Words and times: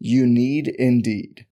You 0.00 0.26
need 0.26 0.68
Indeed. 0.68 1.46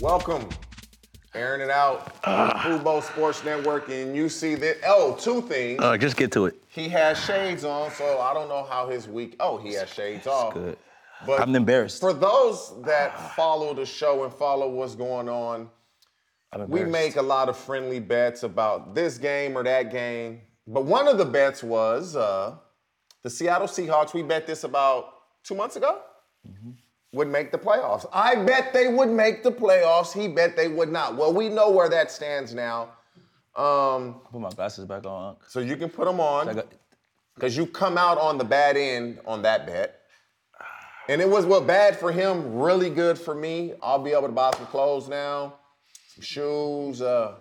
Welcome. 0.00 0.48
Airing 1.36 1.60
it 1.60 1.70
out 1.70 2.14
on 2.24 2.50
Fubo 2.52 3.02
Sports 3.02 3.44
Network, 3.44 3.88
and 3.90 4.16
you 4.16 4.28
see 4.30 4.54
that. 4.54 4.78
Oh, 4.86 5.14
two 5.20 5.42
things. 5.42 5.80
Uh, 5.82 5.96
just 5.98 6.16
get 6.16 6.32
to 6.32 6.46
it. 6.46 6.54
he 6.68 6.88
has 6.88 7.22
shades 7.22 7.62
on, 7.64 7.90
so 7.90 8.18
I 8.20 8.32
don't 8.32 8.48
know 8.48 8.64
how 8.64 8.88
his 8.88 9.06
week. 9.06 9.36
Oh, 9.38 9.58
he 9.58 9.74
has 9.74 9.92
shades 9.92 10.26
off. 10.26 10.54
Good. 10.54 10.78
But 11.26 11.40
I'm 11.40 11.54
embarrassed. 11.54 12.00
For 12.00 12.12
those 12.14 12.72
that 12.84 13.34
follow 13.34 13.74
the 13.74 13.84
show 13.86 14.24
and 14.24 14.32
follow 14.32 14.68
what's 14.70 14.94
going 14.94 15.28
on, 15.28 15.68
we 16.68 16.84
make 16.84 17.16
a 17.16 17.22
lot 17.22 17.48
of 17.50 17.56
friendly 17.56 18.00
bets 18.00 18.42
about 18.42 18.94
this 18.94 19.18
game 19.18 19.56
or 19.58 19.62
that 19.64 19.90
game. 19.90 20.40
But 20.66 20.84
one 20.84 21.06
of 21.06 21.18
the 21.18 21.24
bets 21.24 21.62
was 21.62 22.16
uh, 22.16 22.56
the 23.22 23.30
Seattle 23.30 23.66
Seahawks. 23.68 24.14
We 24.14 24.22
bet 24.22 24.46
this 24.46 24.64
about 24.64 25.12
two 25.44 25.54
months 25.54 25.76
ago. 25.76 26.00
Would 27.12 27.28
make 27.28 27.50
the 27.52 27.58
playoffs. 27.58 28.04
I 28.12 28.34
bet 28.34 28.72
they 28.72 28.88
would 28.88 29.08
make 29.08 29.42
the 29.42 29.52
playoffs. 29.52 30.12
He 30.12 30.28
bet 30.28 30.56
they 30.56 30.68
would 30.68 30.90
not. 30.90 31.16
Well, 31.16 31.32
we 31.32 31.48
know 31.48 31.70
where 31.70 31.88
that 31.88 32.10
stands 32.10 32.52
now. 32.52 32.90
Um, 33.56 34.20
put 34.30 34.40
my 34.40 34.50
glasses 34.50 34.84
back 34.84 35.06
on. 35.06 35.30
Unc. 35.30 35.38
so 35.48 35.60
you 35.60 35.76
can 35.76 35.88
put 35.88 36.04
them 36.04 36.20
on 36.20 36.62
because 37.34 37.56
you 37.56 37.66
come 37.66 37.96
out 37.96 38.18
on 38.18 38.36
the 38.36 38.44
bad 38.44 38.76
end 38.76 39.20
on 39.26 39.42
that 39.42 39.66
bet. 39.66 40.00
And 41.08 41.20
it 41.22 41.28
was 41.28 41.46
what 41.46 41.66
bad 41.66 41.96
for 41.96 42.10
him, 42.10 42.56
really 42.58 42.90
good 42.90 43.16
for 43.18 43.34
me. 43.34 43.74
I'll 43.80 44.02
be 44.02 44.10
able 44.10 44.22
to 44.26 44.32
buy 44.32 44.50
some 44.50 44.66
clothes 44.66 45.08
now, 45.08 45.54
some 46.08 46.22
shoes, 46.22 47.00
uh, 47.00 47.36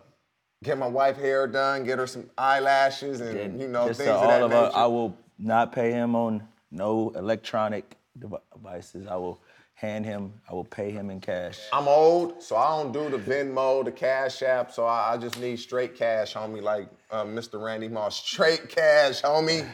get 0.63 0.77
my 0.77 0.87
wife 0.87 1.17
hair 1.17 1.47
done, 1.47 1.83
get 1.83 1.97
her 1.97 2.07
some 2.07 2.29
eyelashes, 2.37 3.21
and 3.21 3.59
you 3.59 3.67
know 3.67 3.85
things 3.87 4.09
of 4.09 4.21
that 4.27 4.41
of 4.41 4.51
nature. 4.51 4.71
I 4.73 4.85
will 4.85 5.17
not 5.39 5.71
pay 5.71 5.91
him 5.91 6.15
on 6.15 6.47
no 6.71 7.09
electronic 7.15 7.97
devices. 8.19 9.07
I 9.07 9.15
will 9.15 9.41
hand 9.75 10.05
him. 10.05 10.33
I 10.49 10.53
will 10.53 10.63
pay 10.63 10.89
him 10.89 11.09
in 11.09 11.19
cash. 11.19 11.59
I'm 11.71 11.87
old, 11.87 12.41
so 12.41 12.55
I 12.55 12.81
don't 12.81 12.91
do 12.91 13.09
the 13.09 13.21
Venmo, 13.21 13.83
the 13.83 13.91
Cash 13.91 14.41
App, 14.41 14.71
so 14.71 14.85
I, 14.85 15.13
I 15.13 15.17
just 15.17 15.39
need 15.39 15.59
straight 15.59 15.95
cash, 15.95 16.33
homie, 16.33 16.61
like 16.61 16.89
uh, 17.11 17.25
Mr. 17.25 17.63
Randy 17.63 17.89
Moss. 17.89 18.15
Straight 18.25 18.69
cash, 18.69 19.21
homie. 19.21 19.67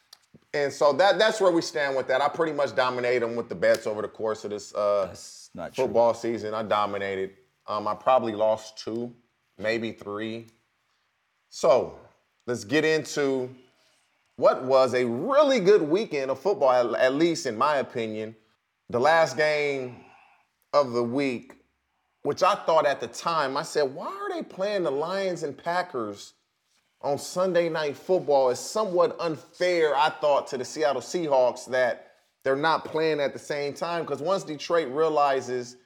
and 0.54 0.72
so 0.72 0.92
that 0.92 1.18
that's 1.18 1.40
where 1.40 1.52
we 1.52 1.62
stand 1.62 1.96
with 1.96 2.08
that. 2.08 2.20
I 2.20 2.28
pretty 2.28 2.52
much 2.52 2.74
dominated 2.74 3.22
them 3.22 3.36
with 3.36 3.48
the 3.48 3.54
bets 3.54 3.86
over 3.86 4.02
the 4.02 4.08
course 4.08 4.44
of 4.44 4.50
this 4.50 4.74
uh, 4.74 5.14
not 5.54 5.72
true. 5.72 5.84
football 5.84 6.14
season. 6.14 6.52
I 6.52 6.64
dominated. 6.64 7.30
Um, 7.66 7.88
I 7.88 7.94
probably 7.94 8.32
lost 8.32 8.78
two, 8.78 9.14
maybe 9.56 9.92
three. 9.92 10.48
So 11.48 11.96
let's 12.46 12.64
get 12.64 12.84
into 12.84 13.48
what 14.36 14.64
was 14.64 14.94
a 14.94 15.04
really 15.06 15.60
good 15.60 15.82
weekend 15.82 16.30
of 16.30 16.40
football, 16.40 16.94
at, 16.94 17.00
at 17.00 17.14
least 17.14 17.46
in 17.46 17.56
my 17.56 17.76
opinion. 17.76 18.34
The 18.90 19.00
last 19.00 19.38
game 19.38 19.96
of 20.74 20.92
the 20.92 21.02
week, 21.02 21.54
which 22.22 22.42
I 22.42 22.54
thought 22.54 22.86
at 22.86 23.00
the 23.00 23.06
time, 23.06 23.56
I 23.56 23.62
said, 23.62 23.94
why 23.94 24.06
are 24.06 24.30
they 24.30 24.42
playing 24.42 24.82
the 24.82 24.90
Lions 24.90 25.42
and 25.42 25.56
Packers 25.56 26.34
on 27.00 27.16
Sunday 27.16 27.70
night 27.70 27.96
football? 27.96 28.50
It's 28.50 28.60
somewhat 28.60 29.16
unfair, 29.18 29.96
I 29.96 30.10
thought, 30.10 30.46
to 30.48 30.58
the 30.58 30.66
Seattle 30.66 31.00
Seahawks 31.00 31.66
that 31.70 32.12
they're 32.42 32.56
not 32.56 32.84
playing 32.84 33.20
at 33.20 33.32
the 33.32 33.38
same 33.38 33.72
time. 33.72 34.02
Because 34.02 34.20
once 34.20 34.44
Detroit 34.44 34.88
realizes 34.88 35.76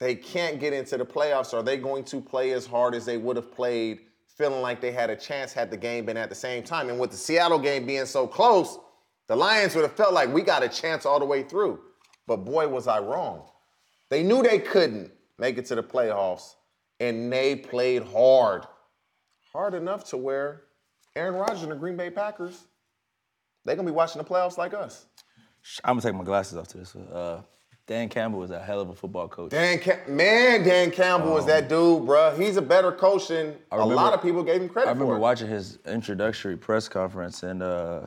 they 0.00 0.14
can't 0.14 0.58
get 0.58 0.72
into 0.72 0.96
the 0.96 1.04
playoffs, 1.04 1.52
are 1.52 1.62
they 1.62 1.76
going 1.76 2.04
to 2.04 2.22
play 2.22 2.52
as 2.52 2.66
hard 2.66 2.94
as 2.94 3.04
they 3.04 3.18
would 3.18 3.36
have 3.36 3.52
played, 3.52 4.00
feeling 4.38 4.62
like 4.62 4.80
they 4.80 4.92
had 4.92 5.10
a 5.10 5.16
chance 5.16 5.52
had 5.52 5.70
the 5.70 5.76
game 5.76 6.06
been 6.06 6.16
at 6.16 6.30
the 6.30 6.34
same 6.34 6.62
time? 6.62 6.88
And 6.88 6.98
with 6.98 7.10
the 7.10 7.18
Seattle 7.18 7.58
game 7.58 7.84
being 7.84 8.06
so 8.06 8.26
close, 8.26 8.78
the 9.28 9.36
Lions 9.36 9.74
would 9.74 9.82
have 9.82 9.94
felt 9.94 10.14
like 10.14 10.32
we 10.32 10.40
got 10.40 10.62
a 10.62 10.68
chance 10.70 11.04
all 11.04 11.18
the 11.18 11.26
way 11.26 11.42
through. 11.42 11.80
But 12.26 12.38
boy, 12.38 12.68
was 12.68 12.86
I 12.86 13.00
wrong. 13.00 13.42
They 14.10 14.22
knew 14.22 14.42
they 14.42 14.58
couldn't 14.58 15.12
make 15.38 15.58
it 15.58 15.66
to 15.66 15.74
the 15.74 15.82
playoffs, 15.82 16.54
and 17.00 17.32
they 17.32 17.56
played 17.56 18.02
hard. 18.04 18.66
Hard 19.52 19.74
enough 19.74 20.04
to 20.10 20.16
where 20.16 20.62
Aaron 21.16 21.34
Rodgers 21.34 21.62
and 21.62 21.72
the 21.72 21.76
Green 21.76 21.96
Bay 21.96 22.10
Packers, 22.10 22.66
they're 23.64 23.76
gonna 23.76 23.86
be 23.86 23.94
watching 23.94 24.20
the 24.20 24.28
playoffs 24.28 24.58
like 24.58 24.74
us. 24.74 25.06
I'm 25.84 25.94
gonna 25.94 26.02
take 26.02 26.14
my 26.14 26.24
glasses 26.24 26.58
off 26.58 26.68
to 26.68 26.78
this. 26.78 26.94
Uh, 26.96 27.42
Dan 27.86 28.08
Campbell 28.08 28.38
was 28.38 28.50
a 28.50 28.58
hell 28.58 28.80
of 28.80 28.88
a 28.88 28.94
football 28.94 29.28
coach. 29.28 29.50
Dan 29.50 29.78
Cam- 29.78 30.16
man, 30.16 30.64
Dan 30.64 30.90
Campbell 30.90 31.36
is 31.36 31.44
that 31.46 31.68
dude, 31.68 32.02
bruh. 32.02 32.38
He's 32.38 32.56
a 32.56 32.62
better 32.62 32.90
coach 32.90 33.28
than 33.28 33.56
a 33.70 33.84
lot 33.84 34.14
of 34.14 34.22
people 34.22 34.42
gave 34.42 34.62
him 34.62 34.68
credit 34.68 34.86
for. 34.86 34.90
I 34.90 34.92
remember 34.92 35.14
for. 35.14 35.20
watching 35.20 35.48
his 35.48 35.78
introductory 35.86 36.56
press 36.56 36.88
conference, 36.88 37.42
and 37.42 37.62
uh, 37.62 38.00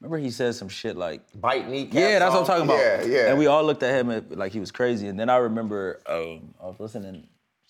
remember 0.00 0.18
he 0.18 0.30
said 0.30 0.54
some 0.54 0.68
shit 0.68 0.96
like, 0.96 1.22
Bite 1.34 1.68
kneecaps 1.68 1.94
"Yeah, 1.96 2.18
that's 2.18 2.32
what 2.32 2.40
I'm 2.40 2.46
talking 2.46 2.64
about." 2.64 2.78
Yeah, 2.78 3.02
yeah. 3.04 3.28
And 3.30 3.38
we 3.38 3.46
all 3.46 3.64
looked 3.64 3.82
at 3.82 3.94
him 3.98 4.26
like 4.30 4.52
he 4.52 4.60
was 4.60 4.70
crazy. 4.70 5.08
And 5.08 5.18
then 5.18 5.28
I 5.30 5.36
remember 5.36 6.00
um, 6.06 6.54
I 6.62 6.66
was 6.66 6.78
listening 6.80 7.26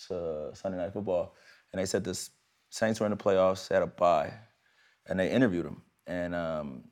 to 0.09 0.50
Sunday 0.54 0.78
Night 0.78 0.92
Football, 0.92 1.34
and 1.72 1.81
they 1.81 1.86
said 1.86 2.04
this 2.04 2.31
Saints 2.70 3.00
were 3.00 3.06
in 3.06 3.10
the 3.10 3.16
playoffs, 3.16 3.69
had 3.72 3.82
a 3.82 3.86
bye, 3.86 4.32
and 5.06 5.19
they 5.19 5.31
interviewed 5.31 5.66
him. 5.66 5.82
And 6.06 6.34
um, 6.34 6.84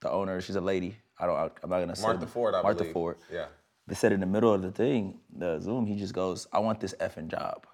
the 0.00 0.10
owner, 0.10 0.40
she's 0.40 0.56
a 0.56 0.60
lady. 0.60 0.96
I 1.18 1.26
don't. 1.26 1.36
I'm 1.62 1.70
not 1.70 1.80
gonna 1.80 1.96
say 1.96 2.02
Martha 2.02 2.20
the- 2.20 2.26
Ford, 2.26 2.54
I 2.54 2.62
Martha 2.62 2.78
believe. 2.78 2.92
Ford. 2.92 3.16
Yeah. 3.32 3.46
They 3.86 3.94
said 3.96 4.12
in 4.12 4.20
the 4.20 4.26
middle 4.26 4.54
of 4.54 4.62
the 4.62 4.70
thing, 4.70 5.18
the 5.36 5.58
Zoom, 5.60 5.84
he 5.84 5.96
just 5.96 6.14
goes, 6.14 6.46
I 6.52 6.60
want 6.60 6.78
this 6.78 6.94
effing 7.00 7.26
job. 7.28 7.66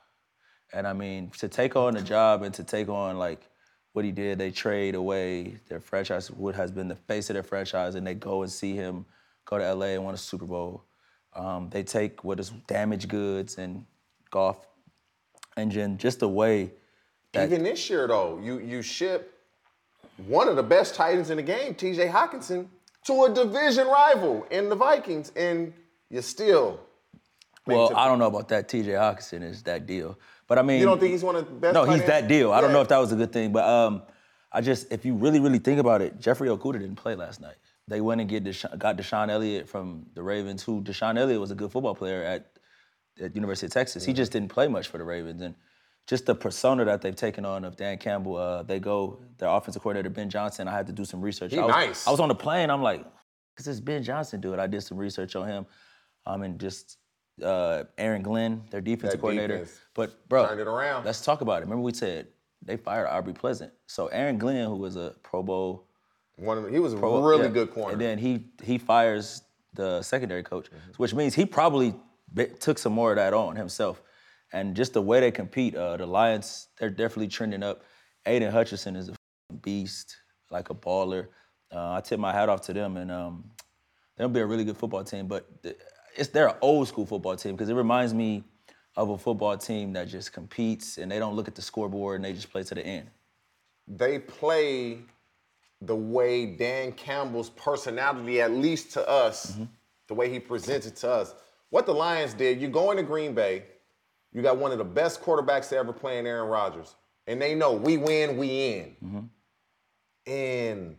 And 0.72 0.86
I 0.86 0.94
mean, 0.94 1.30
to 1.38 1.46
take 1.48 1.76
on 1.76 1.94
a 1.96 2.00
job 2.02 2.42
and 2.42 2.54
to 2.54 2.64
take 2.64 2.88
on 2.88 3.18
like 3.18 3.50
what 3.96 4.04
he 4.04 4.12
did, 4.12 4.38
they 4.38 4.50
trade 4.50 4.94
away 4.94 5.56
their 5.70 5.80
franchise, 5.80 6.30
what 6.30 6.54
has 6.54 6.70
been 6.70 6.86
the 6.86 6.94
face 6.94 7.30
of 7.30 7.34
their 7.34 7.42
franchise, 7.42 7.94
and 7.94 8.06
they 8.06 8.12
go 8.12 8.42
and 8.42 8.52
see 8.52 8.74
him 8.74 9.06
go 9.46 9.56
to 9.56 9.74
LA 9.74 9.86
and 9.86 10.04
win 10.04 10.14
a 10.14 10.18
Super 10.18 10.44
Bowl. 10.44 10.84
Um, 11.34 11.70
they 11.70 11.82
take 11.82 12.22
what 12.22 12.38
is 12.38 12.50
damaged 12.66 13.08
goods 13.08 13.56
and 13.56 13.86
golf 14.30 14.66
engine 15.56 15.96
just 15.96 16.20
away. 16.20 16.72
That, 17.32 17.50
Even 17.50 17.64
this 17.64 17.88
year, 17.88 18.06
though, 18.06 18.38
you 18.38 18.58
you 18.58 18.82
ship 18.82 19.32
one 20.26 20.46
of 20.46 20.56
the 20.56 20.62
best 20.62 20.94
tight 20.94 21.14
ends 21.14 21.30
in 21.30 21.38
the 21.38 21.42
game, 21.42 21.74
T.J. 21.74 22.06
Hockenson, 22.08 22.66
to 23.06 23.24
a 23.24 23.32
division 23.32 23.86
rival 23.86 24.46
in 24.50 24.68
the 24.68 24.76
Vikings, 24.76 25.32
and 25.36 25.72
you 26.10 26.20
still. 26.20 26.80
well, 27.66 27.96
I 27.96 28.06
don't 28.08 28.18
know 28.18 28.26
about 28.26 28.48
that. 28.48 28.68
T.J. 28.68 28.90
Hockenson 28.90 29.42
is 29.42 29.62
that 29.62 29.86
deal, 29.86 30.18
but 30.46 30.58
I 30.58 30.62
mean, 30.62 30.80
You 30.80 30.86
don't 30.86 30.98
think 31.00 31.12
he's 31.12 31.24
one 31.24 31.36
of 31.36 31.46
the 31.46 31.52
best? 31.52 31.74
No, 31.74 31.84
he's 31.84 32.04
that 32.04 32.28
deal. 32.28 32.52
I 32.52 32.60
don't 32.60 32.72
know 32.72 32.80
if 32.80 32.88
that 32.88 32.98
was 32.98 33.12
a 33.12 33.16
good 33.16 33.32
thing, 33.32 33.52
but 33.52 33.64
um, 33.68 34.02
I 34.52 34.60
just 34.60 34.92
if 34.92 35.04
you 35.04 35.14
really 35.14 35.40
really 35.40 35.58
think 35.58 35.80
about 35.80 36.02
it, 36.02 36.18
Jeffrey 36.20 36.48
Okudah 36.48 36.80
didn't 36.80 36.96
play 36.96 37.14
last 37.14 37.40
night. 37.40 37.56
They 37.88 38.00
went 38.00 38.20
and 38.20 38.28
get 38.28 38.44
Desha- 38.44 38.76
got 38.78 38.96
DeShon 38.96 39.28
Elliott 39.30 39.68
from 39.68 40.06
the 40.14 40.22
Ravens, 40.22 40.62
who 40.62 40.82
DeShon 40.82 41.18
Elliott 41.18 41.40
was 41.40 41.50
a 41.50 41.54
good 41.54 41.70
football 41.70 41.94
player 41.94 42.22
at 42.22 42.50
at 43.20 43.34
University 43.34 43.66
of 43.66 43.72
Texas. 43.72 44.04
He 44.04 44.12
just 44.12 44.32
didn't 44.32 44.48
play 44.48 44.68
much 44.68 44.88
for 44.88 44.98
the 44.98 45.04
Ravens, 45.04 45.40
and 45.42 45.54
just 46.06 46.26
the 46.26 46.34
persona 46.34 46.84
that 46.84 47.02
they've 47.02 47.16
taken 47.16 47.44
on 47.44 47.64
of 47.64 47.76
Dan 47.76 47.98
Campbell. 47.98 48.36
Uh, 48.36 48.62
they 48.62 48.78
go 48.78 49.18
their 49.38 49.48
offensive 49.48 49.82
coordinator 49.82 50.10
Ben 50.10 50.30
Johnson. 50.30 50.68
I 50.68 50.72
had 50.72 50.86
to 50.86 50.92
do 50.92 51.04
some 51.04 51.20
research. 51.20 51.52
He 51.52 51.58
I 51.58 51.64
was, 51.64 51.74
nice. 51.74 52.06
I 52.06 52.10
was 52.10 52.20
on 52.20 52.28
the 52.28 52.34
plane. 52.34 52.70
I'm 52.70 52.82
like, 52.82 53.04
because 53.54 53.66
it's 53.68 53.80
Ben 53.80 54.02
Johnson 54.02 54.40
dude. 54.40 54.58
I 54.58 54.66
did 54.66 54.82
some 54.82 54.96
research 54.98 55.34
on 55.36 55.48
him, 55.48 55.66
um, 56.26 56.42
and 56.42 56.58
just 56.60 56.98
uh, 57.42 57.84
Aaron 57.98 58.22
Glenn, 58.22 58.62
their 58.70 58.80
defensive 58.80 59.12
That 59.12 59.20
coordinator. 59.20 59.58
defense 59.58 59.80
But 59.94 60.28
bro, 60.28 60.46
turned 60.46 60.60
it 60.60 60.66
around. 60.66 61.04
Let's 61.04 61.22
talk 61.24 61.40
about 61.40 61.58
it. 61.58 61.66
Remember 61.66 61.82
we 61.82 61.92
said 61.92 62.28
they 62.62 62.76
fired 62.76 63.08
Aubrey 63.08 63.32
Pleasant. 63.34 63.72
So 63.86 64.06
Aaron 64.08 64.38
Glenn, 64.38 64.66
who 64.66 64.76
was 64.76 64.96
a 64.96 65.14
Pro 65.22 65.42
Bowl 65.42 65.86
One 66.36 66.58
of, 66.58 66.70
he 66.70 66.78
was 66.78 66.92
a 66.94 66.96
Pro- 66.96 67.22
really 67.22 67.44
yeah. 67.44 67.48
good 67.50 67.70
corner. 67.72 67.92
And 67.92 68.00
then 68.00 68.18
he 68.18 68.44
he 68.62 68.78
fires 68.78 69.42
the 69.74 70.02
secondary 70.02 70.42
coach, 70.42 70.66
Mm-hmm. 70.70 70.92
which 70.96 71.14
means 71.14 71.34
he 71.34 71.44
probably 71.46 71.94
took 72.60 72.78
some 72.78 72.92
more 72.92 73.10
of 73.12 73.16
that 73.16 73.34
on 73.34 73.56
himself. 73.56 74.02
And 74.52 74.74
just 74.76 74.92
the 74.94 75.02
way 75.02 75.20
they 75.20 75.30
compete, 75.32 75.74
uh, 75.74 75.96
the 75.96 76.06
Lions, 76.06 76.68
they're 76.78 76.88
definitely 76.90 77.28
trending 77.28 77.62
up. 77.62 77.82
Aidan 78.26 78.52
Hutchinson 78.52 78.96
is 78.96 79.08
a 79.10 79.14
beast, 79.62 80.16
like 80.50 80.70
a 80.70 80.74
baller. 80.74 81.28
Uh, 81.72 81.92
I 81.94 82.00
tip 82.00 82.18
my 82.20 82.32
hat 82.32 82.48
off 82.48 82.60
to 82.62 82.72
them, 82.72 82.96
and 82.96 83.10
um, 83.10 83.50
they'll 84.16 84.28
be 84.28 84.40
a 84.40 84.46
really 84.46 84.64
good 84.64 84.76
football 84.76 85.02
team. 85.04 85.26
But 85.26 85.62
th- 85.62 85.76
it's 86.16 86.28
they're 86.30 86.48
an 86.48 86.56
old 86.60 86.88
school 86.88 87.06
football 87.06 87.36
team 87.36 87.52
because 87.56 87.68
it 87.68 87.74
reminds 87.74 88.12
me 88.14 88.42
of 88.96 89.10
a 89.10 89.18
football 89.18 89.56
team 89.58 89.92
that 89.92 90.08
just 90.08 90.32
competes 90.32 90.98
and 90.98 91.10
they 91.10 91.18
don't 91.18 91.34
look 91.36 91.48
at 91.48 91.54
the 91.54 91.62
scoreboard 91.62 92.16
and 92.16 92.24
they 92.24 92.32
just 92.32 92.50
play 92.50 92.62
to 92.62 92.74
the 92.74 92.84
end. 92.86 93.08
they 93.86 94.18
play 94.18 94.98
the 95.82 95.94
way 95.94 96.46
Dan 96.46 96.90
Campbell's 96.92 97.50
personality, 97.50 98.40
at 98.40 98.50
least 98.50 98.92
to 98.92 99.06
us, 99.08 99.52
Mm-hmm. 99.52 99.64
the 100.08 100.14
way 100.14 100.30
he 100.32 100.40
presents 100.40 100.86
it 100.86 100.96
to 100.96 101.10
us. 101.10 101.34
What 101.68 101.84
the 101.84 101.92
Lions 101.92 102.32
did, 102.32 102.60
you 102.60 102.68
go 102.68 102.90
into 102.92 103.02
Green 103.02 103.34
Bay, 103.34 103.64
you 104.32 104.40
got 104.40 104.56
one 104.56 104.72
of 104.72 104.78
the 104.78 104.84
best 104.84 105.20
quarterbacks 105.22 105.68
to 105.68 105.76
ever 105.76 105.92
play 105.92 106.18
in 106.18 106.26
Aaron 106.26 106.48
Rodgers. 106.48 106.94
And 107.26 107.40
they 107.42 107.54
know 107.54 107.72
we 107.74 107.98
win, 107.98 108.38
we 108.38 108.48
in. 108.74 108.96
Mm-hmm. 109.04 110.30
And 110.32 110.96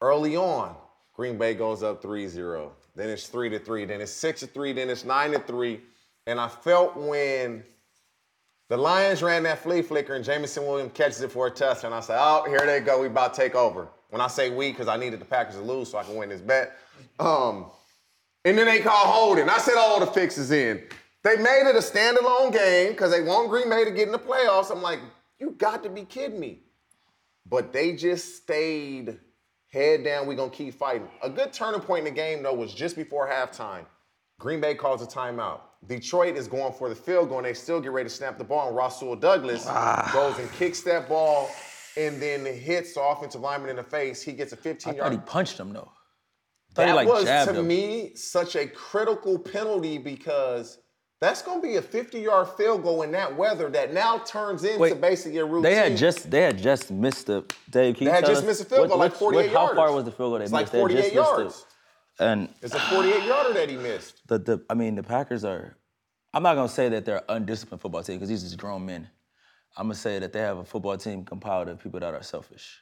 early 0.00 0.36
on, 0.36 0.76
Green 1.12 1.36
Bay 1.36 1.54
goes 1.54 1.82
up 1.82 2.02
3-0. 2.02 2.70
Then 2.94 3.10
it's 3.10 3.26
3 3.26 3.48
to 3.50 3.58
3, 3.58 3.86
then 3.86 4.00
it's 4.00 4.12
6 4.12 4.40
to 4.40 4.46
3, 4.46 4.72
then 4.72 4.88
it's 4.88 5.04
9 5.04 5.32
to 5.32 5.38
3. 5.40 5.80
And 6.26 6.40
I 6.40 6.48
felt 6.48 6.96
when 6.96 7.64
the 8.68 8.76
Lions 8.76 9.22
ran 9.22 9.42
that 9.42 9.58
flea 9.58 9.82
flicker 9.82 10.14
and 10.14 10.24
Jameson 10.24 10.66
Williams 10.66 10.92
catches 10.94 11.20
it 11.20 11.30
for 11.30 11.48
a 11.48 11.50
touchdown. 11.50 11.92
And 11.92 11.96
I 11.96 12.00
said, 12.00 12.18
oh, 12.18 12.44
here 12.48 12.64
they 12.64 12.80
go. 12.80 13.00
We 13.00 13.08
about 13.08 13.34
to 13.34 13.40
take 13.40 13.54
over. 13.54 13.88
When 14.10 14.20
I 14.20 14.28
say 14.28 14.50
we, 14.50 14.70
because 14.70 14.88
I 14.88 14.96
needed 14.96 15.20
the 15.20 15.24
Packers 15.24 15.56
to 15.56 15.60
lose 15.60 15.90
so 15.90 15.98
I 15.98 16.04
can 16.04 16.14
win 16.14 16.28
this 16.28 16.40
bet. 16.40 16.78
Um, 17.18 17.66
and 18.44 18.56
then 18.56 18.66
they 18.66 18.80
call 18.80 19.06
holding. 19.06 19.48
I 19.48 19.58
said 19.58 19.74
all 19.76 19.98
the 19.98 20.06
fixes 20.06 20.50
in. 20.50 20.82
They 21.24 21.36
made 21.36 21.66
it 21.66 21.74
a 21.74 21.78
standalone 21.78 22.52
game 22.52 22.92
because 22.92 23.10
they 23.10 23.22
want 23.22 23.48
Green 23.48 23.68
Bay 23.68 23.84
to 23.84 23.90
get 23.90 24.06
in 24.06 24.12
the 24.12 24.18
playoffs. 24.18 24.70
I'm 24.70 24.82
like, 24.82 25.00
you 25.38 25.52
got 25.52 25.82
to 25.82 25.88
be 25.88 26.04
kidding 26.04 26.38
me. 26.38 26.60
But 27.46 27.72
they 27.72 27.96
just 27.96 28.36
stayed 28.36 29.18
head 29.74 30.04
down. 30.04 30.26
we're 30.26 30.36
going 30.36 30.50
to 30.50 30.56
keep 30.56 30.72
fighting. 30.72 31.08
A 31.22 31.28
good 31.28 31.52
turning 31.52 31.80
point 31.80 32.06
in 32.06 32.14
the 32.14 32.18
game, 32.18 32.42
though, 32.42 32.54
was 32.54 32.72
just 32.72 32.96
before 32.96 33.28
halftime. 33.28 33.84
Green 34.38 34.60
Bay 34.60 34.74
calls 34.74 35.02
a 35.02 35.06
timeout. 35.06 35.60
Detroit 35.86 36.36
is 36.36 36.48
going 36.48 36.72
for 36.72 36.88
the 36.88 36.94
field 36.94 37.28
goal, 37.28 37.38
and 37.38 37.46
they 37.46 37.52
still 37.52 37.80
get 37.80 37.92
ready 37.92 38.08
to 38.08 38.14
snap 38.14 38.38
the 38.38 38.44
ball. 38.44 38.68
And 38.68 38.76
Rasul 38.76 39.16
Douglas 39.16 39.66
ah. 39.68 40.10
goes 40.12 40.38
and 40.38 40.50
kicks 40.52 40.82
that 40.82 41.08
ball 41.08 41.50
and 41.96 42.20
then 42.20 42.44
hits 42.46 42.94
the 42.94 43.02
offensive 43.02 43.40
lineman 43.40 43.70
in 43.70 43.76
the 43.76 43.82
face. 43.82 44.22
He 44.22 44.32
gets 44.32 44.52
a 44.52 44.56
15 44.56 44.92
I 44.92 44.96
yard. 44.96 45.12
thought 45.12 45.20
he 45.20 45.26
punched 45.30 45.58
him 45.58 45.72
though. 45.72 45.90
That 46.74 47.06
was 47.06 47.24
to 47.24 47.54
him. 47.54 47.68
me 47.68 48.12
such 48.16 48.56
a 48.56 48.66
critical 48.66 49.38
penalty 49.38 49.98
because 49.98 50.78
that's 51.20 51.42
going 51.42 51.60
to 51.60 51.66
be 51.66 51.76
a 51.76 51.82
50-yard 51.82 52.48
field 52.56 52.82
goal 52.82 53.02
in 53.02 53.12
that 53.12 53.34
weather 53.36 53.70
that 53.70 53.92
now 53.94 54.18
turns 54.18 54.64
into 54.64 54.78
Wait, 54.78 55.00
basically 55.00 55.38
a 55.38 55.44
routine. 55.44 55.62
They 55.62 55.74
had 55.74 55.96
just 55.96 56.30
they 56.30 56.42
had 56.42 56.58
just 56.58 56.90
missed 56.90 57.26
the 57.26 57.44
Dave. 57.70 57.96
Can 57.96 58.06
They 58.06 58.10
had 58.10 58.26
just 58.26 58.42
us 58.42 58.46
missed 58.46 58.62
a 58.62 58.64
field 58.66 58.80
what- 58.82 58.88
goal, 58.90 58.98
like 58.98 59.12
what- 59.12 59.18
48 59.20 59.52
How 59.52 59.74
far 59.74 59.92
was 59.92 60.04
the 60.04 60.10
field 60.10 60.30
goal 60.30 60.38
they 60.38 60.44
It's 60.44 60.52
missed? 60.52 60.62
like 60.64 60.70
They 60.72 60.78
48 60.80 61.12
just 61.14 61.38
missed 61.38 61.60
it. 61.60 61.66
And 62.24 62.48
It's 62.62 62.74
a 62.74 62.78
48 62.80 63.24
yarder 63.24 63.52
that 63.54 63.68
he 63.70 63.76
missed. 63.76 64.20
the 64.28 64.38
the 64.38 64.64
I 64.68 64.74
mean 64.74 64.94
the 64.96 65.02
Packers 65.02 65.44
are. 65.44 65.76
I'm 66.32 66.42
not 66.42 66.54
gonna 66.56 66.68
say 66.68 66.88
that 66.90 67.04
they're 67.04 67.18
an 67.18 67.24
undisciplined 67.42 67.80
football 67.80 68.02
team 68.02 68.16
because 68.16 68.28
these 68.28 68.52
are 68.52 68.56
grown 68.56 68.84
men. 68.84 69.08
I'm 69.76 69.86
gonna 69.86 69.94
say 69.94 70.18
that 70.18 70.32
they 70.32 70.40
have 70.40 70.58
a 70.58 70.64
football 70.64 70.96
team 70.96 71.24
compiled 71.24 71.68
of 71.68 71.80
people 71.82 72.00
that 72.00 72.12
are 72.14 72.22
selfish. 72.22 72.80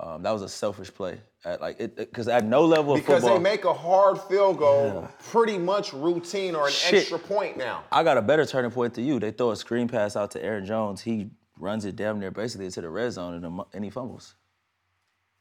Um, 0.00 0.22
that 0.24 0.32
was 0.32 0.42
a 0.42 0.48
selfish 0.48 0.92
play. 0.92 1.20
At 1.44 1.60
like 1.60 1.78
it 1.78 1.94
because 1.96 2.26
at 2.26 2.44
no 2.44 2.64
level 2.64 2.94
of 2.94 3.00
Because 3.00 3.22
football. 3.22 3.38
they 3.38 3.42
make 3.42 3.64
a 3.64 3.72
hard 3.74 4.18
field 4.22 4.58
goal 4.58 5.08
pretty 5.30 5.58
much 5.58 5.92
routine 5.92 6.54
or 6.56 6.66
an 6.66 6.72
Shit. 6.72 7.00
extra 7.00 7.18
point 7.18 7.56
now. 7.56 7.84
I 7.92 8.02
got 8.02 8.16
a 8.16 8.22
better 8.22 8.44
turning 8.46 8.70
point 8.70 8.94
to 8.94 9.02
you. 9.02 9.20
They 9.20 9.30
throw 9.30 9.50
a 9.50 9.56
screen 9.56 9.86
pass 9.86 10.16
out 10.16 10.30
to 10.32 10.42
Aaron 10.42 10.64
Jones. 10.66 11.02
He 11.02 11.30
runs 11.58 11.84
it 11.84 11.96
damn 11.96 12.18
near 12.18 12.30
basically 12.30 12.64
into 12.66 12.80
the 12.80 12.88
red 12.88 13.12
zone 13.12 13.34
and, 13.34 13.44
the- 13.58 13.64
and 13.74 13.84
he 13.84 13.90
fumbles. 13.90 14.34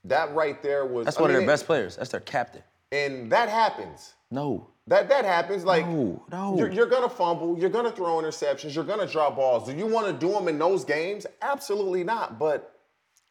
That 0.06 0.34
right 0.36 0.62
there 0.62 0.86
was 0.86 1.06
That's 1.06 1.18
I 1.18 1.22
one 1.22 1.32
of 1.32 1.38
mean, 1.38 1.46
their 1.48 1.54
best 1.54 1.66
players. 1.66 1.96
That's 1.96 2.12
their 2.12 2.20
captain. 2.20 2.62
And 2.92 3.32
that 3.32 3.50
happens. 3.50 4.14
No. 4.30 4.68
That 4.88 5.08
that 5.10 5.24
happens. 5.24 5.64
Like 5.64 5.88
No, 5.88 6.22
no. 6.32 6.58
You're, 6.58 6.70
you're 6.72 6.86
gonna 6.88 7.10
fumble. 7.10 7.58
You're 7.58 7.70
gonna 7.70 7.92
throw 7.92 8.18
interceptions. 8.22 8.76
You're 8.76 8.84
gonna 8.84 9.08
drop 9.08 9.38
balls. 9.38 9.68
Do 9.70 9.76
you 9.76 9.88
want 9.88 10.08
to 10.08 10.14
do 10.14 10.32
them 10.34 10.48
in 10.50 10.60
those 10.60 10.84
games? 10.84 11.26
Absolutely 11.42 12.04
not. 12.04 12.38
But 12.38 12.73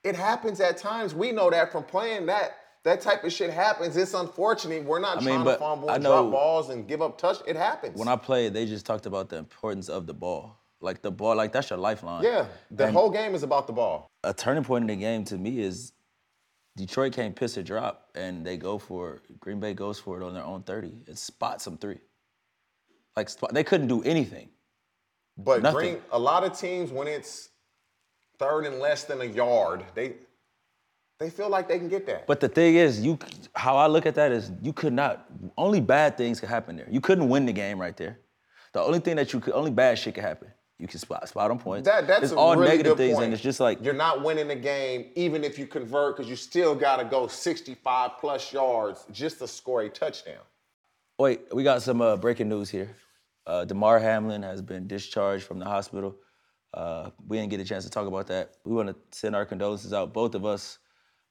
it 0.04 0.16
happens 0.16 0.60
at 0.60 0.76
times. 0.76 1.14
We 1.14 1.32
know 1.32 1.50
that 1.50 1.72
from 1.72 1.84
playing 1.84 2.26
that. 2.26 2.56
That 2.84 3.00
type 3.00 3.22
of 3.22 3.32
shit 3.32 3.50
happens. 3.50 3.96
It's 3.96 4.12
unfortunate. 4.12 4.84
We're 4.84 4.98
not 4.98 5.18
I 5.18 5.20
mean, 5.20 5.34
trying 5.36 5.44
to 5.44 5.56
fumble 5.56 5.88
I 5.88 5.94
and 5.94 6.02
know- 6.02 6.22
drop 6.22 6.32
balls 6.32 6.70
and 6.70 6.88
give 6.88 7.00
up 7.00 7.16
touch. 7.16 7.38
It 7.46 7.54
happens. 7.54 7.96
When 7.96 8.08
I 8.08 8.16
played, 8.16 8.54
they 8.54 8.66
just 8.66 8.84
talked 8.84 9.06
about 9.06 9.28
the 9.28 9.36
importance 9.36 9.88
of 9.88 10.06
the 10.06 10.14
ball. 10.14 10.58
Like 10.80 11.00
the 11.00 11.12
ball, 11.12 11.36
like 11.36 11.52
that's 11.52 11.70
your 11.70 11.78
lifeline. 11.78 12.24
yeah, 12.24 12.46
the 12.72 12.86
And 12.86 12.92
whole 12.96 13.08
game 13.10 13.36
is 13.36 13.44
about 13.44 13.68
the 13.68 13.72
ball. 13.72 14.08
a 14.24 14.34
turning 14.34 14.64
point 14.64 14.82
in 14.82 14.88
the 14.88 14.96
game 14.96 15.22
to 15.26 15.38
me 15.38 15.60
is 15.60 15.92
Detroit 16.76 17.12
can't 17.12 17.36
piss 17.36 17.56
a 17.56 17.62
drop, 17.62 18.08
and 18.16 18.44
they 18.44 18.56
go 18.56 18.78
for 18.78 19.14
it. 19.16 19.38
Green 19.38 19.60
Bay 19.60 19.74
goes 19.74 20.00
for 20.00 20.20
it 20.20 20.24
on 20.24 20.34
their 20.34 20.42
own 20.42 20.64
30. 20.64 21.04
It 21.06 21.18
spots 21.18 21.64
them 21.66 21.76
three. 21.78 22.00
Like 23.16 23.28
they 23.52 23.62
couldn't 23.62 23.86
do 23.88 24.02
anything. 24.02 24.48
But 25.38 25.62
Nothing. 25.62 25.78
Green, 25.78 25.98
a 26.10 26.18
lot 26.18 26.42
of 26.42 26.58
teams 26.58 26.90
when 26.90 27.06
it's 27.06 27.50
third 28.38 28.66
and 28.66 28.78
less 28.78 29.04
than 29.04 29.20
a 29.20 29.24
yard, 29.24 29.84
they 29.94 30.14
they 31.18 31.30
feel 31.30 31.48
like 31.48 31.68
they 31.68 31.78
can 31.78 31.88
get 31.88 32.04
that. 32.06 32.26
But 32.26 32.40
the 32.40 32.48
thing 32.48 32.74
is, 32.74 33.00
you 33.00 33.18
how 33.54 33.76
I 33.76 33.86
look 33.86 34.06
at 34.06 34.14
that 34.16 34.32
is 34.32 34.50
you 34.60 34.72
could 34.72 34.92
not. 34.92 35.26
Only 35.56 35.80
bad 35.80 36.16
things 36.16 36.40
could 36.40 36.48
happen 36.48 36.76
there. 36.76 36.88
You 36.90 37.00
couldn't 37.00 37.28
win 37.28 37.46
the 37.46 37.52
game 37.52 37.80
right 37.80 37.96
there. 37.96 38.18
The 38.72 38.80
only 38.80 38.98
thing 38.98 39.16
that 39.16 39.32
you 39.32 39.40
could, 39.40 39.54
only 39.54 39.70
bad 39.70 39.98
shit 39.98 40.14
could 40.14 40.24
happen. 40.24 40.48
You 40.78 40.88
can 40.88 40.98
spot 40.98 41.28
spot 41.28 41.50
on 41.52 41.60
points. 41.60 41.86
That, 41.86 42.08
that's 42.08 42.24
it's 42.24 42.32
a 42.32 42.36
all 42.36 42.56
really 42.56 42.70
negative 42.70 42.96
good 42.96 43.04
things, 43.04 43.14
point. 43.14 43.26
and 43.26 43.34
it's 43.34 43.42
just 43.42 43.60
like 43.60 43.78
you're 43.84 43.94
not 43.94 44.24
winning 44.24 44.48
the 44.48 44.56
game, 44.56 45.10
even 45.14 45.44
if 45.44 45.58
you 45.58 45.66
convert, 45.66 46.16
because 46.16 46.28
you 46.28 46.34
still 46.34 46.74
got 46.74 46.96
to 46.96 47.04
go 47.04 47.28
65 47.28 48.10
plus 48.18 48.52
yards 48.52 49.04
just 49.12 49.38
to 49.38 49.46
score 49.46 49.82
a 49.82 49.88
touchdown. 49.88 50.42
Wait, 51.18 51.42
we 51.54 51.62
got 51.62 51.82
some 51.82 52.00
uh, 52.00 52.16
breaking 52.16 52.48
news 52.48 52.68
here. 52.68 52.96
Uh, 53.46 53.64
Damar 53.64 54.00
Hamlin 54.00 54.42
has 54.42 54.60
been 54.60 54.88
discharged 54.88 55.44
from 55.44 55.60
the 55.60 55.66
hospital. 55.66 56.16
Uh, 56.74 57.10
we 57.28 57.36
didn't 57.36 57.50
get 57.50 57.60
a 57.60 57.64
chance 57.64 57.84
to 57.84 57.90
talk 57.90 58.06
about 58.06 58.26
that. 58.28 58.54
We 58.64 58.72
want 58.74 58.88
to 58.88 58.96
send 59.10 59.36
our 59.36 59.44
condolences 59.44 59.92
out. 59.92 60.12
Both 60.12 60.34
of 60.34 60.44
us 60.44 60.78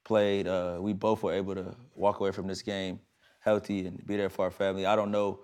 played. 0.03 0.47
Uh, 0.47 0.77
we 0.79 0.93
both 0.93 1.23
were 1.23 1.33
able 1.33 1.55
to 1.55 1.75
walk 1.95 2.19
away 2.19 2.31
from 2.31 2.47
this 2.47 2.61
game 2.61 2.99
healthy 3.39 3.85
and 3.87 4.05
be 4.05 4.15
there 4.15 4.29
for 4.29 4.45
our 4.45 4.51
family. 4.51 4.85
I 4.85 4.95
don't 4.95 5.11
know 5.11 5.39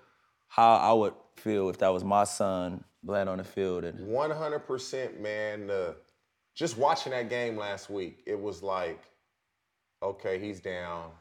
how 0.48 0.76
I 0.76 0.94
would 0.94 1.14
feel 1.36 1.70
if 1.70 1.80
that 1.80 1.90
was 1.90 2.04
my 2.04 2.24
son 2.24 2.84
laying 3.04 3.28
on 3.28 3.38
the 3.38 3.44
field 3.44 3.84
and 3.84 4.00
100%, 4.08 5.20
man. 5.20 5.70
Uh, 5.70 5.94
just 6.56 6.78
watching 6.78 7.12
that 7.12 7.30
game 7.30 7.58
last 7.58 7.90
week, 7.90 8.24
it 8.26 8.40
was 8.40 8.64
like, 8.64 9.04
okay, 10.02 10.40
he's 10.40 10.60
down. 10.60 11.12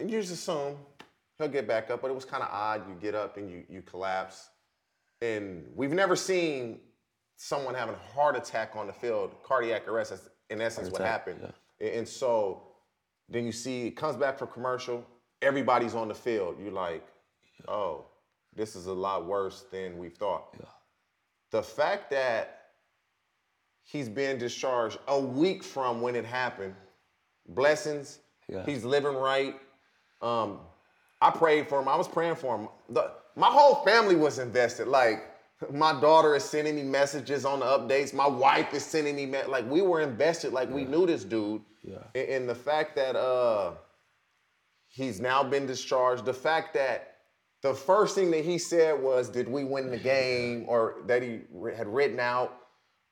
And 0.00 0.10
you 0.10 0.20
just 0.20 0.32
assume 0.32 0.76
he'll 1.38 1.48
get 1.48 1.68
back 1.68 1.90
up, 1.90 2.02
but 2.02 2.10
it 2.10 2.14
was 2.14 2.24
kind 2.24 2.42
of 2.42 2.48
odd. 2.50 2.88
You 2.88 2.94
get 2.94 3.14
up 3.14 3.36
and 3.36 3.50
you, 3.50 3.64
you 3.68 3.82
collapse. 3.82 4.50
And 5.22 5.66
we've 5.74 5.92
never 5.92 6.16
seen 6.16 6.80
someone 7.36 7.74
having 7.74 7.94
a 7.94 8.14
heart 8.14 8.36
attack 8.36 8.76
on 8.76 8.86
the 8.86 8.92
field, 8.92 9.34
cardiac 9.42 9.88
arrest, 9.88 10.10
that's 10.10 10.28
in 10.50 10.60
essence 10.60 10.90
what 10.90 11.00
happened. 11.00 11.52
And 11.80 12.06
so 12.06 12.62
then 13.28 13.44
you 13.44 13.52
see 13.52 13.86
it 13.86 13.96
comes 13.96 14.16
back 14.16 14.38
from 14.38 14.48
commercial, 14.48 15.04
everybody's 15.42 15.94
on 15.94 16.08
the 16.08 16.14
field. 16.14 16.56
You're 16.60 16.72
like, 16.72 17.06
oh, 17.68 18.06
this 18.54 18.76
is 18.76 18.86
a 18.86 18.92
lot 18.92 19.26
worse 19.26 19.64
than 19.70 19.98
we 19.98 20.08
thought. 20.08 20.56
The 21.50 21.62
fact 21.62 22.10
that 22.10 22.60
he's 23.82 24.08
been 24.08 24.38
discharged 24.38 24.98
a 25.08 25.20
week 25.20 25.62
from 25.62 26.00
when 26.00 26.16
it 26.16 26.24
happened, 26.24 26.74
blessings. 27.48 28.18
Yeah. 28.48 28.64
He's 28.64 28.84
living 28.84 29.14
right. 29.14 29.56
Um, 30.20 30.60
I 31.20 31.30
prayed 31.30 31.68
for 31.68 31.80
him. 31.80 31.88
I 31.88 31.96
was 31.96 32.08
praying 32.08 32.36
for 32.36 32.56
him. 32.56 32.68
The, 32.90 33.12
my 33.36 33.48
whole 33.48 33.84
family 33.84 34.16
was 34.16 34.38
invested. 34.38 34.88
Like 34.88 35.33
my 35.72 35.98
daughter 36.00 36.34
is 36.34 36.44
sending 36.44 36.76
me 36.76 36.82
messages 36.82 37.44
on 37.44 37.60
the 37.60 37.66
updates. 37.66 38.12
My 38.14 38.26
wife 38.26 38.72
is 38.74 38.84
sending 38.84 39.16
me 39.16 39.26
me- 39.26 39.44
like 39.44 39.68
we 39.70 39.82
were 39.82 40.00
invested. 40.00 40.52
Like 40.52 40.70
we 40.70 40.84
knew 40.84 41.06
this 41.06 41.24
dude. 41.24 41.62
Yeah. 41.82 41.98
And, 42.14 42.28
and 42.28 42.48
the 42.48 42.54
fact 42.54 42.96
that 42.96 43.16
uh, 43.16 43.72
he's 44.88 45.20
now 45.20 45.42
been 45.42 45.66
discharged. 45.66 46.24
The 46.24 46.34
fact 46.34 46.74
that 46.74 47.16
the 47.62 47.74
first 47.74 48.14
thing 48.14 48.30
that 48.32 48.44
he 48.44 48.58
said 48.58 49.00
was, 49.00 49.28
"Did 49.28 49.48
we 49.48 49.64
win 49.64 49.90
the 49.90 49.98
game?" 49.98 50.64
or 50.68 50.96
that 51.06 51.22
he 51.22 51.40
had 51.76 51.88
written 51.88 52.20
out. 52.20 52.56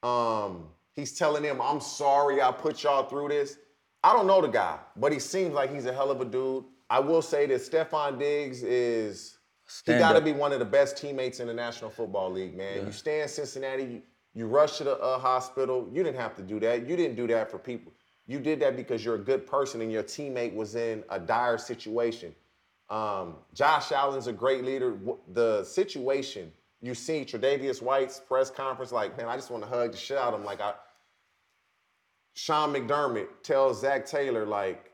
Um, 0.02 0.68
he's 0.92 1.16
telling 1.16 1.44
him, 1.44 1.60
"I'm 1.60 1.80
sorry, 1.80 2.40
I 2.40 2.52
put 2.52 2.82
y'all 2.82 3.08
through 3.08 3.28
this." 3.28 3.56
I 4.04 4.12
don't 4.12 4.26
know 4.26 4.40
the 4.40 4.48
guy, 4.48 4.78
but 4.96 5.12
he 5.12 5.20
seems 5.20 5.54
like 5.54 5.72
he's 5.72 5.86
a 5.86 5.92
hell 5.92 6.10
of 6.10 6.20
a 6.20 6.24
dude. 6.24 6.64
I 6.90 6.98
will 6.98 7.22
say 7.22 7.46
that 7.46 7.60
Stefon 7.60 8.18
Diggs 8.18 8.62
is 8.62 9.38
he 9.86 9.92
got 9.92 10.12
to 10.12 10.20
be 10.20 10.32
one 10.32 10.52
of 10.52 10.58
the 10.58 10.64
best 10.64 10.96
teammates 10.96 11.40
in 11.40 11.46
the 11.46 11.54
National 11.54 11.90
Football 11.90 12.32
League, 12.32 12.56
man. 12.56 12.86
You 12.86 12.92
stay 12.92 13.22
in 13.22 13.28
Cincinnati, 13.28 13.84
you, 13.84 14.02
you 14.34 14.46
rush 14.46 14.78
to 14.78 14.84
the 14.84 14.98
uh, 14.98 15.18
hospital. 15.18 15.88
You 15.92 16.02
didn't 16.02 16.20
have 16.20 16.34
to 16.36 16.42
do 16.42 16.58
that. 16.60 16.88
You 16.88 16.96
didn't 16.96 17.16
do 17.16 17.26
that 17.28 17.50
for 17.50 17.58
people. 17.58 17.92
You 18.26 18.38
did 18.38 18.60
that 18.60 18.76
because 18.76 19.04
you're 19.04 19.16
a 19.16 19.24
good 19.24 19.46
person 19.46 19.80
and 19.80 19.90
your 19.90 20.02
teammate 20.02 20.54
was 20.54 20.74
in 20.74 21.04
a 21.10 21.18
dire 21.18 21.58
situation. 21.58 22.34
Um, 22.88 23.36
Josh 23.54 23.90
Allen's 23.92 24.26
a 24.26 24.32
great 24.32 24.64
leader. 24.64 24.96
The 25.32 25.64
situation 25.64 26.52
you 26.82 26.94
see 26.94 27.24
Tre'Davious 27.24 27.80
White's 27.80 28.20
press 28.20 28.50
conference, 28.50 28.92
like, 28.92 29.16
man, 29.16 29.28
I 29.28 29.36
just 29.36 29.50
want 29.50 29.62
to 29.62 29.68
hug 29.68 29.92
the 29.92 29.96
shit 29.96 30.18
out 30.18 30.34
of 30.34 30.40
him. 30.40 30.44
Like, 30.44 30.60
I, 30.60 30.74
Sean 32.34 32.74
McDermott 32.74 33.28
tells 33.42 33.80
Zac 33.80 34.04
Taylor, 34.04 34.44
like, 34.44 34.92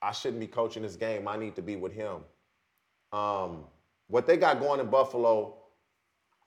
I 0.00 0.12
shouldn't 0.12 0.40
be 0.40 0.46
coaching 0.46 0.82
this 0.82 0.96
game. 0.96 1.28
I 1.28 1.36
need 1.36 1.54
to 1.56 1.62
be 1.62 1.76
with 1.76 1.92
him. 1.92 2.18
Um, 3.12 3.64
what 4.08 4.26
they 4.26 4.36
got 4.36 4.58
going 4.60 4.80
in 4.80 4.86
Buffalo 4.88 5.54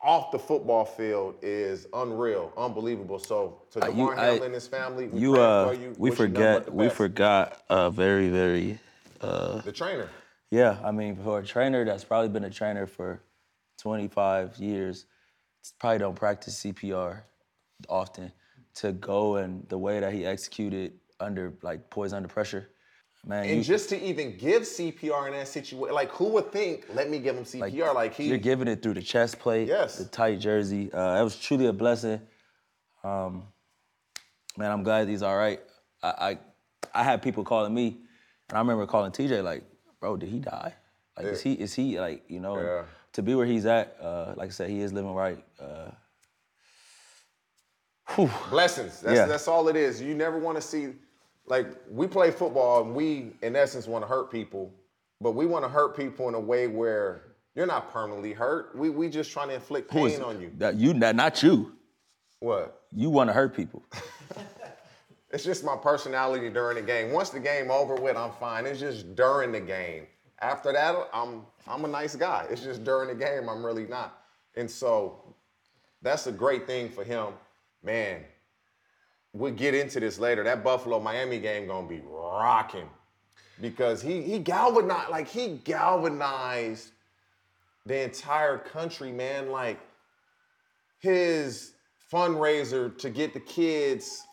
off 0.02 0.32
the 0.32 0.40
football 0.40 0.84
field 0.84 1.36
is 1.44 1.86
unreal, 1.94 2.52
unbelievable. 2.58 3.20
So 3.20 3.62
to 3.72 3.84
Uh, 3.84 3.88
Damar 3.88 4.16
Hamlin 4.16 4.44
and 4.46 4.54
his 4.56 4.68
family, 4.68 5.08
we 5.08 5.20
You 5.22 5.40
uh, 5.40 5.68
for 5.68 5.74
you. 5.76 5.96
we 5.98 6.12
forget 6.12 6.74
we 6.74 6.90
forgot 6.90 7.62
a 7.70 7.92
very 7.92 8.30
very 8.30 8.80
the 9.20 9.72
trainer. 9.72 10.10
Yeah, 10.50 10.80
I 10.84 10.92
mean, 10.92 11.16
for 11.16 11.40
a 11.40 11.46
trainer 11.46 11.86
that's 11.86 12.04
probably 12.04 12.30
been 12.30 12.44
a 12.44 12.50
trainer 12.50 12.86
for 12.86 13.22
25 13.80 14.58
years, 14.58 15.06
probably 15.80 16.00
don't 16.00 16.16
practice 16.16 16.60
CPR 16.62 17.22
often. 17.88 18.32
To 18.76 18.94
go 18.94 19.36
and 19.36 19.68
the 19.70 19.78
way 19.78 20.00
that 20.00 20.14
he 20.14 20.26
executed 20.26 20.94
under 21.20 21.54
like 21.62 21.90
poise 21.90 22.14
under 22.14 22.28
pressure, 22.30 22.70
man. 23.26 23.46
And 23.46 23.58
you, 23.58 23.64
just 23.64 23.90
to 23.90 24.02
even 24.02 24.38
give 24.38 24.64
CPR 24.64 25.28
in 25.28 25.34
that 25.34 25.48
situation, 25.48 25.94
like 25.94 26.10
who 26.12 26.26
would 26.30 26.52
think, 26.52 26.86
let 26.94 27.10
me 27.10 27.20
give 27.20 27.36
him 27.36 27.44
CPR? 27.44 27.94
Like, 27.94 28.14
he 28.14 28.26
you're 28.28 28.38
giving 28.38 28.68
it 28.68 28.82
through 28.82 28.96
the 28.96 29.02
chest 29.02 29.40
plate, 29.40 29.68
Yes. 29.68 29.98
the 29.98 30.06
tight 30.06 30.40
jersey. 30.40 30.90
Uh, 30.94 31.16
that 31.16 31.22
was 31.22 31.36
truly 31.38 31.68
a 31.68 31.74
blessing. 31.74 32.22
Um, 33.04 33.44
man, 34.58 34.72
I'm 34.72 34.84
glad 34.84 35.08
he's 35.08 35.24
all 35.24 35.38
right. 35.38 35.60
I, 36.04 36.10
I 36.10 36.38
I 36.94 37.04
had 37.04 37.22
people 37.22 37.44
calling 37.44 37.74
me, 37.74 37.98
and 38.50 38.58
I 38.58 38.60
remember 38.60 38.86
calling 38.86 39.12
TJ 39.12 39.44
like, 39.44 39.64
"Bro, 40.00 40.18
did 40.18 40.30
he 40.30 40.40
die? 40.40 40.74
Like, 41.18 41.26
is 41.28 41.42
he 41.42 41.54
is 41.54 41.74
he 41.74 42.00
like 42.00 42.24
you 42.28 42.40
know?" 42.40 42.60
Yeah. 42.60 42.84
To 43.14 43.22
be 43.22 43.36
where 43.36 43.46
he's 43.46 43.66
at, 43.66 43.98
uh, 44.02 44.34
like 44.38 44.48
I 44.48 44.52
said, 44.52 44.70
he 44.70 44.80
is 44.82 44.94
living 44.94 45.14
right. 45.14 45.44
Uh, 45.60 45.92
whew. 48.16 48.30
blessings. 48.50 49.02
That's 49.02 49.16
Yeah. 49.16 49.26
that's 49.26 49.48
all 49.48 49.68
it 49.68 49.76
is. 49.76 50.02
You 50.02 50.14
never 50.16 50.38
want 50.38 50.56
to 50.58 50.62
see 50.62 50.94
like 51.46 51.68
we 51.90 52.08
play 52.08 52.32
football 52.32 52.84
and 52.84 52.96
we 52.96 53.34
in 53.42 53.56
essence 53.56 53.88
want 53.88 54.04
to 54.04 54.08
hurt 54.08 54.32
people, 54.32 54.74
but 55.20 55.32
we 55.32 55.46
want 55.46 55.66
to 55.66 55.70
hurt 55.70 55.96
people 55.96 56.28
in 56.30 56.36
a 56.36 56.40
way 56.40 56.68
where 56.68 57.34
you're 57.56 57.66
not 57.66 57.92
permanently 57.92 58.34
hurt. 58.34 58.76
We 58.76 58.90
we 58.90 59.10
just 59.10 59.32
trying 59.32 59.50
to 59.50 59.56
inflict 59.56 59.92
pain 59.92 60.22
on 60.22 60.42
you. 60.42 60.52
That 60.58 60.76
you, 60.76 60.94
not 60.94 61.44
you. 61.44 61.74
What? 62.40 62.82
You 62.94 63.10
want 63.10 63.30
to 63.30 63.34
hurt 63.34 63.56
people. 63.56 63.84
It's 65.34 65.46
just 65.46 65.64
my 65.64 65.78
personality 65.78 66.50
during 66.50 66.76
the 66.76 66.82
game. 66.82 67.12
Once 67.12 67.30
the 67.30 67.40
game 67.40 67.72
over 67.72 67.96
with, 67.96 68.18
I'm 68.18 68.32
fine. 68.34 68.66
It's 68.66 68.80
just 68.80 69.16
during 69.16 69.52
the 69.54 69.62
game. 69.62 70.08
After 70.40 70.74
that, 70.74 70.96
I'm 71.14 71.46
I'm 71.68 71.86
a 71.86 71.88
nice 71.88 72.16
guy. 72.16 72.48
It's 72.50 72.62
just 72.62 72.84
during 72.84 73.08
the 73.08 73.16
game, 73.16 73.48
I'm 73.48 73.66
really 73.66 73.86
not. 73.86 74.24
And 74.56 74.70
so 74.70 75.36
that's 76.02 76.28
a 76.28 76.32
great 76.32 76.68
thing 76.68 76.90
for 76.90 77.04
him. 77.04 77.28
Man, 77.84 78.24
we'll 79.34 79.54
get 79.54 79.74
into 79.74 80.00
this 80.00 80.20
later. 80.20 80.44
That 80.44 80.64
Buffalo 80.64 81.00
Miami 81.00 81.40
game 81.40 81.68
gonna 81.68 81.88
be 81.88 82.02
rocking. 82.06 82.90
Because 83.60 84.02
he 84.02 84.22
he 84.22 84.40
galvanized, 84.40 85.10
like 85.10 85.28
he 85.28 85.60
galvanized 85.64 86.92
the 87.86 88.04
entire 88.04 88.58
country, 88.58 89.12
man. 89.12 89.52
Like 89.52 89.80
his 91.00 91.74
fundraiser 92.12 92.98
to 92.98 93.10
get 93.10 93.34
the 93.34 93.40
kids 93.40 94.24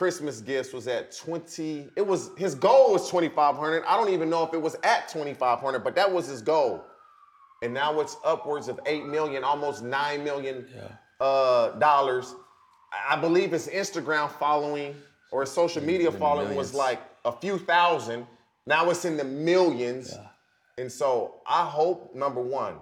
Christmas 0.00 0.40
gifts 0.40 0.72
was 0.72 0.88
at 0.88 1.14
20. 1.14 1.90
It 1.94 2.06
was 2.06 2.30
his 2.38 2.54
goal 2.54 2.92
was 2.92 3.10
2,500. 3.10 3.84
I 3.86 3.98
don't 3.98 4.08
even 4.08 4.30
know 4.30 4.42
if 4.42 4.54
it 4.54 4.62
was 4.62 4.74
at 4.82 5.08
2,500, 5.08 5.80
but 5.80 5.94
that 5.94 6.10
was 6.10 6.26
his 6.26 6.40
goal. 6.40 6.82
And 7.62 7.74
now 7.74 8.00
it's 8.00 8.16
upwards 8.24 8.68
of 8.68 8.80
8 8.86 9.04
million, 9.04 9.44
almost 9.44 9.82
9 9.82 10.24
million 10.24 10.66
uh, 11.20 11.72
dollars. 11.72 12.34
I 12.92 13.16
believe 13.16 13.52
his 13.52 13.68
Instagram 13.68 14.30
following 14.32 14.94
or 15.32 15.42
his 15.42 15.50
social 15.50 15.82
media 15.82 16.10
following 16.10 16.56
was 16.56 16.74
like 16.74 17.00
a 17.24 17.32
few 17.32 17.58
thousand. 17.58 18.26
Now 18.66 18.90
it's 18.90 19.04
in 19.04 19.16
the 19.16 19.24
millions. 19.24 20.16
And 20.78 20.90
so 20.90 21.36
I 21.46 21.64
hope, 21.64 22.14
number 22.14 22.40
one, 22.40 22.76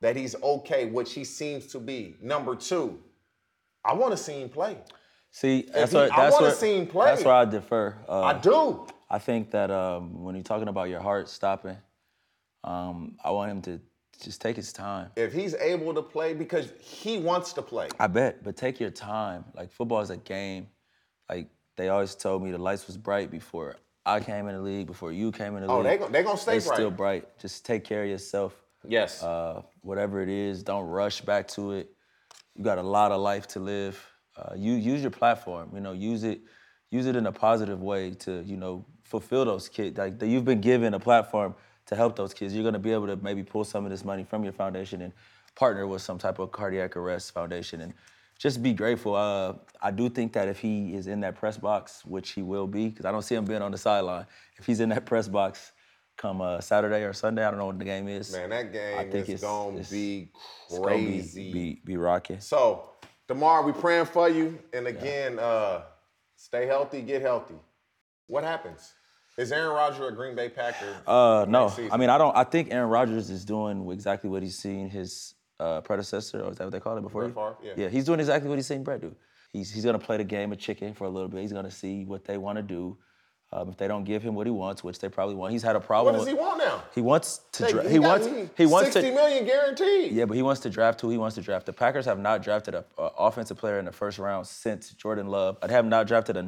that 0.00 0.16
he's 0.16 0.34
okay, 0.42 0.86
which 0.86 1.12
he 1.14 1.24
seems 1.24 1.66
to 1.68 1.78
be. 1.78 2.16
Number 2.20 2.54
two, 2.54 2.98
I 3.84 3.94
want 3.94 4.12
to 4.12 4.16
see 4.16 4.40
him 4.42 4.48
play. 4.48 4.78
See, 5.30 5.68
that's 5.72 5.92
he- 5.92 5.96
what 5.96 6.12
I 6.12 6.28
wanna 6.30 6.52
see 6.52 6.76
him 6.76 6.86
play. 6.86 7.06
that's 7.06 7.24
where 7.24 7.34
I 7.34 7.44
defer. 7.46 7.96
Uh, 8.08 8.20
I 8.20 8.38
do. 8.38 8.86
I 9.08 9.18
think 9.18 9.50
that 9.52 9.70
um, 9.70 10.22
when 10.22 10.34
you're 10.34 10.44
talking 10.44 10.68
about 10.68 10.88
your 10.88 11.00
heart 11.00 11.28
stopping, 11.28 11.76
um, 12.64 13.16
I 13.24 13.30
want 13.30 13.50
him 13.50 13.62
to 13.62 13.80
just 14.22 14.40
take 14.40 14.56
his 14.56 14.72
time. 14.72 15.10
If 15.16 15.32
he's 15.32 15.54
able 15.54 15.92
to 15.94 16.02
play, 16.02 16.32
because 16.34 16.72
he 16.80 17.18
wants 17.18 17.52
to 17.54 17.62
play. 17.62 17.88
I 17.98 18.06
bet, 18.06 18.42
but 18.42 18.56
take 18.56 18.80
your 18.80 18.90
time. 18.90 19.44
Like 19.54 19.70
football 19.70 20.00
is 20.00 20.10
a 20.10 20.16
game. 20.16 20.68
Like 21.28 21.48
they 21.76 21.88
always 21.88 22.14
told 22.14 22.42
me, 22.42 22.50
the 22.52 22.58
lights 22.58 22.86
was 22.86 22.96
bright 22.96 23.30
before 23.30 23.76
I 24.04 24.20
came 24.20 24.48
in 24.48 24.54
the 24.54 24.60
league, 24.62 24.86
before 24.86 25.12
you 25.12 25.32
came 25.32 25.56
in 25.56 25.62
the 25.62 25.68
Oh, 25.68 25.80
league. 25.80 26.00
Oh, 26.00 26.06
they 26.06 26.12
they 26.12 26.22
gonna 26.22 26.36
stay 26.38 26.54
They 26.54 26.60
still 26.60 26.90
bright. 26.90 27.22
bright. 27.24 27.38
Just 27.38 27.64
take 27.64 27.84
care 27.84 28.04
of 28.04 28.08
yourself. 28.10 28.54
Yes. 28.86 29.22
Uh, 29.22 29.62
whatever 29.82 30.20
it 30.20 30.28
is, 30.28 30.62
don't 30.62 30.86
rush 30.88 31.20
back 31.20 31.46
to 31.48 31.72
it. 31.72 31.90
You 32.54 32.64
got 32.64 32.78
a 32.78 32.82
lot 32.82 33.12
of 33.12 33.20
life 33.20 33.46
to 33.48 33.60
live. 33.60 34.04
Uh, 34.36 34.54
you 34.56 34.72
use 34.74 35.02
your 35.02 35.10
platform. 35.10 35.70
You 35.74 35.80
know, 35.80 35.92
use 35.92 36.24
it, 36.24 36.40
use 36.90 37.06
it 37.06 37.16
in 37.16 37.26
a 37.26 37.32
positive 37.32 37.80
way 37.82 38.10
to 38.20 38.42
you 38.42 38.56
know 38.56 38.84
fulfill 39.04 39.44
those 39.44 39.68
kids. 39.68 39.98
Like 39.98 40.18
that 40.18 40.26
you've 40.26 40.44
been 40.44 40.60
given 40.60 40.94
a 40.94 41.00
platform 41.00 41.54
to 41.86 41.96
help 41.96 42.16
those 42.16 42.32
kids. 42.34 42.54
You're 42.54 42.64
gonna 42.64 42.78
be 42.78 42.92
able 42.92 43.06
to 43.08 43.16
maybe 43.16 43.42
pull 43.42 43.64
some 43.64 43.84
of 43.84 43.90
this 43.90 44.04
money 44.04 44.24
from 44.24 44.44
your 44.44 44.52
foundation 44.52 45.02
and 45.02 45.12
partner 45.54 45.86
with 45.86 46.02
some 46.02 46.18
type 46.18 46.38
of 46.38 46.52
cardiac 46.52 46.96
arrest 46.96 47.32
foundation 47.32 47.80
and 47.82 47.92
just 48.38 48.62
be 48.62 48.72
grateful. 48.72 49.14
Uh, 49.14 49.54
I 49.80 49.90
do 49.90 50.08
think 50.08 50.32
that 50.32 50.48
if 50.48 50.58
he 50.58 50.94
is 50.94 51.06
in 51.06 51.20
that 51.20 51.36
press 51.36 51.58
box, 51.58 52.04
which 52.04 52.30
he 52.30 52.42
will 52.42 52.66
be, 52.66 52.88
because 52.88 53.04
I 53.04 53.12
don't 53.12 53.22
see 53.22 53.34
him 53.34 53.44
being 53.44 53.62
on 53.62 53.70
the 53.70 53.78
sideline. 53.78 54.26
If 54.58 54.66
he's 54.66 54.80
in 54.80 54.88
that 54.88 55.06
press 55.06 55.28
box 55.28 55.72
come 56.16 56.40
uh, 56.40 56.60
Saturday 56.60 57.04
or 57.04 57.12
Sunday, 57.12 57.44
I 57.44 57.50
don't 57.50 57.58
know 57.58 57.66
what 57.66 57.78
the 57.78 57.84
game 57.84 58.08
is. 58.08 58.32
Man, 58.32 58.50
that 58.50 58.72
game 58.72 58.98
I 58.98 59.02
think 59.04 59.28
is 59.28 59.34
it's- 59.34 59.40
gonna 59.42 59.70
it's- 59.74 59.90
be 59.90 60.30
It's 60.68 60.78
gonna 60.78 60.96
be- 60.96 61.04
crazy. 61.04 61.52
Be, 61.52 61.80
be, 61.84 61.96
rocking. 61.96 62.40
So, 62.40 62.90
tomorrow 63.28 63.64
we 63.64 63.72
praying 63.72 64.06
for 64.06 64.28
you. 64.28 64.58
And 64.72 64.86
again, 64.86 65.38
uh, 65.38 65.82
stay 66.36 66.66
healthy, 66.66 67.02
get 67.02 67.22
healthy. 67.22 67.54
What 68.26 68.44
happens? 68.44 68.92
Is 69.42 69.50
Aaron 69.50 69.74
Rodgers 69.74 70.08
a 70.08 70.12
Green 70.12 70.36
Bay 70.36 70.48
Packer? 70.48 70.96
Uh, 71.04 71.44
no, 71.48 71.68
season? 71.68 71.90
I 71.90 71.96
mean 71.96 72.10
I 72.10 72.16
don't. 72.16 72.34
I 72.36 72.44
think 72.44 72.68
Aaron 72.70 72.88
Rodgers 72.88 73.28
is 73.28 73.44
doing 73.44 73.90
exactly 73.90 74.30
what 74.30 74.42
he's 74.42 74.56
seen 74.56 74.88
his 74.88 75.34
uh, 75.58 75.80
predecessor, 75.80 76.42
or 76.42 76.52
is 76.52 76.58
that 76.58 76.64
what 76.64 76.72
they 76.72 76.78
call 76.80 76.96
it 76.96 77.00
before? 77.02 77.28
Brett? 77.28 77.56
Yeah. 77.62 77.72
yeah, 77.76 77.88
he's 77.88 78.04
doing 78.04 78.20
exactly 78.20 78.48
what 78.48 78.56
he's 78.56 78.68
seen 78.68 78.84
Brett 78.84 79.00
do. 79.00 79.14
He's 79.52 79.70
he's 79.72 79.84
gonna 79.84 79.98
play 79.98 80.16
the 80.16 80.24
game 80.24 80.52
of 80.52 80.58
chicken 80.58 80.94
for 80.94 81.04
a 81.04 81.10
little 81.10 81.28
bit. 81.28 81.40
He's 81.40 81.52
gonna 81.52 81.70
see 81.72 82.04
what 82.04 82.24
they 82.24 82.38
want 82.38 82.56
to 82.56 82.62
do. 82.62 82.96
Um, 83.54 83.68
if 83.68 83.76
they 83.76 83.86
don't 83.86 84.04
give 84.04 84.22
him 84.22 84.34
what 84.34 84.46
he 84.46 84.50
wants, 84.50 84.82
which 84.82 84.98
they 84.98 85.10
probably 85.10 85.34
want, 85.34 85.52
he's 85.52 85.62
had 85.62 85.76
a 85.76 85.80
problem. 85.80 86.14
what 86.14 86.20
does 86.20 86.28
he 86.28 86.32
want 86.32 86.56
now? 86.56 86.82
He 86.94 87.02
wants 87.02 87.42
to. 87.52 87.64
They- 87.64 87.72
Dra- 87.72 87.88
he 87.88 87.98
got 87.98 88.20
wants. 88.22 88.50
He 88.56 88.64
wants 88.64 88.92
60 88.92 89.10
to. 89.10 89.14
million 89.14 89.44
guaranteed. 89.44 90.12
Yeah, 90.12 90.24
but 90.24 90.38
he 90.38 90.42
wants 90.42 90.62
to 90.62 90.70
draft 90.70 91.02
who 91.02 91.10
he 91.10 91.18
wants 91.18 91.34
to 91.34 91.42
draft. 91.42 91.66
The 91.66 91.72
Packers 91.74 92.06
have 92.06 92.18
not 92.18 92.42
drafted 92.42 92.74
an 92.76 92.84
offensive 92.96 93.58
player 93.58 93.78
in 93.78 93.84
the 93.84 93.92
first 93.92 94.18
round 94.18 94.46
since 94.46 94.90
Jordan 94.92 95.26
Love. 95.26 95.58
I 95.60 95.70
have 95.70 95.84
not 95.84 96.06
drafted 96.06 96.38
a 96.38 96.42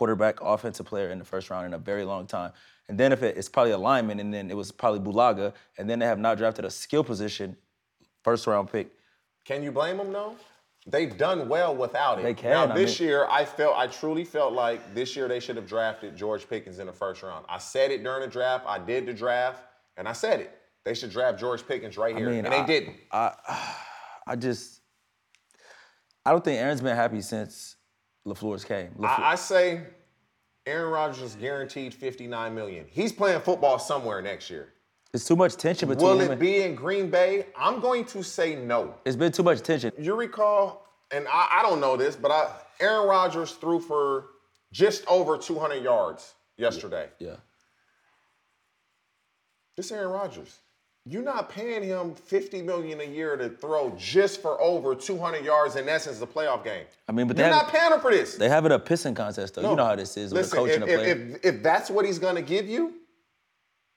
non-quarterback 0.00 0.40
offensive 0.40 0.86
player 0.86 1.10
in 1.10 1.18
the 1.18 1.24
first 1.24 1.50
round 1.50 1.66
in 1.66 1.74
a 1.74 1.78
very 1.78 2.04
long 2.04 2.26
time. 2.26 2.52
And 2.88 2.98
then 2.98 3.12
if 3.12 3.22
it, 3.22 3.36
it's 3.36 3.48
probably 3.48 3.72
a 3.72 3.78
lineman, 3.78 4.18
and 4.20 4.32
then 4.32 4.50
it 4.50 4.56
was 4.56 4.72
probably 4.72 5.00
Bulaga, 5.00 5.52
and 5.78 5.88
then 5.88 5.98
they 5.98 6.06
have 6.06 6.18
not 6.18 6.38
drafted 6.38 6.64
a 6.64 6.70
skill 6.70 7.04
position 7.04 7.56
first 8.24 8.46
round 8.46 8.70
pick. 8.70 8.88
Can 9.44 9.62
you 9.62 9.72
blame 9.72 9.96
them 9.96 10.12
though? 10.12 10.34
They've 10.86 11.16
done 11.16 11.48
well 11.48 11.76
without 11.76 12.18
it. 12.18 12.22
They 12.22 12.34
can, 12.34 12.50
Now 12.50 12.72
I 12.72 12.74
this 12.74 12.98
mean- 12.98 13.08
year, 13.08 13.26
I 13.30 13.44
felt, 13.44 13.76
I 13.76 13.86
truly 13.86 14.24
felt 14.24 14.54
like 14.54 14.94
this 14.94 15.14
year 15.14 15.28
they 15.28 15.38
should 15.38 15.56
have 15.56 15.66
drafted 15.68 16.16
George 16.16 16.48
Pickens 16.48 16.78
in 16.78 16.86
the 16.86 16.92
first 16.92 17.22
round. 17.22 17.44
I 17.48 17.58
said 17.58 17.90
it 17.90 18.02
during 18.02 18.22
the 18.22 18.26
draft. 18.28 18.64
I 18.66 18.78
did 18.78 19.06
the 19.06 19.12
draft, 19.12 19.62
and 19.96 20.08
I 20.08 20.12
said 20.12 20.40
it. 20.40 20.56
They 20.84 20.94
should 20.94 21.10
draft 21.10 21.38
George 21.38 21.66
Pickens 21.68 21.96
right 21.98 22.16
here, 22.16 22.30
mean, 22.30 22.44
and 22.46 22.52
they 22.52 22.60
I- 22.60 22.66
didn't. 22.66 22.96
I 23.12 24.36
just, 24.38 24.80
I 26.24 26.30
don't 26.32 26.42
think 26.44 26.60
Aaron's 26.60 26.80
been 26.80 26.96
happy 26.96 27.20
since 27.20 27.76
LaFleur's 28.30 28.64
came. 28.64 28.88
LaFleur, 28.98 29.18
I, 29.18 29.32
I 29.32 29.34
say 29.34 29.82
Aaron 30.66 30.90
Rodgers 30.92 31.22
is 31.22 31.34
guaranteed 31.34 31.92
59 31.92 32.54
million. 32.54 32.86
He's 32.88 33.12
playing 33.12 33.40
football 33.40 33.78
somewhere 33.78 34.22
next 34.22 34.48
year. 34.50 34.72
it's 35.12 35.24
too 35.24 35.36
much 35.36 35.56
tension 35.56 35.88
between 35.88 36.06
Will 36.08 36.20
it 36.20 36.30
and- 36.30 36.40
be 36.40 36.62
in 36.62 36.74
Green 36.74 37.10
Bay? 37.10 37.46
I'm 37.56 37.80
going 37.80 38.04
to 38.06 38.22
say 38.22 38.54
no. 38.54 38.94
it's 39.04 39.16
been 39.16 39.32
too 39.32 39.42
much 39.42 39.60
tension. 39.62 39.92
You 39.98 40.14
recall, 40.14 40.86
and 41.12 41.26
I, 41.28 41.58
I 41.58 41.62
don't 41.62 41.80
know 41.80 41.96
this, 41.96 42.14
but 42.16 42.30
I, 42.30 42.50
Aaron 42.80 43.08
Rodgers 43.08 43.52
threw 43.52 43.80
for 43.80 44.26
just 44.72 45.04
over 45.08 45.36
200 45.36 45.82
yards 45.82 46.34
yesterday. 46.56 47.08
Yeah. 47.18 47.36
This 49.76 49.90
Aaron 49.92 50.10
Rodgers. 50.10 50.58
You're 51.06 51.22
not 51.22 51.48
paying 51.48 51.82
him 51.82 52.14
50 52.14 52.60
million 52.62 53.00
a 53.00 53.04
year 53.04 53.34
to 53.36 53.48
throw 53.48 53.94
just 53.98 54.42
for 54.42 54.60
over 54.60 54.94
200 54.94 55.44
yards 55.44 55.76
in 55.76 55.88
essence 55.88 56.18
the 56.18 56.26
playoff 56.26 56.62
game. 56.62 56.84
I 57.08 57.12
mean, 57.12 57.26
but 57.26 57.38
you're 57.38 57.48
not 57.48 57.68
paying 57.68 57.90
him 57.90 58.00
for 58.00 58.10
this. 58.10 58.36
They 58.36 58.50
have 58.50 58.66
it 58.66 58.72
a 58.72 58.78
pissing 58.78 59.16
contest 59.16 59.54
though. 59.54 59.62
No. 59.62 59.70
You 59.70 59.76
know 59.76 59.86
how 59.86 59.96
this 59.96 60.16
is 60.18 60.32
with 60.32 60.40
a 60.40 60.42
Listen, 60.42 60.58
coach 60.58 60.68
if, 60.70 60.74
and 60.76 60.84
a 60.84 60.86
player. 60.86 61.38
if, 61.42 61.44
if 61.56 61.62
that's 61.62 61.90
what 61.90 62.04
he's 62.04 62.18
gonna 62.18 62.42
give 62.42 62.68
you, 62.68 62.94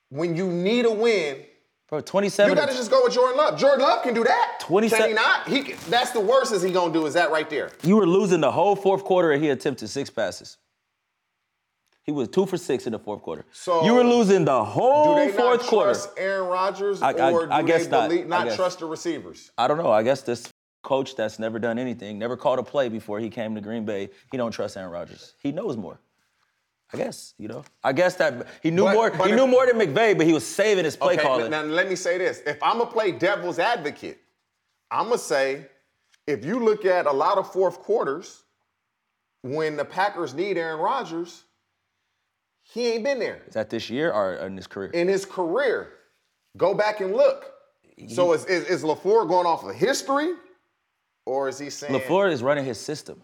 when 0.10 0.36
you 0.36 0.48
need 0.48 0.86
a 0.86 0.92
win, 0.92 1.44
Bro, 1.90 2.02
27. 2.02 2.50
you 2.50 2.56
got 2.56 2.70
to 2.70 2.76
just 2.76 2.90
go 2.90 3.04
with 3.04 3.14
Jordan 3.14 3.38
Love. 3.38 3.60
Jordan 3.60 3.82
Love 3.86 4.02
can 4.02 4.14
do 4.14 4.24
that. 4.24 4.58
27 4.62 5.00
Can 5.00 5.10
he 5.10 5.14
not? 5.14 5.48
He 5.48 5.62
can- 5.62 5.92
that's 5.92 6.12
the 6.12 6.20
worst 6.22 6.54
is 6.54 6.62
he 6.62 6.72
gonna 6.72 6.94
do 6.94 7.06
is 7.06 7.14
that 7.16 7.32
right 7.32 7.50
there. 7.50 7.70
You 7.84 7.98
were 7.98 8.08
losing 8.08 8.40
the 8.40 8.52
whole 8.52 8.76
fourth 8.76 9.04
quarter 9.04 9.32
and 9.32 9.44
he 9.44 9.50
attempted 9.50 9.90
six 9.90 10.10
passes. 10.10 10.58
He 12.04 12.12
was 12.12 12.28
two 12.28 12.46
for 12.46 12.58
six 12.58 12.86
in 12.86 12.92
the 12.92 13.00
fourth 13.00 13.22
quarter. 13.22 13.46
So, 13.54 13.86
you 13.86 13.94
were 13.94 14.04
losing 14.04 14.44
the 14.44 14.64
whole 14.64 15.16
Do 15.16 15.26
they 15.26 15.32
fourth 15.32 15.62
not 15.62 15.70
quarter. 15.70 15.92
trust 15.94 16.10
Aaron 16.18 16.48
Rodgers, 16.50 17.02
I- 17.02 17.12
I- 17.14 17.32
or 17.32 17.46
do 17.46 17.52
I 17.54 17.62
guess 17.64 17.86
they 17.86 17.92
not. 17.92 18.10
believe, 18.10 18.28
not 18.28 18.48
guess. 18.48 18.56
trust 18.58 18.80
the 18.80 18.86
receivers? 18.86 19.52
I 19.58 19.68
don't 19.68 19.78
know. 19.78 19.92
I 19.92 20.04
guess 20.04 20.22
this 20.22 20.52
coach 20.84 21.16
that's 21.16 21.40
never 21.40 21.60
done 21.60 21.80
anything, 21.80 22.20
never 22.20 22.36
called 22.36 22.60
a 22.60 22.64
play 22.64 22.90
before 22.90 23.20
he 23.20 23.30
came 23.30 23.56
to 23.56 23.62
Green 23.62 23.86
Bay, 23.86 24.10
he 24.32 24.38
don't 24.38 24.52
trust 24.52 24.76
Aaron 24.76 24.92
Rodgers. 24.92 25.34
He 25.42 25.54
knows 25.54 25.78
more. 25.78 25.98
I 26.94 26.98
guess, 26.98 27.34
you 27.40 27.48
know. 27.48 27.64
I 27.84 27.94
guess 27.94 28.16
that 28.18 28.48
he 28.62 28.70
knew 28.70 28.84
But- 28.84 28.94
more. 28.94 29.10
but 29.10 29.28
he 29.28 29.32
if- 29.32 29.38
knew 29.40 29.48
more 29.48 29.66
than 29.66 29.78
McVay, 29.80 30.16
but 30.18 30.28
he 30.28 30.34
was 30.34 30.46
saving 30.46 30.84
his 30.84 30.98
play 30.98 31.14
okay, 31.16 31.24
calling. 31.24 31.50
now 31.52 31.62
let 31.64 31.88
me 31.90 31.96
say 31.96 32.18
this: 32.18 32.42
if 32.46 32.62
I'm 32.62 32.78
gonna 32.80 32.92
play 32.92 33.14
devil's 33.14 33.58
advocate, 33.60 34.20
I'm 34.92 35.06
gonna 35.06 35.18
say, 35.18 35.68
if 36.28 36.44
you 36.46 36.60
look 36.60 36.84
at 36.86 37.06
a 37.08 37.12
lot 37.12 37.38
of 37.38 37.52
fourth 37.52 37.80
quarters, 37.80 38.44
when 39.42 39.76
the 39.78 39.86
Packers 39.86 40.34
need 40.36 40.58
Aaron 40.58 40.80
Rodgers, 40.80 41.46
he 42.63 42.88
ain't 42.88 43.03
been 43.03 43.20
there. 43.20 43.41
Is 43.48 43.53
that 43.53 43.70
this 43.70 43.89
year 43.89 44.12
or 44.12 44.36
in 44.36 44.55
his 44.55 44.67
career? 44.67 44.89
in 44.91 45.08
his 45.08 45.25
career. 45.25 45.89
Go 46.58 46.74
back 46.74 47.01
and 47.01 47.13
look. 47.13 47.51
So 48.08 48.34
is, 48.34 48.46
is, 48.46 48.65
is 48.65 48.84
LaFleur 48.84 49.27
going 49.27 49.46
off 49.46 49.63
of 49.63 49.75
history? 49.75 50.32
Or 51.25 51.48
is 51.48 51.60
he 51.60 51.70
saying 51.70 51.93
LaFleur 51.93 52.32
is 52.32 52.41
running 52.41 52.65
his 52.65 52.79
system. 52.79 53.22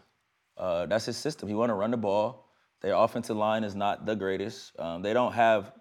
Uh, 0.58 0.86
that's 0.86 1.06
his 1.06 1.18
system. 1.18 1.48
He 1.48 1.56
want 1.56 1.70
to 1.70 1.74
run 1.74 1.92
the 1.92 1.98
ball. 1.98 2.46
Their 2.82 2.94
offensive 2.94 3.36
line 3.36 3.64
is 3.64 3.76
not 3.76 4.06
the 4.06 4.16
greatest. 4.16 4.78
Um, 4.80 5.02
they 5.02 5.14
don't 5.14 5.34
have. 5.34 5.74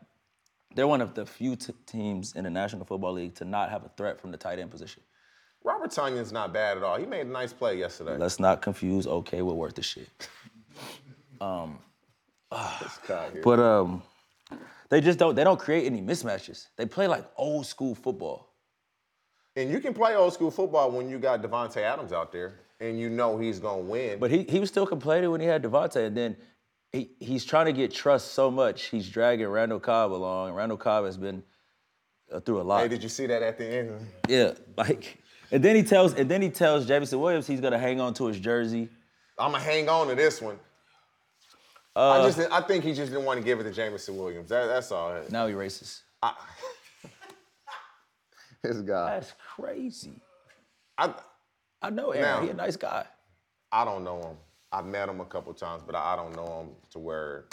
They're 0.75 0.87
one 0.87 1.01
of 1.01 1.15
the 1.15 1.27
few 1.27 1.57
t- 1.57 1.73
teams 1.87 2.35
in 2.35 2.45
the 2.45 2.51
National 2.51 2.85
Football 2.85 3.13
League 3.15 3.35
to 3.37 3.45
not 3.45 3.71
have 3.71 3.85
a 3.85 3.91
threat 3.97 4.21
from 4.21 4.31
the 4.31 4.37
tight 4.37 4.59
end 4.59 4.71
position. 4.71 5.03
Robert 5.65 5.91
Tonyan's 5.91 6.33
not 6.33 6.53
bad 6.53 6.77
at 6.77 6.83
all. 6.83 6.99
He 6.99 7.07
made 7.07 7.27
a 7.27 7.31
nice 7.31 7.53
play 7.53 7.79
yesterday. 7.79 8.17
Let's 8.17 8.39
not 8.39 8.63
confuse 8.63 9.07
okay 9.07 9.43
with 9.43 9.57
worth 9.57 9.75
the 9.75 9.83
shit. 9.83 10.09
Here. 11.41 11.49
But 13.43 13.61
um, 13.61 14.03
they 14.89 15.01
just 15.01 15.19
don't. 15.19 15.35
They 15.35 15.45
don't 15.45 15.61
create 15.61 15.87
any 15.87 16.01
mismatches. 16.01 16.67
They 16.77 16.87
play 16.87 17.07
like 17.07 17.25
old 17.37 17.67
school 17.67 17.95
football. 17.95 18.49
and 19.57 19.71
you 19.71 19.81
can 19.81 19.93
play 19.95 20.15
old 20.17 20.33
school 20.33 20.51
football 20.51 20.91
when 20.91 21.09
you 21.09 21.19
got 21.19 21.43
Davante 21.43 21.79
Adams 21.79 22.13
out 22.13 22.33
there 22.33 22.61
and 22.81 22.99
you 22.99 23.11
know 23.11 23.39
he's 23.39 23.59
gonna 23.59 23.83
win. 23.83 24.19
But 24.19 24.31
he 24.31 24.45
he 24.45 24.61
was 24.61 24.69
still 24.69 24.87
complaining 24.87 25.31
when 25.31 25.41
he 25.41 25.47
had 25.47 25.63
Davante, 25.63 26.07
and 26.07 26.17
then 26.17 26.37
he 26.93 27.11
he's 27.19 27.45
trying 27.45 27.67
to 27.67 27.73
get 27.73 27.93
trust 27.93 28.33
so 28.33 28.51
much 28.51 28.85
he's 28.85 29.09
dragging 29.09 29.49
Randall 29.49 29.81
Cobb 29.81 30.13
along. 30.13 30.53
Randall 30.53 30.79
Cobb 30.79 31.05
has 31.05 31.17
been 31.17 31.43
uh, 32.33 32.41
through 32.41 32.61
a 32.61 32.63
lot. 32.63 32.83
hey, 32.83 32.89
did 32.89 33.03
you 33.03 33.09
see 33.09 33.27
that 33.27 33.43
at 33.43 33.59
the 33.59 33.67
end? 33.67 34.07
Yeah, 34.29 34.53
like, 34.77 35.19
and 35.51 35.63
then 35.63 35.77
he 35.77 35.83
tells, 35.83 36.15
and 36.15 36.31
then 36.31 36.43
he 36.43 36.51
tells 36.51 36.87
Jameson 36.87 37.21
Williams 37.21 37.47
he's 37.47 37.61
gonna 37.61 37.79
hang 37.79 38.01
on 38.01 38.15
to 38.15 38.27
his 38.27 38.39
jersey. 38.39 38.89
I'm 39.39 39.53
gonna 39.53 39.63
hang 39.63 39.89
on 39.89 40.09
to 40.09 40.15
this 40.15 40.41
one. 40.41 40.59
I 42.01 42.27
just 42.31 42.53
I 42.53 42.61
think 42.63 42.85
he 42.85 42.95
just 42.95 43.11
didn't 43.13 43.25
want 43.25 43.39
to 43.41 43.45
give 43.45 43.61
it 43.61 43.65
to 43.65 43.71
Jameson 43.73 44.17
Williams. 44.17 44.49
That, 44.51 44.67
that's 44.67 44.93
all. 44.93 45.21
Now 45.31 45.47
he 45.47 45.55
racist. 45.55 46.01
This 48.63 48.79
guy. 48.79 49.15
That's 49.15 49.35
crazy. 49.57 50.21
I 50.97 51.15
I 51.81 51.91
know 51.91 52.11
Aaron. 52.11 52.23
Now- 52.23 52.41
he 52.43 52.49
a 52.51 52.55
nice 52.55 52.77
guy. 52.77 53.05
I 53.71 53.85
don't 53.85 54.03
know 54.03 54.21
him. 54.21 54.37
I've 54.73 54.85
met 54.87 55.09
him 55.09 55.21
a 55.21 55.25
couple 55.25 55.53
times, 55.55 55.83
but 55.87 55.95
I 55.95 56.15
I 56.15 56.17
don't 56.17 56.35
know 56.35 56.61
him 56.63 56.71
to 56.91 56.99
where 56.99 57.45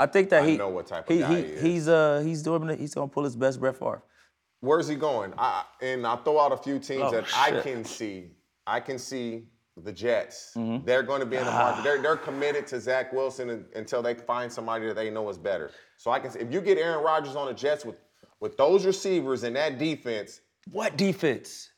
I 0.00 0.06
think 0.06 0.30
that 0.30 0.42
I 0.42 0.46
he 0.46 0.56
know 0.56 0.68
what 0.68 0.86
type 0.86 1.08
of 1.08 1.18
guy 1.18 1.28
he, 1.28 1.34
he 1.36 1.42
is. 1.42 1.62
he's 1.62 1.88
uh 1.88 2.22
he's 2.24 2.42
doing 2.42 2.76
he's 2.78 2.94
gonna 2.94 3.08
pull 3.08 3.24
his 3.24 3.36
best 3.36 3.60
Brett 3.60 3.76
Favre. 3.76 4.02
Where's 4.60 4.88
he 4.88 4.96
going? 4.96 5.32
I, 5.38 5.62
and 5.80 6.04
I'll 6.04 6.16
throw 6.16 6.40
out 6.40 6.50
a 6.50 6.56
few 6.56 6.80
teams 6.80 7.02
Oh, 7.04 7.10
that 7.12 7.26
I 7.36 7.60
can 7.60 7.84
see. 7.84 8.32
I 8.66 8.80
can 8.80 8.98
see 8.98 9.44
the 9.84 9.92
Jets. 9.92 10.52
Mm-hmm. 10.56 10.84
They're 10.84 11.02
going 11.02 11.20
to 11.20 11.26
be 11.26 11.36
in 11.36 11.44
the 11.44 11.50
Ah. 11.50 11.70
market. 11.70 11.84
They're, 11.84 12.02
they're 12.02 12.16
committed 12.30 12.66
to 12.68 12.80
Zach 12.80 13.12
Wilson 13.12 13.64
until 13.74 14.02
they 14.02 14.14
find 14.14 14.52
somebody 14.52 14.86
that 14.86 14.96
they 14.96 15.10
know 15.10 15.28
is 15.28 15.38
better. 15.38 15.70
So 15.96 16.10
I 16.10 16.20
can 16.20 16.30
if 16.40 16.52
you 16.52 16.60
get 16.60 16.78
Aaron 16.78 17.02
Rodgers 17.04 17.36
on 17.36 17.46
the 17.46 17.54
Jets 17.54 17.84
with 17.84 17.96
with 18.40 18.56
those 18.56 18.86
receivers 18.86 19.42
and 19.42 19.56
that 19.56 19.78
defense. 19.78 20.40
What 20.70 20.96
defense? 20.96 21.70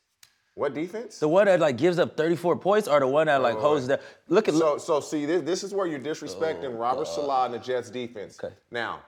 What 0.53 0.73
defense? 0.73 1.17
The 1.17 1.27
one 1.29 1.45
that 1.45 1.59
like 1.59 1.77
gives 1.77 1.97
up 1.97 2.17
34 2.17 2.57
points, 2.57 2.87
or 2.87 2.99
the 2.99 3.07
one 3.07 3.27
that 3.27 3.41
like 3.41 3.55
Wait, 3.55 3.61
holds 3.61 3.87
that? 3.87 4.01
Look 4.27 4.47
at 4.49 4.53
So 4.53 4.77
so 4.77 4.99
see 4.99 5.25
this 5.25 5.41
this 5.43 5.63
is 5.63 5.73
where 5.73 5.87
you're 5.87 5.99
disrespecting 5.99 6.77
Robert 6.77 7.07
Saleh 7.07 7.45
and 7.45 7.53
the 7.53 7.59
Jets 7.59 7.89
defense. 7.89 8.37
Oh, 8.43 8.47
Okay. 8.47 8.55
Now, 8.69 8.99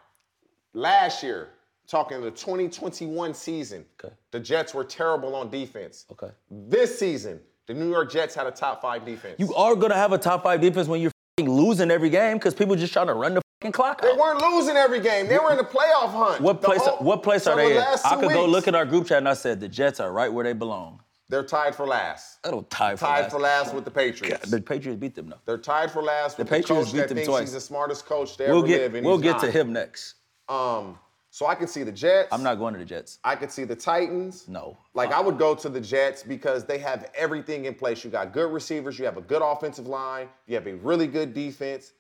last 0.73 1.21
year, 1.21 1.49
talking 1.87 2.21
the 2.21 2.31
2021 2.31 3.33
season, 3.33 3.85
Okay. 4.03 4.13
the 4.31 4.39
Jets 4.39 4.73
were 4.73 4.85
terrible 4.85 5.35
on 5.35 5.49
defense. 5.49 6.05
Okay. 6.11 6.31
This 6.49 6.97
season, 6.97 7.39
the 7.67 7.73
New 7.73 7.89
York 7.89 8.11
Jets 8.11 8.35
had 8.35 8.47
a 8.47 8.51
top 8.51 8.81
five 8.81 9.05
defense. 9.05 9.35
You 9.39 9.53
are 9.55 9.75
gonna 9.75 9.95
have 9.95 10.11
a 10.13 10.17
top 10.17 10.43
five 10.43 10.61
defense 10.61 10.87
when 10.87 11.01
you're 11.01 11.11
losing 11.39 11.89
every 11.91 12.09
game 12.09 12.37
because 12.37 12.53
people 12.53 12.75
just 12.75 12.93
trying 12.93 13.07
to 13.07 13.13
run 13.13 13.33
the 13.35 13.41
fucking 13.61 13.71
clock 13.71 14.01
they 14.01 14.09
out. 14.09 14.17
weren't 14.17 14.41
losing 14.41 14.75
every 14.77 14.99
game. 14.99 15.27
They 15.27 15.37
were 15.39 15.51
in 15.51 15.57
the 15.57 15.63
playoff 15.63 16.11
hunt. 16.11 16.41
What 16.41 16.61
The 16.61 16.67
place? 16.67 16.81
whole- 16.81 16.97
what 17.05 17.23
place 17.23 17.47
are 17.47 17.55
they 17.55 17.73
the 17.73 17.79
in? 17.79 17.97
I 18.05 18.15
could 18.19 18.29
go 18.31 18.45
look 18.45 18.67
at 18.67 18.75
our 18.75 18.85
group 18.85 19.07
chat 19.07 19.17
and 19.19 19.29
I 19.29 19.33
said 19.33 19.59
the 19.59 19.67
Jets 19.67 19.99
are 19.99 20.11
right 20.11 20.31
where 20.31 20.43
they 20.43 20.53
belong. 20.53 20.99
They're 21.29 21.43
tied 21.43 21.73
for 21.73 21.87
last. 21.87 22.37
I 22.45 22.51
don't 22.51 22.69
tie 22.69 22.95
for 22.95 23.05
Tied 23.05 23.21
last. 23.21 23.31
for 23.31 23.39
last 23.39 23.73
with 23.73 23.85
the 23.85 23.91
Patriots. 23.91 24.51
The 24.51 24.61
Patriots 24.61 24.99
beat 24.99 25.15
them 25.15 25.29
though. 25.29 25.39
They're 25.45 25.57
tied 25.57 25.89
for 25.89 26.03
last 26.03 26.37
with 26.37 26.47
the, 26.47 26.55
Patriots 26.55 26.91
coach 26.91 26.93
beat 27.09 27.15
them 27.15 27.25
twice. 27.25 27.41
he's 27.41 27.53
the 27.53 27.61
smartest 27.61 28.05
coach 28.05 28.37
to 28.37 28.43
We'll 28.47 28.59
ever 28.59 28.67
get 28.67 28.81
live, 28.81 28.95
and 28.95 29.05
we'll 29.07 29.17
get 29.17 29.31
not. 29.37 29.41
to 29.45 29.51
him 29.51 29.73
next. 29.73 30.15
Um, 30.49 30.99
so 31.33 31.47
I 31.47 31.55
can 31.55 31.65
see 31.65 31.81
the 31.81 31.91
Jets. 31.91 32.29
I'm 32.31 32.43
not 32.43 32.59
going 32.59 32.73
to 32.73 32.79
the 32.79 32.85
Jets. 32.85 33.17
I 33.23 33.35
could 33.35 33.49
see 33.49 33.63
the 33.63 33.75
Titans. 33.75 34.47
No. 34.47 34.77
Like 34.93 35.09
uh-uh. 35.09 35.17
I 35.17 35.21
would 35.21 35.39
go 35.39 35.55
to 35.55 35.67
the 35.67 35.81
Jets 35.81 36.21
because 36.21 36.63
they 36.63 36.77
have 36.77 37.09
everything 37.15 37.65
in 37.65 37.73
place. 37.73 38.03
You 38.03 38.11
got 38.11 38.33
good 38.33 38.51
receivers, 38.53 38.99
you 38.99 39.05
have 39.05 39.17
a 39.17 39.21
good 39.21 39.41
offensive 39.41 39.87
line, 39.87 40.29
you 40.45 40.53
have 40.53 40.67
a 40.67 40.75
really 40.75 41.07
good 41.07 41.33
defense. 41.33 41.93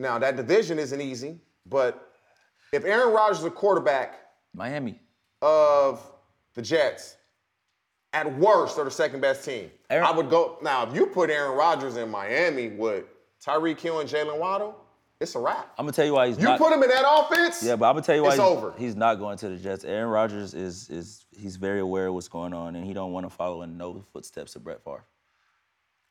Now 0.00 0.18
that 0.18 0.34
division 0.34 0.80
isn't 0.80 1.00
easy, 1.00 1.38
but 1.64 2.10
if 2.72 2.84
Aaron 2.84 3.14
Rodgers 3.14 3.38
is 3.38 3.44
a 3.44 3.50
quarterback 3.52 4.18
Miami. 4.52 4.98
of 5.42 6.04
the 6.54 6.62
Jets, 6.62 7.18
at 8.12 8.36
worst 8.36 8.74
they're 8.74 8.84
the 8.84 8.90
second 8.90 9.20
best 9.20 9.44
team. 9.44 9.70
Aaron- 9.90 10.08
I 10.08 10.10
would 10.10 10.28
go 10.28 10.58
now 10.60 10.88
if 10.88 10.92
you 10.92 11.06
put 11.06 11.30
Aaron 11.30 11.56
Rodgers 11.56 11.96
in 11.96 12.10
Miami 12.10 12.70
with 12.70 13.04
Tyreek 13.40 13.78
Hill 13.78 14.00
and 14.00 14.10
Jaylen 14.10 14.40
Waddle, 14.40 14.74
it's 15.20 15.34
a 15.34 15.38
wrap. 15.38 15.72
I'm 15.78 15.84
gonna 15.84 15.92
tell 15.92 16.06
you 16.06 16.14
why 16.14 16.28
he's 16.28 16.38
not. 16.38 16.42
You 16.42 16.48
not. 16.48 16.58
put 16.58 16.72
him 16.72 16.82
in 16.82 16.88
that 16.88 17.04
offense, 17.06 17.62
yeah, 17.62 17.76
but 17.76 17.86
I'm 17.88 17.94
gonna 17.94 18.06
tell 18.06 18.16
you 18.16 18.22
why 18.22 18.28
it's 18.30 18.36
he's, 18.38 18.44
over. 18.46 18.74
he's 18.78 18.96
not 18.96 19.16
going 19.16 19.36
to 19.38 19.48
the 19.50 19.56
Jets. 19.56 19.84
Aaron 19.84 20.08
Rodgers 20.10 20.54
is 20.54 20.88
is 20.88 21.24
he's 21.36 21.56
very 21.56 21.80
aware 21.80 22.06
of 22.08 22.14
what's 22.14 22.28
going 22.28 22.52
on 22.54 22.74
and 22.76 22.84
he 22.86 22.94
don't 22.94 23.12
want 23.12 23.26
to 23.26 23.30
follow 23.30 23.62
in 23.62 23.76
no 23.76 24.04
footsteps 24.12 24.56
of 24.56 24.64
Brett 24.64 24.82
Favre. 24.82 25.04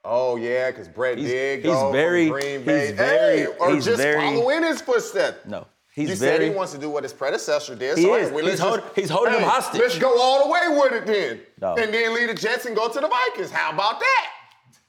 Oh 0.06 0.36
yeah, 0.38 0.72
because 0.72 0.88
Brett 0.88 1.18
He's- 1.18 1.30
did 1.30 1.60
he's 1.66 1.66
go 1.74 1.92
very- 1.92 2.28
from 2.30 2.40
Green 2.40 2.60
he's 2.60 2.92
very- 2.92 3.38
hey, 3.40 3.46
or 3.60 3.74
he's 3.74 3.84
just 3.86 3.98
very- 4.02 4.16
follow 4.38 4.50
in 4.50 4.64
his 4.64 4.80
footsteps. 4.82 5.46
No, 5.46 5.68
he's 5.94 6.10
you 6.10 6.16
said 6.16 6.38
very. 6.38 6.50
he 6.52 6.56
wants 6.56 6.72
to 6.72 6.78
do 6.78 6.90
what 6.90 7.04
his 7.04 7.12
predecessor 7.12 7.76
did. 7.76 7.98
He 7.98 8.04
so 8.06 8.16
is. 8.16 8.30
hey, 8.30 8.42
He's 8.50 8.60
hold- 8.60 8.84
he's 8.96 9.10
holding 9.10 9.34
him 9.34 9.42
hostage. 9.44 9.82
Let's 9.82 9.98
go 10.00 10.18
all 10.22 10.46
the 10.46 10.52
way 10.54 10.80
with 10.80 10.94
it 10.94 11.06
then, 11.06 11.42
No. 11.60 11.76
and 11.76 11.94
then 11.94 12.14
lead 12.14 12.30
the 12.30 12.34
Jets 12.34 12.66
and 12.66 12.76
go 12.76 12.88
to 12.88 13.00
the 13.00 13.08
Vikings. 13.10 13.52
How 13.52 13.72
about 13.72 14.00
that? 14.00 14.26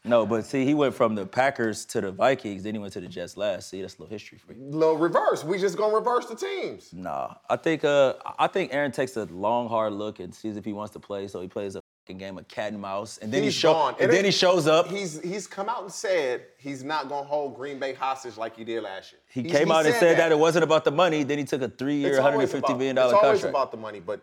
No, 0.05 0.25
but 0.27 0.47
see, 0.47 0.65
he 0.65 0.73
went 0.75 0.95
from 0.95 1.15
the 1.15 1.27
Packers 1.27 1.85
to 1.87 2.01
the 2.01 2.11
Vikings, 2.11 2.63
then 2.63 2.75
he 2.75 2.79
went 2.81 2.93
to 2.95 3.01
the 3.01 3.09
Jets 3.09 3.37
last. 3.37 3.69
See, 3.69 3.81
that's 3.83 3.97
a 3.99 4.03
little 4.03 4.13
history 4.13 4.39
for 4.39 4.53
you. 4.55 4.63
Little 4.65 4.97
reverse. 4.97 5.45
We 5.45 5.59
just 5.59 5.77
gonna 5.77 5.95
reverse 5.95 6.27
the 6.27 6.37
teams. 6.37 6.91
Nah, 6.93 7.35
I 7.49 7.57
think 7.57 7.85
uh, 7.85 8.15
I 8.39 8.47
think 8.47 8.73
Aaron 8.73 8.93
takes 8.93 9.17
a 9.17 9.25
long, 9.27 9.69
hard 9.69 9.93
look 9.93 10.21
and 10.21 10.35
sees 10.35 10.57
if 10.57 10.65
he 10.65 10.73
wants 10.73 10.93
to 10.95 11.01
play. 11.01 11.29
So 11.29 11.41
he 11.41 11.49
plays 11.49 11.77
a 11.77 11.83
game 12.17 12.39
of 12.39 12.49
cat 12.49 12.73
and 12.73 12.81
mouse, 12.83 13.19
and 13.19 13.31
then 13.33 13.45
He's 13.45 13.55
he 13.55 13.61
show, 13.61 13.73
gone. 13.73 13.95
and 14.01 14.11
then 14.11 14.25
he 14.25 14.33
shows 14.33 14.67
up. 14.67 14.89
He's 14.89 15.21
he's 15.21 15.47
come 15.47 15.69
out 15.69 15.83
and 15.83 15.93
said 15.93 16.43
he's 16.59 16.83
not 16.83 17.09
gonna 17.09 17.25
hold 17.27 17.55
Green 17.55 17.79
Bay 17.79 17.93
hostage 17.95 18.37
like 18.37 18.57
he 18.57 18.65
did 18.65 18.83
last 18.83 19.13
year. 19.13 19.21
He 19.29 19.43
He's- 19.43 19.57
came 19.57 19.69
he 19.69 19.73
out 19.73 19.87
and 19.87 19.95
said 19.95 20.19
that. 20.19 20.33
it 20.33 20.39
wasn't 20.39 20.65
about 20.65 20.85
the 20.85 20.91
money. 20.91 21.23
Then 21.23 21.39
he 21.39 21.45
took 21.45 21.63
a 21.63 21.69
three-year, 21.69 22.11
It's 22.11 22.19
$150 22.19 22.33
always 22.33 22.55
about- 22.55 22.79
million 22.79 22.97
dollar 22.97 23.15
It's 23.15 23.23
always 23.23 23.45
about 23.45 23.71
the 23.71 23.77
money, 23.77 24.01
but 24.01 24.23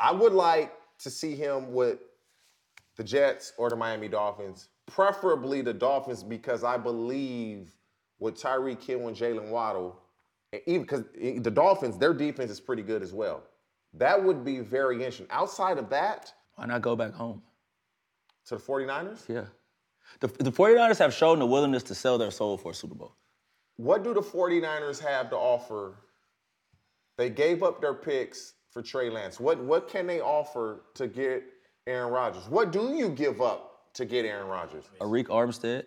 I 0.00 0.10
would 0.10 0.32
like 0.32 0.72
to 1.00 1.10
see 1.10 1.36
him 1.36 1.72
with 1.72 1.98
the 2.96 3.04
Jets 3.04 3.52
or 3.58 3.70
the 3.70 3.76
Miami 3.76 4.08
Dolphins, 4.08 4.68
preferably 4.86 5.62
the 5.62 5.72
Dolphins, 5.72 6.22
because 6.22 6.62
I 6.64 6.76
believe 6.76 7.70
with 8.18 8.40
Tyreek 8.40 8.82
Hill 8.82 9.08
and 9.08 9.16
Jaylen 9.16 9.48
Waddle, 9.50 9.98
and 10.52 10.62
even 10.66 10.82
because 10.82 11.04
the 11.14 11.50
Dolphins, 11.50 11.98
their 11.98 12.12
defense 12.14 12.50
is 12.50 12.60
pretty 12.60 12.82
good 12.82 13.02
as 13.02 13.12
well. 13.12 13.42
That 13.94 14.22
would 14.22 14.44
be 14.44 14.60
very 14.60 14.96
interesting. 14.96 15.26
Outside 15.30 15.78
of 15.78 15.88
that, 15.90 16.32
Why 16.56 16.66
not 16.66 16.82
go 16.82 16.94
back 16.96 17.12
home? 17.12 17.42
to 18.46 18.56
the 18.56 18.60
49ers, 18.60 19.28
Yeah. 19.28 19.44
The, 20.20 20.26
the 20.28 20.52
49ers 20.52 20.98
have 20.98 21.14
shown 21.14 21.38
the 21.38 21.46
willingness 21.46 21.82
to 21.84 21.94
sell 21.94 22.18
their 22.18 22.30
soul 22.30 22.58
for 22.58 22.72
a 22.72 22.74
Super 22.74 22.94
Bowl. 22.94 23.14
what 23.76 24.02
do 24.04 24.12
the 24.12 24.20
49ers 24.20 25.00
have 25.00 25.30
to 25.30 25.36
offer? 25.36 25.94
They 27.16 27.30
gave 27.30 27.62
up 27.62 27.80
their 27.80 27.94
picks 27.94 28.54
for 28.70 28.82
Trey 28.82 29.10
Lance? 29.10 29.38
What 29.40 29.58
what 29.62 29.88
can 29.88 30.06
they 30.06 30.20
offer 30.20 30.82
to 30.94 31.06
get 31.06 31.44
Aaron 31.86 32.12
Rodgers? 32.12 32.48
What 32.48 32.70
do 32.72 32.94
you 32.94 33.08
give 33.08 33.40
up 33.40 33.90
to 33.94 34.04
get 34.04 34.24
Aaron 34.24 34.46
Rodgers? 34.48 34.84
Arik 35.00 35.26
Armstead. 35.26 35.84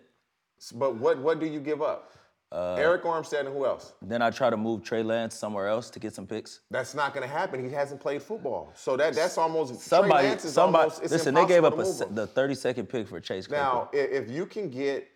But 0.74 0.96
what 0.96 1.18
what 1.18 1.40
do 1.40 1.46
you 1.46 1.60
give 1.60 1.82
up? 1.82 2.12
Uh, 2.52 2.76
Arik 2.76 3.02
Armstead 3.02 3.40
and 3.40 3.48
who 3.48 3.66
else? 3.66 3.92
Then 4.00 4.22
I 4.22 4.30
try 4.30 4.50
to 4.50 4.56
move 4.56 4.84
Trey 4.84 5.02
Lance 5.02 5.34
somewhere 5.34 5.66
else 5.66 5.90
to 5.90 5.98
get 5.98 6.14
some 6.14 6.26
picks. 6.26 6.60
That's 6.70 6.94
not 6.94 7.12
going 7.12 7.26
to 7.26 7.32
happen. 7.32 7.62
He 7.68 7.74
hasn't 7.74 8.00
played 8.00 8.22
football, 8.22 8.72
so 8.74 8.96
that 8.96 9.14
that's 9.14 9.36
almost 9.36 9.72
Trey 9.72 9.78
Somebody, 9.80 10.28
Lance 10.28 10.44
is 10.44 10.52
somebody. 10.52 10.84
almost, 10.84 11.02
listen, 11.10 11.34
they 11.34 11.44
gave 11.46 11.64
up 11.64 11.74
a, 11.74 11.76
to 11.78 11.84
se- 11.84 12.00
move 12.04 12.08
him. 12.10 12.14
the 12.14 12.26
30 12.28 12.54
second 12.54 12.86
pick 12.86 13.08
for 13.08 13.18
Chase 13.20 13.48
Claypool. 13.48 13.66
Now, 13.66 13.90
i- 13.92 13.96
if 13.96 14.30
you 14.30 14.46
can 14.46 14.70
get, 14.70 15.08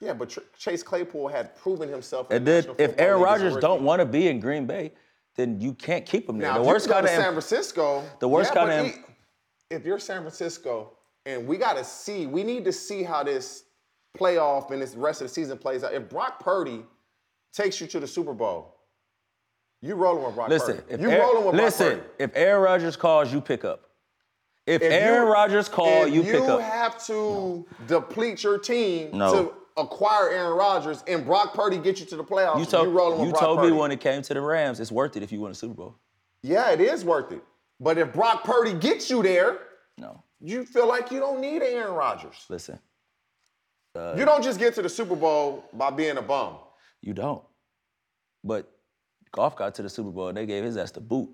yeah, 0.00 0.12
but 0.12 0.30
Tr- 0.30 0.40
Chase 0.58 0.82
Claypool 0.82 1.28
had 1.28 1.54
proven 1.56 1.88
himself. 1.88 2.26
And 2.30 2.44
then 2.44 2.64
if 2.78 2.98
Aaron 2.98 3.22
Rodgers 3.22 3.56
don't 3.58 3.82
want 3.82 4.00
to 4.00 4.06
be 4.06 4.26
in 4.26 4.40
Green 4.40 4.66
Bay, 4.66 4.92
then 5.36 5.60
you 5.60 5.72
can't 5.72 6.04
keep 6.04 6.28
him 6.28 6.38
there. 6.38 6.50
Now, 6.50 6.58
the 6.58 6.64
worst 6.64 6.88
kind 6.90 7.06
to 7.06 7.12
of 7.12 7.16
San 7.22 7.30
Francisco. 7.32 8.02
the 8.18 8.28
worst 8.28 8.52
yeah, 8.54 8.66
em- 8.66 8.84
he- 8.86 8.92
if 9.70 9.84
you're 9.84 9.98
San 9.98 10.20
Francisco, 10.22 10.92
and 11.26 11.46
we 11.46 11.56
got 11.56 11.76
to 11.76 11.84
see, 11.84 12.26
we 12.26 12.42
need 12.42 12.64
to 12.64 12.72
see 12.72 13.02
how 13.02 13.22
this 13.22 13.64
playoff 14.16 14.70
and 14.70 14.80
this 14.80 14.94
rest 14.94 15.20
of 15.20 15.28
the 15.28 15.34
season 15.34 15.58
plays 15.58 15.82
out. 15.82 15.92
If 15.94 16.08
Brock 16.08 16.40
Purdy 16.40 16.84
takes 17.52 17.80
you 17.80 17.86
to 17.88 18.00
the 18.00 18.06
Super 18.06 18.32
Bowl, 18.34 18.76
you 19.82 19.94
rolling 19.94 20.24
with 20.24 20.34
Brock 20.34 20.48
listen. 20.48 20.76
Purdy. 20.78 20.94
If 20.94 21.00
You 21.00 21.18
rolling 21.18 21.46
with 21.46 21.54
listen, 21.56 21.88
Brock 21.98 22.06
Purdy. 22.18 22.24
if 22.24 22.30
Aaron 22.34 22.62
Rodgers 22.62 22.96
calls, 22.96 23.32
you 23.32 23.40
pick 23.40 23.64
up. 23.64 23.82
If, 24.66 24.80
If 24.80 24.92
Aaron 24.92 25.26
you- 25.26 25.32
Rodgers 25.32 25.68
call, 25.68 26.04
if 26.06 26.14
you 26.14 26.22
pick 26.22 26.40
up. 26.42 26.58
You 26.60 26.64
have 26.64 27.04
to 27.06 27.66
deplete 27.86 28.42
your 28.42 28.58
team 28.58 29.10
No. 29.18 29.32
to 29.32 29.54
acquire 29.76 30.30
Aaron 30.30 30.56
Rodgers, 30.56 31.02
and 31.06 31.24
Brock 31.26 31.52
Purdy 31.52 31.76
get 31.78 31.98
you 32.00 32.06
to 32.06 32.16
the 32.16 32.24
playoffs. 32.24 32.60
you 32.60 32.64
told, 32.64 32.88
you 32.88 32.94
rolling 32.94 33.18
with 33.18 33.26
you 33.26 33.32
Brock 33.32 33.42
told 33.42 33.62
me 33.62 33.72
when 33.72 33.90
it 33.90 34.00
came 34.00 34.22
to 34.22 34.32
the 34.34 34.40
Rams, 34.40 34.78
it's 34.80 34.92
worth 34.92 35.16
it 35.16 35.22
if 35.22 35.32
you 35.32 35.40
win 35.40 35.50
a 35.52 35.54
Super 35.54 35.74
Bowl. 35.74 35.96
Yeah, 36.42 36.70
it 36.70 36.80
is 36.80 37.04
worth 37.04 37.32
it. 37.32 37.42
But 37.80 37.98
if 37.98 38.12
Brock 38.12 38.44
Purdy 38.44 38.72
gets 38.74 39.10
you 39.10 39.22
there, 39.22 39.58
No, 39.98 40.22
you 40.40 40.64
feel 40.64 40.86
like 40.88 41.10
you 41.10 41.18
don't 41.20 41.40
need 41.40 41.62
Aaron 41.62 41.94
Rodgers. 41.94 42.44
listen, 42.48 42.78
you 43.96 44.24
don't 44.24 44.42
just 44.42 44.58
get 44.58 44.74
to 44.74 44.82
the 44.82 44.88
Super 44.88 45.16
Bowl 45.16 45.64
by 45.72 45.90
being 45.90 46.16
a 46.16 46.22
bum. 46.22 46.56
you 47.02 47.12
don't. 47.14 47.42
But 48.42 48.70
Goff 49.32 49.56
got 49.56 49.74
to 49.76 49.82
the 49.82 49.88
Super 49.88 50.10
Bowl 50.10 50.28
and 50.28 50.36
they 50.36 50.46
gave 50.46 50.64
his 50.64 50.76
ass 50.76 50.90
the 50.90 51.00
boot. 51.00 51.30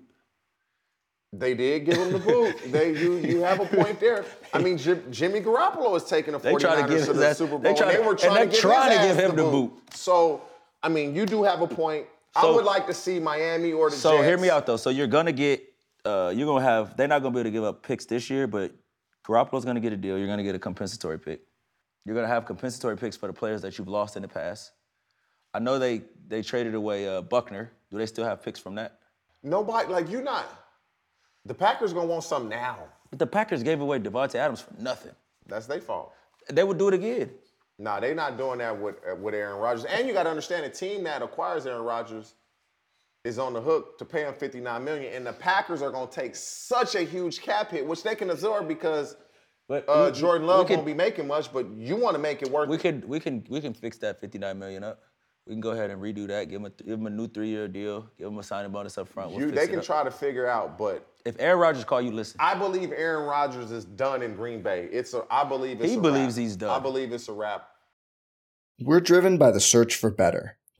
They 1.33 1.53
did 1.53 1.85
give 1.85 1.97
him 1.97 2.11
the 2.11 2.19
boot. 2.19 2.55
they 2.71 2.91
you 2.97 3.17
you 3.17 3.41
have 3.41 3.59
a 3.61 3.65
point 3.65 3.99
there. 3.99 4.25
I 4.53 4.59
mean, 4.59 4.77
Jim, 4.77 5.03
Jimmy 5.11 5.39
Garoppolo 5.39 5.95
is 5.95 6.03
taking 6.03 6.33
the 6.33 6.39
They 6.39 6.51
49ers 6.53 6.59
try 6.61 6.81
to 6.81 6.87
give 6.87 7.05
to 7.05 7.13
the 7.13 7.27
ass- 7.27 7.37
Super 7.37 7.57
they 7.57 7.69
Bowl. 7.69 7.77
try 7.77 7.91
and 7.91 8.03
they 8.03 8.07
were 8.07 8.15
trying 8.15 8.49
to 8.49 8.57
trying 8.57 8.97
to 8.97 9.07
give 9.07 9.17
him 9.17 9.35
the 9.37 9.43
boot. 9.43 9.71
So, 9.93 10.41
I 10.83 10.89
mean, 10.89 11.15
you 11.15 11.25
do 11.25 11.43
have 11.43 11.61
a 11.61 11.67
point. 11.67 12.05
I 12.35 12.45
would 12.49 12.65
like 12.65 12.85
to 12.87 12.93
see 12.93 13.19
Miami 13.19 13.71
or 13.73 13.89
the 13.89 13.95
So 13.95 14.13
Jets. 14.17 14.25
hear 14.25 14.37
me 14.37 14.49
out 14.49 14.65
though. 14.65 14.77
So 14.77 14.89
you're 14.89 15.07
gonna 15.07 15.31
get, 15.31 15.63
uh, 16.05 16.33
you're 16.35 16.47
gonna 16.47 16.63
have. 16.63 16.97
They're 16.97 17.07
not 17.07 17.21
gonna 17.21 17.33
be 17.33 17.39
able 17.39 17.47
to 17.49 17.51
give 17.51 17.63
up 17.63 17.83
picks 17.83 18.05
this 18.05 18.29
year, 18.29 18.47
but 18.47 18.73
Garoppolo's 19.25 19.65
gonna 19.65 19.79
get 19.79 19.93
a 19.93 19.97
deal. 19.97 20.17
You're 20.17 20.27
gonna 20.27 20.43
get 20.43 20.55
a 20.55 20.59
compensatory 20.59 21.19
pick. 21.19 21.41
You're 22.05 22.15
gonna 22.15 22.27
have 22.27 22.45
compensatory 22.45 22.97
picks 22.97 23.15
for 23.15 23.27
the 23.27 23.33
players 23.33 23.61
that 23.61 23.77
you've 23.77 23.87
lost 23.87 24.15
in 24.15 24.21
the 24.21 24.27
past. 24.27 24.71
I 25.53 25.59
know 25.59 25.79
they 25.79 26.03
they 26.27 26.41
traded 26.41 26.75
away 26.75 27.07
uh, 27.07 27.21
Buckner. 27.21 27.71
Do 27.89 27.97
they 27.97 28.05
still 28.05 28.25
have 28.25 28.41
picks 28.41 28.59
from 28.59 28.75
that? 28.75 28.99
Nobody 29.43 29.91
like 29.91 30.09
you're 30.09 30.23
not. 30.23 30.45
The 31.45 31.53
Packers 31.53 31.93
gonna 31.93 32.07
want 32.07 32.23
something 32.23 32.49
now. 32.49 32.79
But 33.09 33.19
the 33.19 33.27
Packers 33.27 33.63
gave 33.63 33.81
away 33.81 33.99
Davante 33.99 34.35
Adams 34.35 34.61
for 34.61 34.73
nothing. 34.79 35.11
That's 35.47 35.67
their 35.67 35.81
fault. 35.81 36.13
They 36.49 36.63
would 36.63 36.77
do 36.77 36.87
it 36.87 36.93
again. 36.93 37.31
Nah, 37.77 37.99
they're 37.99 38.15
not 38.15 38.37
doing 38.37 38.59
that 38.59 38.79
with 38.79 38.95
uh, 39.09 39.15
with 39.15 39.33
Aaron 39.33 39.59
Rodgers. 39.59 39.85
And 39.85 40.07
you 40.07 40.13
got 40.13 40.23
to 40.23 40.29
understand, 40.29 40.65
a 40.65 40.69
team 40.69 41.03
that 41.03 41.21
acquires 41.21 41.65
Aaron 41.65 41.83
Rodgers 41.83 42.35
is 43.23 43.37
on 43.37 43.53
the 43.53 43.61
hook 43.61 43.97
to 43.99 44.05
pay 44.05 44.21
him 44.23 44.33
59 44.33 44.83
million, 44.83 45.13
and 45.13 45.25
the 45.25 45.33
Packers 45.33 45.81
are 45.81 45.91
going 45.91 46.07
to 46.07 46.13
take 46.13 46.35
such 46.35 46.95
a 46.95 47.01
huge 47.01 47.41
cap 47.41 47.69
hit, 47.71 47.85
which 47.85 48.01
they 48.03 48.15
can 48.15 48.29
absorb 48.31 48.67
because 48.67 49.15
But 49.67 49.85
uh, 49.87 50.09
we- 50.11 50.19
Jordan 50.19 50.47
Love 50.47 50.67
could- 50.67 50.77
won't 50.77 50.85
be 50.87 50.93
making 50.93 51.27
much. 51.27 51.53
But 51.53 51.69
you 51.71 51.95
want 51.95 52.15
to 52.15 52.21
make 52.21 52.41
it 52.41 52.49
work. 52.51 52.67
We 52.69 52.75
it. 52.77 52.81
can 52.81 53.03
we 53.07 53.19
can 53.19 53.43
we 53.49 53.61
can 53.61 53.73
fix 53.73 53.97
that 53.99 54.19
59 54.19 54.57
million 54.57 54.83
up. 54.83 55.01
We 55.47 55.53
can 55.53 55.61
go 55.61 55.71
ahead 55.71 55.89
and 55.89 55.99
redo 56.01 56.27
that. 56.27 56.49
Give 56.49 56.61
him 56.61 56.65
a, 56.65 56.69
give 56.69 56.99
him 56.99 57.07
a 57.07 57.09
new 57.09 57.27
three-year 57.27 57.67
deal. 57.67 58.07
Give 58.17 58.27
him 58.27 58.37
a 58.37 58.43
signing 58.43 58.71
bonus 58.71 58.97
up 58.97 59.07
front. 59.07 59.31
We'll 59.31 59.41
You, 59.41 59.51
they 59.51 59.67
can 59.67 59.79
up. 59.79 59.85
try 59.85 60.03
to 60.03 60.11
figure 60.11 60.45
out, 60.47 60.77
but 60.77 61.05
If 61.25 61.35
Aaron 61.39 61.59
Rodgers 61.59 61.83
call 61.83 61.99
you, 62.01 62.11
listen. 62.11 62.37
I 62.39 62.53
believe 62.53 62.91
Aaron 62.91 63.25
Rodgers 63.27 63.71
is 63.71 63.85
done 63.85 64.21
in 64.21 64.35
Green 64.35 64.61
Bay. 64.61 64.87
It's 64.91 65.13
a, 65.15 65.23
I 65.31 65.43
believe 65.43 65.81
it's 65.81 65.91
He 65.91 65.97
a 65.97 66.01
believes 66.01 66.37
wrap. 66.37 66.43
he's 66.43 66.55
done. 66.55 66.69
I 66.69 66.79
believe 66.79 67.11
it's 67.11 67.27
a 67.27 67.33
wrap. 67.33 67.67
We're 68.79 68.99
driven 68.99 69.37
by 69.39 69.49
the 69.51 69.59
search 69.59 69.95
for 69.95 70.09
better. 70.11 70.57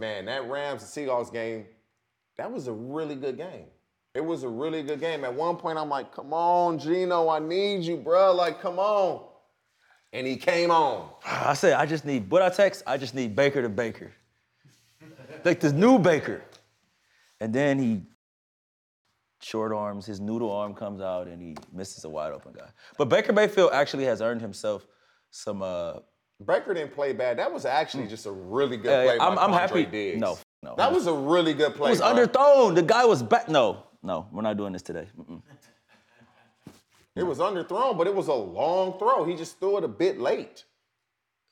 Man, 0.00 0.24
that 0.24 0.48
Rams 0.48 0.80
and 0.80 0.90
Seahawks 1.08 1.30
game, 1.30 1.66
that 2.38 2.50
was 2.50 2.68
a 2.68 2.72
really 2.72 3.14
good 3.14 3.36
game. 3.36 3.66
It 4.14 4.24
was 4.24 4.44
a 4.44 4.48
really 4.48 4.82
good 4.82 4.98
game. 4.98 5.24
At 5.24 5.34
one 5.34 5.56
point, 5.56 5.76
I'm 5.76 5.90
like, 5.90 6.10
come 6.10 6.32
on, 6.32 6.78
Geno, 6.78 7.28
I 7.28 7.38
need 7.38 7.82
you, 7.82 7.98
bro. 7.98 8.34
Like, 8.34 8.62
come 8.62 8.78
on. 8.78 9.26
And 10.14 10.26
he 10.26 10.36
came 10.36 10.70
on. 10.70 11.10
I 11.26 11.52
said, 11.52 11.74
I 11.74 11.84
just 11.84 12.06
need, 12.06 12.30
what 12.30 12.40
I 12.40 12.48
text, 12.48 12.82
I 12.86 12.96
just 12.96 13.14
need 13.14 13.36
Baker 13.36 13.60
to 13.60 13.68
Baker. 13.68 14.10
like 15.44 15.60
this 15.60 15.74
new 15.74 15.98
Baker. 15.98 16.40
And 17.38 17.54
then 17.54 17.78
he 17.78 18.00
short 19.42 19.70
arms, 19.70 20.06
his 20.06 20.18
noodle 20.18 20.50
arm 20.50 20.74
comes 20.74 21.02
out 21.02 21.26
and 21.28 21.42
he 21.42 21.56
misses 21.74 22.04
a 22.04 22.08
wide 22.08 22.32
open 22.32 22.54
guy. 22.54 22.70
But 22.96 23.10
Baker 23.10 23.34
Mayfield 23.34 23.70
actually 23.74 24.04
has 24.06 24.22
earned 24.22 24.40
himself 24.40 24.86
some, 25.30 25.60
uh, 25.60 25.98
Baker 26.44 26.74
didn't 26.74 26.94
play 26.94 27.12
bad. 27.12 27.38
That 27.38 27.52
was 27.52 27.66
actually 27.66 28.04
hmm. 28.04 28.10
just 28.10 28.26
a 28.26 28.32
really 28.32 28.76
good 28.76 28.84
play 29.04 29.18
I'm- 29.18 29.34
by 29.34 29.42
I'm 29.42 29.52
Andre 29.52 29.58
happy- 29.58 29.86
Diggs. 29.86 30.20
no, 30.20 30.38
no. 30.62 30.74
That 30.76 30.92
was 30.92 31.06
a 31.06 31.12
really 31.12 31.54
good 31.54 31.74
play. 31.74 31.88
It 31.88 31.90
was 31.90 32.00
bro. 32.00 32.14
underthrown. 32.14 32.74
The 32.74 32.82
guy 32.82 33.04
was 33.04 33.22
back. 33.22 33.48
No, 33.48 33.84
no, 34.02 34.26
we're 34.32 34.42
not 34.42 34.56
doing 34.56 34.72
this 34.72 34.82
today. 34.82 35.06
Mm-mm. 35.18 35.42
It 37.16 37.24
was 37.24 37.38
underthrown, 37.38 37.98
but 37.98 38.06
it 38.06 38.14
was 38.14 38.28
a 38.28 38.34
long 38.34 38.98
throw. 38.98 39.24
He 39.24 39.34
just 39.36 39.58
threw 39.58 39.78
it 39.78 39.84
a 39.84 39.88
bit 39.88 40.18
late. 40.20 40.64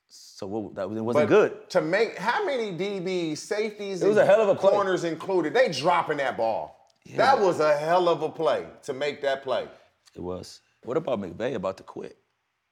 So 0.09 0.47
what, 0.47 0.75
that 0.77 0.85
it 0.85 1.01
wasn't 1.03 1.29
But 1.29 1.29
good. 1.29 1.71
To 1.71 1.83
make 1.83 2.17
how 2.17 2.45
many 2.47 2.73
DBs, 2.73 3.39
safeties, 3.39 4.03
It 4.03 4.09
was 4.09 4.17
and 4.17 4.27
a 4.29 4.33
hell 4.33 4.41
of 4.41 4.49
a 4.49 4.55
play. 4.55 4.71
corners 4.71 5.05
included, 5.05 5.53
they 5.53 5.69
dropping 5.69 6.19
that 6.19 6.37
ball. 6.37 6.89
That 7.17 7.39
was 7.41 7.61
a 7.61 7.77
hell 7.77 8.09
of 8.09 8.23
a 8.23 8.29
play 8.29 8.67
to 8.85 8.93
make 8.93 9.21
that 9.23 9.43
play. 9.43 9.67
It 10.15 10.21
was. 10.21 10.61
What 10.85 10.97
about 10.97 11.21
McVay 11.21 11.55
about 11.55 11.77
to 11.79 11.83
quit? 11.83 12.17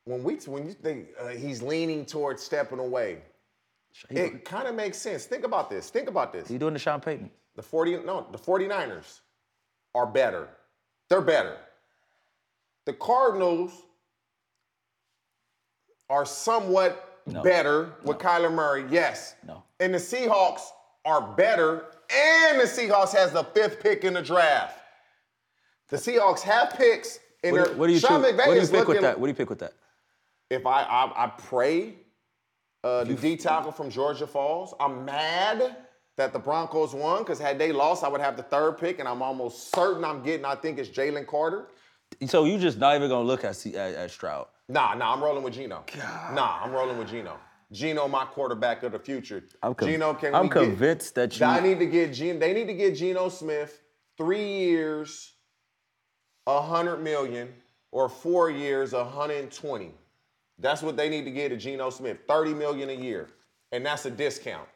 When 0.07 0.23
we 0.23 0.37
when 0.47 0.67
you 0.67 0.73
think 0.73 1.09
uh, 1.21 1.29
he's 1.29 1.61
leaning 1.63 2.07
towards 2.07 2.41
stepping 2.43 2.79
away, 2.79 3.19
He, 4.09 4.17
it 4.19 4.45
kind 4.45 4.69
of 4.69 4.75
makes 4.77 4.99
sense. 4.99 5.25
Think 5.27 5.45
about 5.45 5.69
this. 5.69 5.91
Think 5.91 6.09
about 6.09 6.33
this. 6.33 6.49
he 6.49 6.59
doing 6.59 6.73
the 6.75 6.79
Sean 6.79 7.01
Payton. 7.01 7.29
The 7.57 7.63
40 7.63 7.99
no, 8.05 8.25
the 8.31 8.39
49ers 8.39 9.21
are 9.97 10.07
better. 10.07 10.49
They're 11.11 11.21
better. 11.21 11.57
The 12.85 12.93
Cardinals 12.93 13.73
are 16.09 16.25
somewhat 16.25 17.21
No. 17.27 17.43
better 17.43 17.95
with 18.05 18.19
Kyler 18.19 18.53
Murray, 18.53 18.85
yes. 18.89 19.35
No. 19.45 19.65
And 19.81 19.93
the 19.93 19.99
Seahawks 19.99 20.61
are 21.05 21.35
better, 21.35 21.87
and 22.15 22.61
the 22.61 22.65
Seahawks 22.65 23.13
has 23.13 23.33
the 23.33 23.43
fifth 23.43 23.81
pick 23.81 24.05
in 24.05 24.15
the 24.15 24.23
draft. 24.23 24.79
The 25.89 25.97
Seahawks 25.97 26.43
have 26.43 26.71
picks, 26.71 27.19
and 27.43 27.57
What, 27.57 27.73
do- 27.73 27.77
what 27.79 27.87
do 27.89 27.93
you 27.93 27.99
Sean 27.99 28.23
choose? 28.23 28.33
McVay 28.33 28.37
What 28.39 28.47
do 28.47 28.55
you 28.55 28.61
is 28.61 28.71
pick 28.71 28.87
with 28.87 29.01
that? 29.01 29.19
What 29.19 29.27
do 29.27 29.31
you 29.31 29.35
pick 29.35 29.51
with 29.51 29.59
that? 29.61 29.73
If 30.51 30.67
I 30.67 30.83
I, 30.83 31.25
I 31.25 31.27
pray 31.29 31.95
uh, 32.85 33.05
the 33.05 33.15
D 33.15 33.37
tackle 33.37 33.73
from 33.73 33.91
Georgia 33.91 34.27
falls, 34.27 34.75
I'm 34.79 35.05
mad 35.05 35.77
that 36.17 36.33
the 36.33 36.39
Broncos 36.39 36.95
won 36.95 37.19
because 37.23 37.39
had 37.39 37.59
they 37.59 37.73
lost, 37.73 38.05
I 38.05 38.09
would 38.09 38.21
have 38.21 38.37
the 38.37 38.43
third 38.43 38.79
pick, 38.79 38.99
and 39.01 39.09
I'm 39.09 39.23
almost 39.23 39.75
certain 39.75 40.05
I'm 40.05 40.23
getting. 40.23 40.45
I 40.47 40.55
think 40.55 40.79
it's 40.79 40.89
Jalen 40.89 41.27
Carter. 41.27 41.67
So 42.27 42.45
you 42.45 42.59
just 42.59 42.79
not 42.79 42.95
even 42.97 43.09
gonna 43.09 43.27
look 43.27 43.45
at 43.45 43.57
C- 43.57 43.77
at, 43.77 43.95
at 43.95 44.11
Stroud. 44.11 44.47
Nah, 44.69 44.95
nah, 44.95 45.13
I'm 45.13 45.23
rolling 45.23 45.43
with 45.43 45.55
Geno. 45.55 45.85
Nah, 46.33 46.61
I'm 46.63 46.73
rolling 46.73 46.99
with 46.99 47.09
Geno. 47.09 47.39
Geno, 47.73 48.07
my 48.07 48.25
quarterback 48.25 48.85
of 48.85 48.93
the 48.93 48.99
future. 48.99 49.43
I'm 49.63 49.75
con- 49.75 49.89
Geno, 49.89 50.15
can 50.15 50.35
I'm 50.35 50.43
we 50.45 50.49
get- 50.49 50.63
convinced 50.63 51.15
that 51.17 51.39
you- 51.39 51.47
I 51.47 51.59
need 51.61 51.81
to 51.81 51.87
get 51.87 52.13
Geno. 52.13 52.39
They 52.39 52.53
need 52.53 52.69
to 52.69 52.75
get 52.75 52.95
Geno 52.95 53.29
Smith 53.29 53.81
three 54.17 54.47
years, 54.59 55.35
a 56.47 56.63
hundred 56.63 56.99
million, 56.99 57.53
or 57.91 58.09
four 58.09 58.49
years, 58.51 58.93
a 58.93 59.05
hundred 59.05 59.39
and 59.43 59.51
twenty. 59.53 59.93
That's 60.59 60.83
what 60.83 60.97
they 60.97 61.09
need 61.09 61.25
to 61.25 61.31
get 61.31 61.51
to 61.51 61.57
Geno 61.57 61.91
Smith, 61.91 62.19
thirty 62.27 62.55
million 62.55 62.91
a 62.91 62.95
year, 62.95 63.29
and 63.73 63.85
that's 63.85 64.07
a 64.07 64.11
discount 64.11 64.69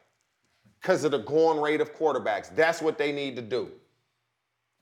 because 0.79 1.03
of 1.03 1.11
the 1.11 1.19
going 1.19 1.59
rate 1.59 1.81
of 1.81 1.93
quarterbacks. 1.95 2.55
That's 2.55 2.81
what 2.81 2.97
they 2.97 3.11
need 3.11 3.35
to 3.35 3.41
do. 3.41 3.69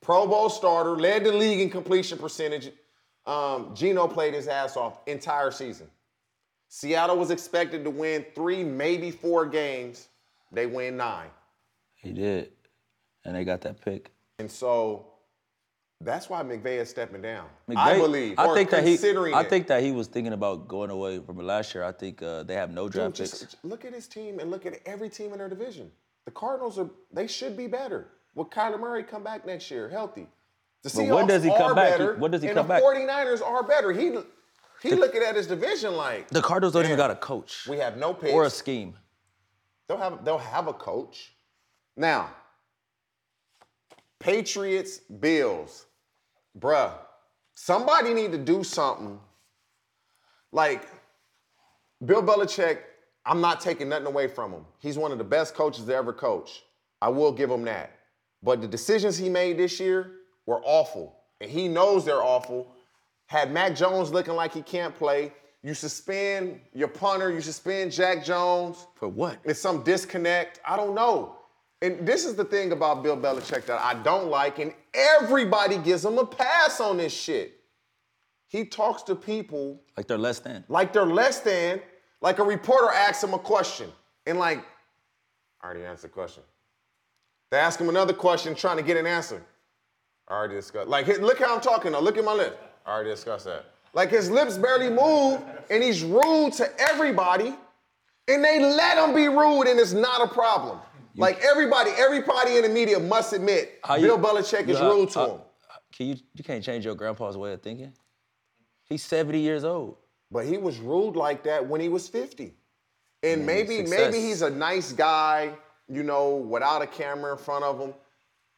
Pro 0.01 0.27
Bowl 0.27 0.49
starter, 0.49 0.95
led 0.95 1.23
the 1.23 1.31
league 1.31 1.59
in 1.59 1.69
completion 1.69 2.17
percentage. 2.17 2.71
Um, 3.25 3.75
Geno 3.75 4.07
played 4.07 4.33
his 4.33 4.47
ass 4.47 4.77
off 4.77 4.99
entire 5.07 5.51
season. 5.51 5.87
Seattle 6.69 7.17
was 7.17 7.31
expected 7.31 7.83
to 7.83 7.89
win 7.89 8.25
three, 8.35 8.63
maybe 8.63 9.11
four 9.11 9.45
games. 9.45 10.07
They 10.51 10.65
win 10.65 10.97
nine. 10.97 11.29
He 11.95 12.13
did, 12.13 12.51
and 13.25 13.35
they 13.35 13.43
got 13.43 13.61
that 13.61 13.81
pick. 13.81 14.11
And 14.39 14.49
so 14.49 15.08
that's 16.01 16.29
why 16.29 16.41
McVay 16.43 16.77
is 16.79 16.89
stepping 16.89 17.21
down. 17.21 17.45
McVay, 17.69 17.75
I 17.77 17.97
believe. 17.97 18.39
I 18.39 18.53
think 18.53 18.69
that 18.69 18.85
he. 18.87 18.93
I 19.33 19.43
think 19.43 19.67
that 19.67 19.83
he 19.83 19.91
was 19.91 20.07
thinking 20.07 20.33
about 20.33 20.67
going 20.67 20.89
away 20.89 21.19
from 21.19 21.37
last 21.37 21.75
year. 21.75 21.83
I 21.83 21.91
think 21.91 22.21
uh, 22.23 22.43
they 22.43 22.55
have 22.55 22.71
no 22.71 22.85
Dude, 22.85 22.93
draft 22.93 23.15
just- 23.15 23.41
picks. 23.41 23.55
look 23.63 23.83
at 23.85 23.93
his 23.93 24.07
team 24.07 24.39
and 24.39 24.49
look 24.49 24.65
at 24.65 24.79
every 24.85 25.09
team 25.09 25.33
in 25.33 25.39
their 25.39 25.49
division. 25.49 25.91
The 26.25 26.31
Cardinals 26.31 26.79
are 26.79 26.89
they 27.11 27.27
should 27.27 27.57
be 27.57 27.67
better. 27.67 28.07
Will 28.35 28.45
Kyler 28.45 28.79
Murray 28.79 29.03
come 29.03 29.23
back 29.23 29.45
next 29.45 29.69
year 29.71 29.89
healthy? 29.89 30.27
The 30.83 30.89
Seahawks 30.89 31.15
when 31.15 31.27
does 31.27 31.43
he 31.43 31.49
come 31.49 31.75
back? 31.75 31.91
better, 31.97 32.15
When 32.15 32.31
does 32.31 32.41
he 32.41 32.47
and 32.47 32.55
come 32.55 32.67
the 32.67 32.75
back? 32.75 32.83
49ers 32.83 33.41
are 33.41 33.63
better. 33.63 33.91
He 33.91 34.13
he 34.81 34.95
looking 34.95 35.21
at 35.23 35.35
his 35.35 35.47
division 35.47 35.97
like 35.97 36.29
The 36.29 36.41
Cardinals 36.41 36.73
don't 36.73 36.85
even 36.85 36.95
got 36.95 37.11
a 37.11 37.15
coach 37.15 37.67
we 37.67 37.77
have 37.79 37.97
no 37.97 38.13
picks. 38.13 38.31
or 38.31 38.45
a 38.45 38.49
scheme. 38.49 38.93
They'll 39.89 39.97
have 39.97 40.23
they'll 40.23 40.37
have 40.37 40.67
a 40.67 40.73
coach. 40.73 41.33
Now, 41.97 42.29
Patriots, 44.19 44.99
Bills, 44.99 45.85
bruh, 46.57 46.93
somebody 47.53 48.13
need 48.13 48.31
to 48.31 48.37
do 48.37 48.63
something. 48.63 49.19
Like 50.51 50.87
Bill 52.03 52.23
Belichick, 52.23 52.79
I'm 53.25 53.41
not 53.41 53.61
taking 53.61 53.89
nothing 53.89 54.07
away 54.07 54.27
from 54.27 54.51
him. 54.51 54.65
He's 54.79 54.97
one 54.97 55.11
of 55.11 55.17
the 55.17 55.23
best 55.23 55.53
coaches 55.53 55.85
to 55.85 55.95
ever 55.95 56.13
coach. 56.13 56.63
I 57.01 57.09
will 57.09 57.31
give 57.31 57.49
him 57.49 57.63
that. 57.65 57.91
But 58.41 58.61
the 58.61 58.67
decisions 58.67 59.17
he 59.17 59.29
made 59.29 59.57
this 59.57 59.79
year 59.79 60.11
were 60.45 60.61
awful, 60.63 61.15
and 61.41 61.51
he 61.51 61.67
knows 61.67 62.05
they're 62.05 62.23
awful. 62.23 62.73
Had 63.27 63.51
Mac 63.51 63.75
Jones 63.75 64.11
looking 64.11 64.33
like 64.33 64.53
he 64.53 64.61
can't 64.61 64.95
play, 64.95 65.33
you 65.61 65.73
suspend 65.73 66.61
your 66.73 66.87
punter, 66.87 67.31
you 67.31 67.41
suspend 67.41 67.91
Jack 67.91 68.23
Jones. 68.23 68.87
For 68.95 69.09
what? 69.09 69.37
It's 69.43 69.59
some 69.59 69.83
disconnect. 69.83 70.61
I 70.65 70.77
don't 70.77 70.95
know. 70.95 71.35
And 71.81 72.05
this 72.05 72.25
is 72.25 72.35
the 72.35 72.43
thing 72.43 72.71
about 72.73 73.03
Bill 73.03 73.15
Belichick 73.15 73.65
that 73.65 73.79
I 73.79 73.93
don't 74.03 74.27
like, 74.29 74.59
and 74.59 74.73
everybody 74.93 75.77
gives 75.77 76.03
him 76.03 76.17
a 76.17 76.25
pass 76.25 76.81
on 76.81 76.97
this 76.97 77.13
shit. 77.13 77.55
He 78.47 78.65
talks 78.65 79.03
to 79.03 79.15
people 79.15 79.79
Like 79.95 80.07
they're 80.07 80.17
less 80.17 80.39
than. 80.39 80.65
like 80.67 80.91
they're 80.91 81.05
less 81.05 81.39
than, 81.39 81.81
like 82.19 82.39
a 82.39 82.43
reporter 82.43 82.91
asks 82.93 83.23
him 83.23 83.33
a 83.33 83.39
question, 83.39 83.89
and 84.25 84.37
like, 84.39 84.65
I 85.61 85.65
already 85.67 85.85
answered 85.85 86.07
the 86.09 86.13
question. 86.13 86.43
They 87.51 87.57
ask 87.57 87.79
him 87.79 87.89
another 87.89 88.13
question, 88.13 88.55
trying 88.55 88.77
to 88.77 88.83
get 88.83 88.97
an 88.97 89.05
answer. 89.07 89.41
I 90.27 90.33
already 90.33 90.55
discussed. 90.55 90.87
Like, 90.87 91.07
look 91.19 91.39
how 91.39 91.55
I'm 91.55 91.61
talking 91.61 91.91
now. 91.93 91.99
Look 91.99 92.17
at 92.17 92.23
my 92.25 92.33
lips. 92.33 92.57
I 92.85 92.91
already 92.91 93.09
discussed 93.11 93.45
that. 93.45 93.65
Like 93.93 94.09
his 94.09 94.29
lips 94.29 94.57
barely 94.57 94.89
move, 94.89 95.41
and 95.69 95.81
he's 95.81 96.03
rude 96.03 96.53
to 96.53 96.69
everybody, 96.79 97.55
and 98.27 98.43
they 98.43 98.59
let 98.59 98.97
him 98.97 99.15
be 99.15 99.27
rude, 99.27 99.63
and 99.63 99.79
it's 99.79 99.93
not 99.93 100.21
a 100.21 100.27
problem. 100.27 100.79
Like 101.19 101.41
everybody, 101.43 101.91
everybody 101.97 102.55
in 102.55 102.63
the 102.63 102.69
media 102.69 102.99
must 102.99 103.33
admit, 103.33 103.79
How 103.83 103.97
Bill 103.99 104.17
Belichick 104.17 104.67
is 104.69 104.79
you- 104.79 104.85
uh, 104.85 104.93
rude 104.93 105.09
to 105.11 105.19
him. 105.25 105.41
Can 105.91 106.07
you? 106.07 106.15
You 106.33 106.43
can't 106.43 106.63
change 106.63 106.85
your 106.85 106.95
grandpa's 106.95 107.35
way 107.35 107.51
of 107.53 107.61
thinking. 107.61 107.93
He's 108.85 109.03
70 109.03 109.39
years 109.39 109.63
old. 109.63 109.97
But 110.31 110.45
he 110.45 110.57
was 110.57 110.77
rude 110.77 111.15
like 111.15 111.43
that 111.43 111.67
when 111.67 111.81
he 111.81 111.89
was 111.89 112.07
50. 112.07 112.55
And 113.23 113.45
maybe 113.45 113.77
success. 113.77 114.11
maybe 114.13 114.23
he's 114.25 114.41
a 114.41 114.49
nice 114.49 114.93
guy, 114.93 115.51
you 115.89 116.03
know, 116.03 116.35
without 116.35 116.81
a 116.81 116.87
camera 116.87 117.33
in 117.33 117.37
front 117.37 117.65
of 117.65 117.79
him. 117.79 117.93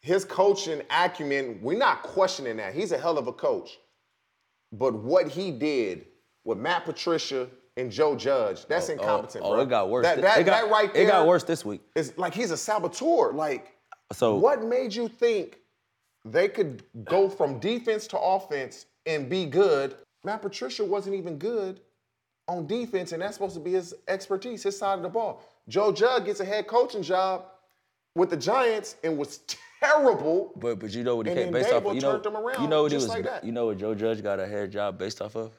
His 0.02 0.24
coaching 0.26 0.82
acumen, 0.90 1.60
we're 1.62 1.78
not 1.78 2.04
questioning 2.04 2.58
that. 2.58 2.74
He's 2.76 2.92
a 2.92 2.98
hell 2.98 3.18
of 3.18 3.28
a 3.28 3.34
coach. 3.34 3.80
But 4.72 4.94
what 4.94 5.28
he 5.28 5.52
did 5.52 6.06
with 6.44 6.58
Matt 6.58 6.86
Patricia 6.86 7.48
and 7.78 7.92
Joe 7.92 8.16
Judge, 8.16 8.66
that's 8.68 8.90
oh, 8.90 8.94
oh, 8.94 8.96
incompetent, 8.96 9.44
oh, 9.46 9.52
bro. 9.52 9.62
it 9.62 9.70
got 9.70 9.90
worse. 9.90 10.06
That, 10.06 10.22
that, 10.22 10.40
it 10.40 10.44
got, 10.44 10.62
that 10.62 10.72
right 10.72 10.94
there 10.94 11.04
It 11.04 11.08
got 11.08 11.28
worse 11.28 11.44
this 11.44 11.64
week. 11.64 11.82
is 11.96 12.18
like 12.18 12.34
he's 12.34 12.52
a 12.52 12.58
saboteur. 12.58 13.32
Like, 13.32 13.76
So 14.14 14.36
what 14.36 14.64
made 14.64 14.94
you 14.94 15.08
think 15.08 15.60
they 16.26 16.48
could 16.48 16.84
go 17.06 17.30
from 17.30 17.60
defense 17.60 18.08
to 18.08 18.20
offense 18.20 18.86
and 19.06 19.30
be 19.30 19.46
good? 19.46 19.96
Matt 20.24 20.42
Patricia 20.42 20.84
wasn't 20.84 21.16
even 21.16 21.38
good 21.38 21.80
on 22.48 22.68
defense, 22.68 23.14
and 23.14 23.22
that's 23.22 23.36
supposed 23.36 23.56
to 23.56 23.62
be 23.62 23.72
his 23.72 23.96
expertise, 24.08 24.64
his 24.64 24.78
side 24.78 24.96
of 24.96 25.04
the 25.04 25.10
ball. 25.10 25.44
Joe 25.68 25.92
Judge 25.92 26.26
gets 26.26 26.40
a 26.42 26.46
head 26.46 26.68
coaching 26.68 27.02
job 27.02 27.46
with 28.16 28.30
the 28.30 28.38
Giants 28.38 28.98
and 29.04 29.18
was 29.18 29.40
terrible. 29.82 30.52
But 30.58 30.80
but 30.80 30.94
you 30.94 31.04
know 31.04 31.16
what 31.16 31.28
he 31.28 31.34
came 31.34 31.52
based 31.52 31.72
off 31.72 31.86
of? 31.86 31.96
You 31.96 32.02
know, 32.02 32.12
turned 32.14 32.24
them 32.24 32.38
around 32.38 32.62
you 32.62 32.68
know 32.68 32.84
what 32.84 32.92
he 32.92 32.98
was 32.98 33.08
like 33.08 33.24
that. 33.24 33.44
you 33.44 33.52
know 33.52 33.68
what 33.68 33.78
Joe 33.78 33.96
Judge 33.96 34.22
got 34.22 34.40
a 34.40 34.48
head 34.48 34.72
job 34.72 34.98
based 34.98 35.22
off 35.22 35.36
of? 35.36 35.54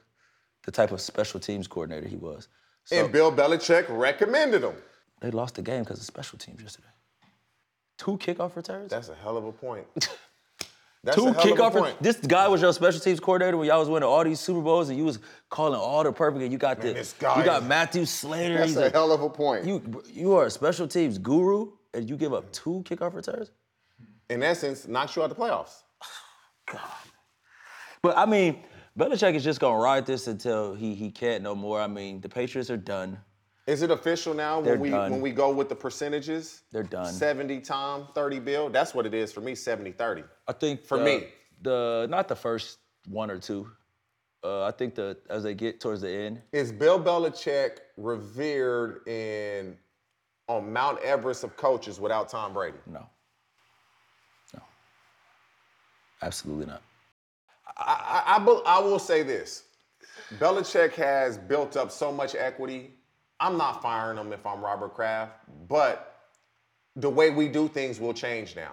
The 0.65 0.71
type 0.71 0.93
of 0.93 1.01
special 1.01 1.41
teams 1.41 1.67
coordinator 1.67 2.07
he 2.09 2.17
was. 2.17 2.49
So 2.85 2.97
and 2.97 3.13
Bill 3.13 3.33
Belichick 3.33 3.87
recommended 3.89 4.63
him. 4.63 4.75
they 5.21 5.31
lost 5.31 5.55
the 5.57 5.63
game 5.63 5.83
because 5.83 5.99
of 5.99 6.05
special 6.05 6.39
teams 6.39 6.63
yesterday. 6.63 6.89
Two 7.99 8.17
kickoff 8.19 8.57
returns? 8.57 8.91
That's 8.91 9.09
a 9.09 9.15
hell 9.15 9.37
of 9.37 9.45
a 9.45 9.53
point. 9.53 9.87
That's 11.05 11.17
Two 11.17 11.27
a 11.29 11.33
hell 11.33 11.43
kickoff. 11.43 11.73
point. 11.73 12.01
This 12.01 12.17
guy 12.19 12.47
was 12.47 12.61
your 12.63 12.73
special 12.73 13.01
teams 13.01 13.19
coordinator 13.19 13.57
when 13.57 13.67
y'all 13.67 13.81
was 13.81 13.89
winning 13.89 14.09
all 14.09 14.23
these 14.23 14.39
Super 14.39 14.61
Bowls, 14.61 14.89
and 14.89 14.97
you 14.97 15.05
was 15.05 15.19
calling 15.51 15.79
all 15.79 16.05
the 16.05 16.13
perfect. 16.13 16.43
And 16.45 16.53
you 16.53 16.59
got 16.59 16.81
the 16.81 16.93
this 16.93 17.13
guy 17.19 17.39
you 17.41 17.45
got 17.45 17.65
Matthew 17.65 18.05
Slater. 18.05 18.59
That's 18.59 18.77
a 18.77 18.87
a- 18.87 18.91
hell 18.91 19.11
of 19.11 19.21
a 19.21 19.29
point. 19.29 19.65
you 19.65 20.03
you 20.07 20.35
are 20.35 20.47
a 20.47 20.51
special 20.51 20.87
teams 20.87 21.19
guru, 21.19 21.73
and 21.93 22.09
you 22.09 22.17
give 22.17 22.33
up 22.33 22.53
two 22.53 22.85
kickoff 22.87 23.15
returns. 23.15 23.51
In 24.31 24.45
essence, 24.45 24.87
knocks 24.87 25.17
you 25.17 25.25
out 25.25 25.29
the 25.29 25.35
playoffs. 25.35 25.83
God. 26.73 26.81
But 28.01 28.17
I 28.17 28.25
mean, 28.27 28.63
Belichick 28.99 29.35
is 29.35 29.45
just 29.45 29.61
gonna 29.61 29.79
ride 29.79 30.05
this 30.07 30.27
until 30.27 30.75
he 30.75 30.95
he 30.95 31.11
can't 31.11 31.43
no 31.43 31.55
more. 31.55 31.81
I 31.81 31.87
mean, 31.87 32.21
the 32.21 32.29
Patriots 32.29 32.71
are 32.71 32.77
done. 32.77 33.19
Is 33.67 33.83
it 33.83 33.91
official 33.91 34.35
now 34.35 34.61
They're 34.61 34.73
when 34.75 34.81
we 34.81 34.91
done. 34.91 35.11
when 35.13 35.21
we 35.21 35.31
go 35.31 35.51
with 35.53 35.69
the 35.69 35.75
percentages? 35.77 36.63
They're 36.73 36.83
done. 36.83 37.13
70 37.13 37.61
Tom, 37.61 38.09
30 38.15 38.41
Bill. 38.41 38.69
That's 38.71 38.93
what 38.95 39.07
it 39.07 39.15
is 39.15 39.33
for 39.33 39.41
me, 39.41 39.55
70 39.55 39.93
30. 39.93 40.25
I 40.49 40.53
think 40.53 40.85
For 40.85 40.99
the- 40.99 41.05
me. 41.05 41.29
the 41.63 42.07
not 42.11 42.29
the 42.29 42.37
first 42.37 42.79
one 43.09 43.31
or 43.31 43.39
two. 43.39 43.71
Uh, 44.45 44.65
I 44.65 44.73
think 44.73 44.97
the 44.97 45.17
as 45.31 45.45
they 45.45 45.55
get 45.55 45.81
towards 45.81 46.01
the 46.01 46.11
end, 46.11 46.43
Is 46.53 46.73
Bill 46.73 46.99
Belichick 47.03 47.79
revered 47.97 49.07
in 49.07 49.79
on 50.49 50.73
Mount 50.73 50.99
Everest 51.03 51.45
of 51.45 51.57
coaches 51.57 52.01
without 52.01 52.29
Tom 52.29 52.53
Brady? 52.53 52.79
no, 52.87 53.09
no, 54.53 54.61
absolutely 56.21 56.67
not. 56.67 56.83
I, 57.77 58.39
I, 58.39 58.61
I, 58.67 58.81
will 58.81 58.99
say 58.99 59.23
this. 59.23 59.65
Belichick 60.39 60.93
has 60.95 61.37
built 61.39 61.77
up 61.77 61.91
so 61.91 62.13
much 62.13 62.35
equity. 62.35 62.91
I'm 63.41 63.57
not 63.57 63.83
firing 63.83 64.19
him 64.19 64.33
if 64.33 64.47
I'm 64.47 64.61
Robert 64.63 64.95
Kraft, 64.95 65.33
but 65.69 66.21
the 66.97 67.11
way 67.11 67.31
we 67.31 67.49
do 67.49 67.69
things 67.69 67.99
will 67.99 68.15
change 68.15 68.55
now. 68.57 68.73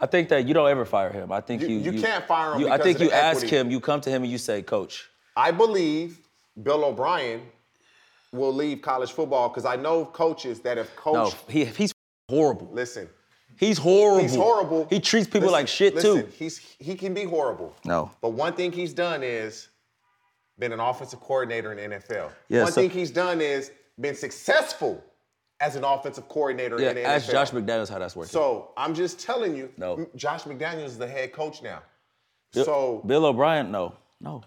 I 0.00 0.06
think 0.06 0.28
that 0.30 0.46
you 0.46 0.54
don't 0.54 0.68
ever 0.68 0.84
fire 0.84 1.10
him. 1.12 1.30
I 1.30 1.40
think 1.40 1.62
You- 1.62 1.68
you 1.68 1.92
you 1.92 2.02
can't 2.02 2.26
fire 2.26 2.54
him 2.54 2.60
you- 2.62 2.68
I 2.70 2.78
think 2.78 3.00
you 3.00 3.10
ask 3.10 3.38
equity. 3.38 3.56
him. 3.56 3.70
You 3.70 3.80
come 3.80 4.00
to 4.00 4.10
him 4.10 4.22
and 4.22 4.30
you 4.32 4.38
say, 4.38 4.62
Coach, 4.62 5.08
I 5.36 5.50
believe 5.50 6.20
Bill 6.62 6.84
O'Brien 6.84 7.42
will 8.32 8.52
leave 8.52 8.82
college 8.82 9.12
football 9.12 9.48
because 9.48 9.64
I 9.64 9.76
know 9.76 10.04
coaches 10.04 10.60
that 10.60 10.76
have 10.76 10.94
coached. 10.96 11.36
no, 11.48 11.52
he, 11.52 11.64
he's 11.64 11.92
horrible. 12.28 12.68
Listen, 12.72 13.08
He's 13.56 13.78
horrible. 13.78 14.22
he's 14.22 14.34
horrible. 14.34 14.86
He 14.88 15.00
treats 15.00 15.26
people 15.26 15.40
Listen, 15.48 15.52
like 15.52 15.68
shit 15.68 15.94
listen, 15.94 16.22
too. 16.24 16.28
He's 16.38 16.58
he 16.78 16.94
can 16.94 17.12
be 17.14 17.24
horrible. 17.24 17.74
No. 17.84 18.10
But 18.20 18.30
one 18.30 18.54
thing 18.54 18.72
he's 18.72 18.92
done 18.94 19.22
is 19.22 19.68
been 20.58 20.72
an 20.72 20.80
offensive 20.80 21.20
coordinator 21.20 21.72
in 21.72 21.90
the 21.90 21.96
NFL. 21.96 22.30
Yeah, 22.48 22.62
One 22.64 22.72
so- 22.72 22.80
thing 22.80 22.90
he's 22.90 23.10
done 23.10 23.40
is 23.40 23.70
been 23.98 24.14
successful 24.14 25.02
as 25.60 25.76
an 25.76 25.84
offensive 25.84 26.26
coordinator 26.28 26.80
Yeah, 26.80 26.90
in 26.90 26.96
the 26.96 27.04
ask 27.04 27.30
Josh 27.30 27.50
McDaniels 27.50 27.90
how 27.90 27.98
that's 27.98 28.16
working. 28.16 28.30
So 28.30 28.70
I'm 28.78 28.94
just 28.94 29.20
telling 29.20 29.54
you, 29.56 29.70
No. 29.76 30.06
Josh 30.16 30.44
McDaniels 30.44 30.86
is 30.86 30.98
the 30.98 31.06
head 31.06 31.32
coach 31.32 31.62
now. 31.62 31.82
Bill- 32.52 32.64
so 32.64 33.02
Bill 33.06 33.26
O'Brien, 33.26 33.70
no, 33.70 33.94
no. 34.20 34.42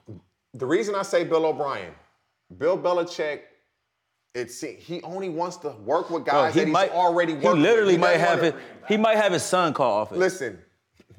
the 0.56 0.66
reason 0.66 0.96
I 0.96 1.04
say 1.04 1.24
Bill 1.24 1.46
O'Brien, 1.46 1.94
Bill 2.58 2.78
Belichick, 2.78 3.42
it's 4.34 4.62
he 4.62 5.02
only 5.04 5.30
wants 5.30 5.58
to 5.58 5.70
work 5.86 6.10
with 6.10 6.26
Bro, 6.26 6.34
guys 6.34 6.54
that 6.56 6.68
he's 6.68 6.76
already 6.76 7.34
working. 7.34 7.58
He 7.58 7.62
literally 7.62 7.94
with. 7.94 8.02
might 8.02 8.20
have 8.20 8.44
it. 8.44 8.56
He 8.88 8.98
might 8.98 9.18
have 9.18 9.32
his 9.34 9.44
son 9.44 9.74
call 9.74 10.02
office. 10.02 10.18
Listen, 10.18 10.60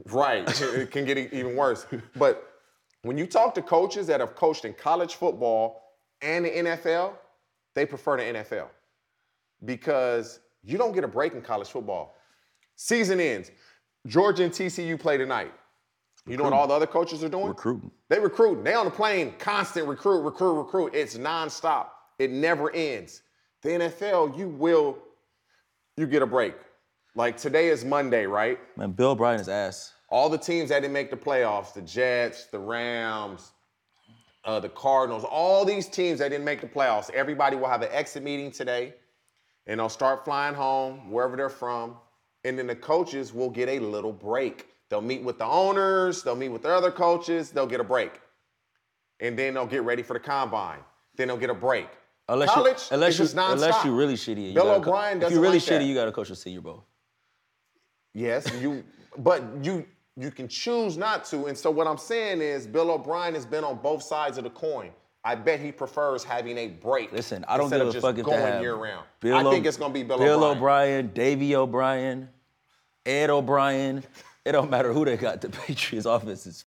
right, 0.07 0.61
it 0.63 0.91
can 0.91 1.05
get 1.05 1.19
even 1.19 1.57
worse. 1.57 1.87
But 2.17 2.61
when 3.03 3.17
you 3.17 3.27
talk 3.27 3.55
to 3.55 3.63
coaches 3.63 4.07
that 4.09 4.21
have 4.21 4.35
coached 4.35 4.65
in 4.65 4.75
college 4.75 5.15
football 5.15 5.83
and 6.23 6.45
the 6.45 6.51
NFL, 6.51 7.13
they 7.75 7.87
prefer 7.87 8.17
the 8.17 8.39
NFL 8.41 8.69
because 9.65 10.41
you 10.63 10.79
don't 10.79 10.93
get 10.93 11.05
a 11.05 11.09
break 11.09 11.35
in 11.35 11.43
college 11.43 11.69
football. 11.69 12.17
Season 12.77 13.21
ends. 13.21 13.51
Georgia 14.07 14.45
and 14.45 14.53
TCU 14.53 14.99
play 14.99 15.17
tonight. 15.17 15.53
You 16.27 16.39
know 16.39 16.45
what 16.45 16.53
all 16.55 16.67
the 16.67 16.75
other 16.75 16.87
coaches 16.87 17.23
are 17.23 17.29
doing? 17.29 17.49
Recruiting. 17.49 17.91
They 18.09 18.19
recruiting. 18.19 18.65
They 18.65 18.75
on 18.75 18.87
the 18.87 18.91
plane, 18.91 19.35
constant 19.39 19.87
recruit, 19.87 20.23
recruit, 20.23 20.55
recruit. 20.55 20.95
It's 20.95 21.19
nonstop. 21.19 21.89
It 22.19 22.31
never 22.31 22.71
ends. 22.71 23.23
The 23.63 23.71
NFL, 23.71 24.37
you 24.39 24.49
will, 24.49 24.99
you 25.97 26.07
get 26.07 26.23
a 26.23 26.27
break. 26.27 26.55
Like 27.17 27.37
today 27.37 27.69
is 27.69 27.85
Monday, 27.85 28.27
right? 28.27 28.59
Man, 28.77 28.93
Bill 28.93 29.11
O'Brien 29.11 29.41
is 29.41 29.49
ass. 29.49 29.93
All 30.09 30.29
the 30.29 30.39
teams 30.39 30.69
that 30.69 30.81
didn't 30.81 30.93
make 30.93 31.11
the 31.11 31.17
playoffs, 31.17 31.73
the 31.73 31.83
Jets, 31.83 32.47
the 32.47 32.59
Rams, 32.59 33.53
uh, 34.45 34.61
the 34.61 34.69
Cardinals, 34.69 35.25
all 35.25 35.65
these 35.65 35.89
teams 35.89 36.19
that 36.19 36.29
didn't 36.29 36.45
make 36.45 36.61
the 36.61 36.67
playoffs, 36.67 37.11
everybody 37.11 37.57
will 37.57 37.69
have 37.69 37.83
an 37.83 37.89
exit 37.91 38.23
meeting 38.23 38.51
today, 38.51 38.95
and 39.67 39.81
they'll 39.81 39.89
start 39.89 40.25
flying 40.25 40.55
home 40.55 41.11
wherever 41.11 41.37
they're 41.37 41.49
from, 41.49 41.97
and 42.45 42.59
then 42.59 42.67
the 42.67 42.77
coaches 42.77 43.33
will 43.33 43.51
get 43.51 43.69
a 43.69 43.79
little 43.79 44.13
break. 44.13 44.67
They'll 44.91 45.01
meet 45.01 45.23
with 45.23 45.39
the 45.39 45.47
owners, 45.47 46.23
they'll 46.23 46.37
meet 46.37 46.51
with 46.51 46.63
the 46.63 46.71
other 46.71 46.91
coaches, 46.91 47.51
they'll 47.51 47.67
get 47.67 47.81
a 47.81 47.85
break, 47.85 48.21
and 49.21 49.39
then 49.39 49.55
they'll 49.55 49.67
get 49.67 49.83
ready 49.83 50.03
for 50.03 50.13
the 50.13 50.21
combine. 50.21 50.81
Then 51.17 51.29
they'll 51.29 51.37
get 51.37 51.51
a 51.51 51.55
break. 51.55 51.89
Unless 52.29 52.51
College, 52.51 52.79
you, 52.79 52.95
unless 52.95 53.19
you, 53.19 53.29
unless 53.39 53.85
you 53.85 53.95
really 53.95 54.15
shitty. 54.15 54.49
you 54.49 54.55
Bill 54.55 54.65
gotta 54.65 54.81
co- 54.83 54.91
O'Brien 54.91 55.23
If 55.23 55.31
you 55.31 55.41
really 55.41 55.59
like 55.59 55.67
that. 55.67 55.83
shitty, 55.83 55.87
you 55.87 55.95
got 55.95 56.07
to 56.07 56.13
coach 56.13 56.31
a 56.31 56.37
Senior 56.37 56.63
Bowl. 56.63 56.85
Yes, 58.15 58.51
you, 58.61 58.83
but 59.19 59.43
you 59.63 59.85
you 60.17 60.31
can 60.31 60.49
choose 60.49 60.97
not 60.97 61.25
to. 61.27 61.47
And 61.47 61.59
so 61.59 61.71
what 61.71 61.87
I'm 61.87 61.99
saying 61.99 62.41
is, 62.41 62.67
Bill 62.67 62.91
O'Brien 62.93 63.35
has 63.35 63.45
been 63.45 63.65
on 63.65 63.77
both 63.77 64.03
sides 64.03 64.39
of 64.39 64.45
the 64.45 64.51
coin. 64.51 64.91
I 65.25 65.35
bet 65.35 65.59
he 65.61 65.73
prefers 65.73 66.23
having 66.23 66.57
a 66.59 66.69
break. 66.69 67.11
Listen, 67.13 67.45
I 67.49 67.57
don't 67.57 67.71
give 67.71 67.81
a 67.81 67.93
just 67.93 68.03
fuck 68.05 68.17
if 68.17 68.25
going 68.25 68.39
have 68.39 68.61
year 68.63 68.75
round. 68.77 69.05
Bill 69.21 69.37
I 69.37 69.43
O- 69.43 69.51
think 69.51 69.67
it's 69.67 69.77
gonna 69.77 69.93
be 69.93 70.03
Bill, 70.03 70.19
Bill 70.19 70.45
O'Brien. 70.45 70.57
O'Brien, 70.57 71.11
Davey 71.15 71.57
O'Brien, 71.57 72.29
Ed 73.05 73.31
O'Brien. 73.31 74.05
It 74.45 74.53
don't 74.53 74.71
matter 74.71 74.93
who 74.93 75.05
they 75.05 75.17
got. 75.17 75.41
The 75.41 75.49
Patriots 75.49 76.07
offense 76.07 76.47
is 76.47 76.65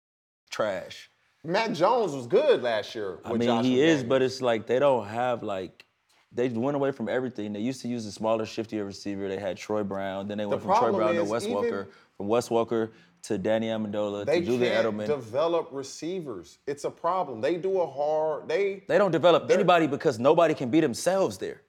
trash. 0.50 1.10
Mac 1.44 1.72
Jones 1.74 2.14
was 2.14 2.28
good 2.28 2.64
last 2.64 2.94
year. 2.96 3.20
I 3.24 3.34
mean, 3.34 3.48
Josh 3.48 3.66
he 3.66 3.82
is, 3.82 4.04
but 4.04 4.22
it's 4.22 4.42
like 4.42 4.68
they 4.68 4.80
don't 4.80 5.08
have 5.08 5.44
like 5.44 5.86
they 6.32 6.50
went 6.50 6.76
away 6.76 6.92
from 6.92 7.08
everything. 7.10 7.54
They 7.54 7.62
used 7.62 7.82
to 7.82 7.88
use 7.88 8.06
a 8.06 8.12
smaller, 8.12 8.46
shiftier 8.46 8.86
receiver. 8.86 9.28
They 9.28 9.40
had 9.40 9.58
Troy 9.58 9.84
Brown. 9.84 10.28
Then 10.28 10.38
they 10.38 10.46
went 10.46 10.62
from 10.62 10.78
Troy 10.78 10.92
Brown 10.92 11.16
to 11.16 11.24
Wes 11.24 11.48
Walker, 11.48 11.88
from 12.18 12.28
Wes 12.28 12.50
Walker 12.50 12.92
to 13.24 13.38
Danny 13.38 13.68
Amendola 13.68 14.26
they 14.26 14.40
to 14.40 14.46
Julian 14.46 14.86
Edelman. 14.86 15.08
develop 15.08 15.70
receivers. 15.72 16.60
It's 16.68 16.84
a 16.84 16.92
problem. 16.92 17.42
They 17.42 17.56
do 17.56 17.82
a 17.82 17.88
hard. 17.88 18.48
They 18.48 18.84
they 18.88 18.98
don't 18.98 19.12
develop 19.12 19.50
anybody 19.50 19.88
because 19.88 20.20
nobody 20.20 20.54
can 20.54 20.70
be 20.70 20.80
themselves 20.80 21.38
there. 21.38 21.62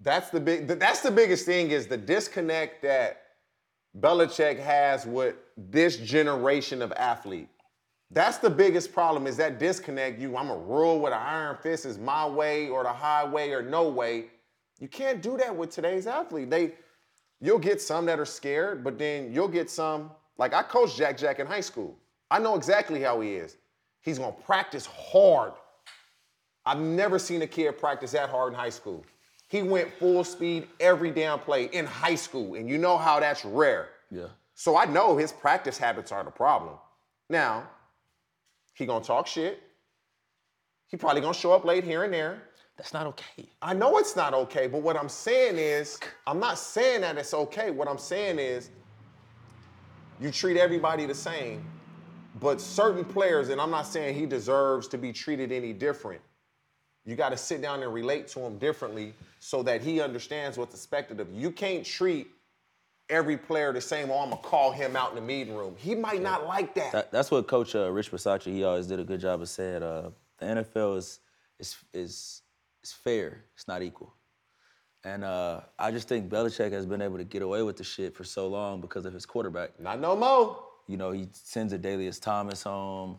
That's 0.00 0.30
the 0.30 0.40
big. 0.40 0.66
That's 0.68 1.00
the 1.00 1.10
biggest 1.10 1.46
thing 1.46 1.70
is 1.70 1.86
the 1.86 1.96
disconnect 1.96 2.82
that 2.82 3.22
Belichick 3.98 4.58
has 4.58 5.06
with 5.06 5.36
this 5.56 5.96
generation 5.96 6.82
of 6.82 6.92
athlete. 6.92 7.48
That's 8.10 8.38
the 8.38 8.50
biggest 8.50 8.92
problem 8.92 9.26
is 9.26 9.36
that 9.36 9.58
disconnect. 9.58 10.18
You, 10.18 10.36
I'm 10.36 10.50
a 10.50 10.56
rule 10.56 10.98
with 11.00 11.12
an 11.12 11.20
iron 11.20 11.56
fist 11.62 11.86
is 11.86 11.96
my 11.96 12.26
way 12.26 12.68
or 12.68 12.82
the 12.82 12.92
highway 12.92 13.50
or 13.50 13.62
no 13.62 13.88
way. 13.88 14.26
You 14.80 14.88
can't 14.88 15.22
do 15.22 15.36
that 15.36 15.54
with 15.54 15.70
today's 15.70 16.06
athlete. 16.06 16.50
They, 16.50 16.72
you'll 17.40 17.58
get 17.58 17.80
some 17.80 18.06
that 18.06 18.18
are 18.18 18.24
scared, 18.24 18.82
but 18.82 18.98
then 18.98 19.32
you'll 19.32 19.48
get 19.48 19.70
some. 19.70 20.10
Like 20.38 20.54
I 20.54 20.62
coached 20.62 20.96
Jack 20.96 21.18
Jack 21.18 21.38
in 21.38 21.46
high 21.46 21.60
school. 21.60 21.96
I 22.30 22.38
know 22.38 22.56
exactly 22.56 23.00
how 23.00 23.20
he 23.20 23.34
is. 23.34 23.56
He's 24.00 24.18
gonna 24.18 24.32
practice 24.32 24.86
hard. 24.86 25.52
I've 26.64 26.78
never 26.80 27.18
seen 27.18 27.42
a 27.42 27.46
kid 27.46 27.78
practice 27.78 28.12
that 28.12 28.30
hard 28.30 28.52
in 28.52 28.58
high 28.58 28.70
school. 28.70 29.04
He 29.48 29.62
went 29.62 29.92
full 29.98 30.24
speed 30.24 30.68
every 30.78 31.10
damn 31.10 31.38
play 31.40 31.64
in 31.64 31.84
high 31.84 32.14
school, 32.14 32.54
and 32.54 32.68
you 32.68 32.78
know 32.78 32.96
how 32.96 33.20
that's 33.20 33.44
rare. 33.44 33.88
Yeah. 34.10 34.28
So 34.54 34.76
I 34.76 34.84
know 34.84 35.16
his 35.16 35.32
practice 35.32 35.76
habits 35.76 36.12
are 36.12 36.22
the 36.24 36.30
problem. 36.30 36.74
Now, 37.28 37.68
he 38.80 38.86
gonna 38.86 39.04
talk 39.04 39.28
shit. 39.28 39.62
He 40.88 40.96
probably 40.96 41.20
gonna 41.20 41.34
show 41.34 41.52
up 41.52 41.64
late 41.64 41.84
here 41.84 42.02
and 42.02 42.12
there. 42.12 42.42
That's 42.76 42.92
not 42.92 43.06
okay. 43.08 43.48
I 43.62 43.74
know 43.74 43.98
it's 43.98 44.16
not 44.16 44.34
okay, 44.34 44.66
but 44.66 44.82
what 44.82 44.96
I'm 44.96 45.08
saying 45.08 45.58
is, 45.58 46.00
I'm 46.26 46.40
not 46.40 46.58
saying 46.58 47.02
that 47.02 47.16
it's 47.18 47.34
okay. 47.34 47.70
What 47.70 47.86
I'm 47.86 47.98
saying 47.98 48.38
is, 48.38 48.70
you 50.20 50.30
treat 50.30 50.56
everybody 50.56 51.06
the 51.06 51.14
same, 51.14 51.64
but 52.40 52.60
certain 52.60 53.04
players, 53.04 53.50
and 53.50 53.60
I'm 53.60 53.70
not 53.70 53.86
saying 53.86 54.16
he 54.16 54.26
deserves 54.26 54.88
to 54.88 54.98
be 54.98 55.12
treated 55.12 55.52
any 55.52 55.72
different. 55.72 56.22
You 57.04 57.16
got 57.16 57.30
to 57.30 57.36
sit 57.36 57.62
down 57.62 57.82
and 57.82 57.92
relate 57.92 58.28
to 58.28 58.40
him 58.40 58.58
differently 58.58 59.14
so 59.38 59.62
that 59.62 59.82
he 59.82 60.00
understands 60.00 60.58
what's 60.58 60.74
expected 60.74 61.20
of 61.20 61.30
you. 61.30 61.40
You 61.40 61.50
can't 61.50 61.84
treat 61.84 62.28
every 63.10 63.36
player 63.36 63.72
the 63.72 63.80
same. 63.80 64.10
Oh, 64.10 64.18
I'm 64.20 64.30
gonna 64.30 64.42
call 64.42 64.72
him 64.72 64.96
out 64.96 65.10
in 65.10 65.16
the 65.16 65.20
meeting 65.20 65.54
room. 65.54 65.74
He 65.76 65.94
might 65.94 66.22
not 66.22 66.46
like 66.46 66.74
that. 66.74 66.92
That, 66.92 67.12
that's 67.12 67.30
what 67.30 67.46
Coach 67.46 67.74
uh, 67.74 67.90
Rich 67.90 68.10
Bisaccia, 68.10 68.52
he 68.52 68.64
always 68.64 68.86
did 68.86 69.00
a 69.00 69.04
good 69.04 69.20
job 69.20 69.42
of 69.42 69.48
saying. 69.48 69.82
Uh, 69.82 70.10
the 70.38 70.46
NFL 70.46 70.96
is 70.96 71.20
is 71.58 71.76
is 71.92 72.42
is 72.82 72.92
fair. 72.92 73.44
It's 73.54 73.68
not 73.68 73.82
equal. 73.82 74.14
And 75.04 75.24
uh, 75.24 75.60
I 75.78 75.90
just 75.90 76.08
think 76.08 76.28
Belichick 76.28 76.72
has 76.72 76.84
been 76.84 77.00
able 77.00 77.16
to 77.16 77.24
get 77.24 77.42
away 77.42 77.62
with 77.62 77.76
the 77.76 77.84
shit 77.84 78.14
for 78.14 78.24
so 78.24 78.48
long 78.48 78.80
because 78.80 79.06
of 79.06 79.14
his 79.14 79.24
quarterback. 79.24 79.78
not 79.80 79.98
no 79.98 80.14
more. 80.14 80.62
You 80.86 80.96
know, 80.98 81.10
he 81.12 81.28
sends 81.32 81.72
Adalius 81.72 82.20
Thomas 82.20 82.62
home, 82.62 83.18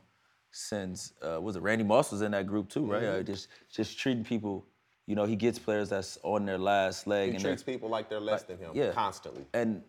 sends 0.52 1.14
uh, 1.22 1.40
was 1.42 1.56
it 1.56 1.62
Randy 1.62 1.84
Moss 1.84 2.12
was 2.12 2.22
in 2.22 2.32
that 2.32 2.46
group 2.46 2.70
too, 2.70 2.86
right? 2.86 3.04
Uh, 3.04 3.24
just 3.24 3.48
just 3.72 3.98
treating 3.98 4.24
people. 4.24 4.66
You 5.12 5.16
know, 5.18 5.26
he 5.26 5.36
gets 5.36 5.60
players 5.60 5.90
that's 5.90 6.18
on 6.24 6.46
their 6.46 6.58
last 6.58 7.06
leg. 7.06 7.32
He 7.32 7.36
and 7.36 7.44
treats 7.44 7.64
people 7.64 7.90
like 7.90 8.10
they're 8.10 8.22
less 8.22 8.44
than 8.44 8.58
him 8.58 8.72
yeah. 8.74 8.94
constantly. 8.94 9.44
and 9.54 9.84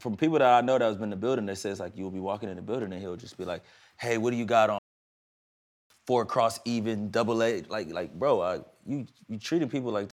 from 0.00 0.16
people 0.16 0.40
that 0.40 0.58
I 0.58 0.60
know 0.60 0.76
that 0.76 0.84
has 0.84 0.96
been 0.96 1.04
in 1.04 1.10
the 1.10 1.16
building, 1.16 1.46
they 1.46 1.54
say 1.54 1.70
it's 1.70 1.78
like 1.78 1.92
you'll 1.94 2.10
be 2.10 2.18
walking 2.18 2.48
in 2.48 2.56
the 2.56 2.62
building 2.62 2.92
and 2.92 3.00
he'll 3.00 3.14
just 3.14 3.38
be 3.38 3.44
like, 3.44 3.62
"Hey, 3.96 4.18
what 4.18 4.32
do 4.32 4.36
you 4.36 4.44
got 4.44 4.70
on? 4.70 4.80
Four 6.04 6.24
cross 6.24 6.58
even, 6.64 7.12
double 7.12 7.44
A, 7.44 7.62
like 7.68 7.92
like 7.92 8.12
bro, 8.12 8.40
I, 8.40 8.58
you 8.84 9.06
you 9.28 9.38
treating 9.38 9.68
people 9.68 9.92
like 9.92 10.08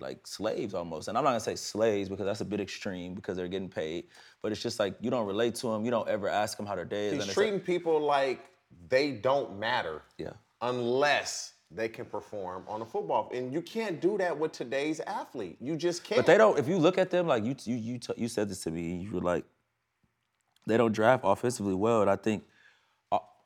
like 0.00 0.26
slaves 0.26 0.74
almost. 0.74 1.06
And 1.06 1.16
I'm 1.16 1.22
not 1.22 1.30
gonna 1.30 1.40
say 1.40 1.54
slaves 1.54 2.08
because 2.08 2.26
that's 2.26 2.40
a 2.40 2.44
bit 2.44 2.60
extreme 2.60 3.14
because 3.14 3.36
they're 3.36 3.46
getting 3.46 3.68
paid, 3.68 4.08
but 4.42 4.50
it's 4.50 4.62
just 4.62 4.80
like 4.80 4.96
you 5.00 5.10
don't 5.10 5.28
relate 5.28 5.54
to 5.56 5.68
them, 5.68 5.84
you 5.84 5.92
don't 5.92 6.08
ever 6.08 6.28
ask 6.28 6.56
them 6.56 6.66
how 6.66 6.74
their 6.74 6.84
day 6.84 7.06
is. 7.06 7.24
He's 7.24 7.34
treating 7.34 7.54
like, 7.54 7.64
people 7.64 8.00
like 8.00 8.40
they 8.88 9.12
don't 9.12 9.60
matter. 9.60 10.02
Yeah. 10.18 10.32
Unless 10.60 11.53
they 11.74 11.88
can 11.88 12.04
perform 12.04 12.64
on 12.68 12.82
a 12.82 12.84
football. 12.84 13.30
And 13.34 13.52
you 13.52 13.60
can't 13.62 14.00
do 14.00 14.16
that 14.18 14.38
with 14.38 14.52
today's 14.52 15.00
athlete. 15.00 15.56
You 15.60 15.76
just 15.76 16.04
can't. 16.04 16.18
But 16.18 16.26
they 16.26 16.38
don't. 16.38 16.58
If 16.58 16.68
you 16.68 16.78
look 16.78 16.98
at 16.98 17.10
them, 17.10 17.26
like 17.26 17.44
you, 17.44 17.56
you, 17.64 17.76
you, 17.76 17.98
t- 17.98 18.14
you 18.16 18.28
said 18.28 18.48
this 18.48 18.60
to 18.64 18.70
me. 18.70 18.96
You 18.96 19.12
were 19.12 19.20
like, 19.20 19.44
they 20.66 20.76
don't 20.76 20.92
draft 20.92 21.24
offensively 21.26 21.74
well, 21.74 22.00
and 22.00 22.10
I 22.10 22.16
think 22.16 22.44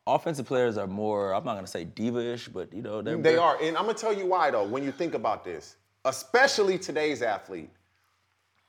offensive 0.06 0.46
players 0.46 0.78
are 0.78 0.86
more. 0.86 1.34
I'm 1.34 1.44
not 1.44 1.54
gonna 1.54 1.66
say 1.66 1.84
diva-ish, 1.84 2.48
but 2.48 2.72
you 2.72 2.82
know 2.82 3.02
they're. 3.02 3.16
They 3.16 3.36
are. 3.36 3.60
And 3.62 3.76
I'm 3.76 3.84
gonna 3.84 3.98
tell 3.98 4.12
you 4.12 4.26
why 4.26 4.50
though, 4.50 4.64
when 4.64 4.82
you 4.82 4.92
think 4.92 5.14
about 5.14 5.44
this, 5.44 5.76
especially 6.04 6.78
today's 6.78 7.22
athlete, 7.22 7.70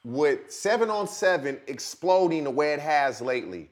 with 0.03 0.51
seven 0.51 0.89
on 0.89 1.07
seven 1.07 1.59
exploding 1.67 2.43
the 2.43 2.49
way 2.51 2.73
it 2.73 2.79
has 2.79 3.21
lately, 3.21 3.69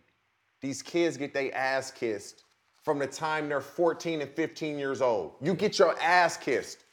these 0.61 0.82
kids 0.82 1.18
get 1.18 1.34
their 1.34 1.53
ass 1.55 1.91
kissed 1.91 2.43
from 2.88 2.99
the 2.99 3.05
time 3.05 3.49
they're 3.49 3.59
14 3.59 4.21
and 4.21 4.31
15 4.31 4.79
years 4.79 5.01
old. 5.01 5.33
You 5.41 5.53
get 5.53 5.77
your 5.77 5.99
ass 5.99 6.38
kissed. 6.38 6.85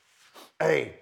Hey, 0.59 0.97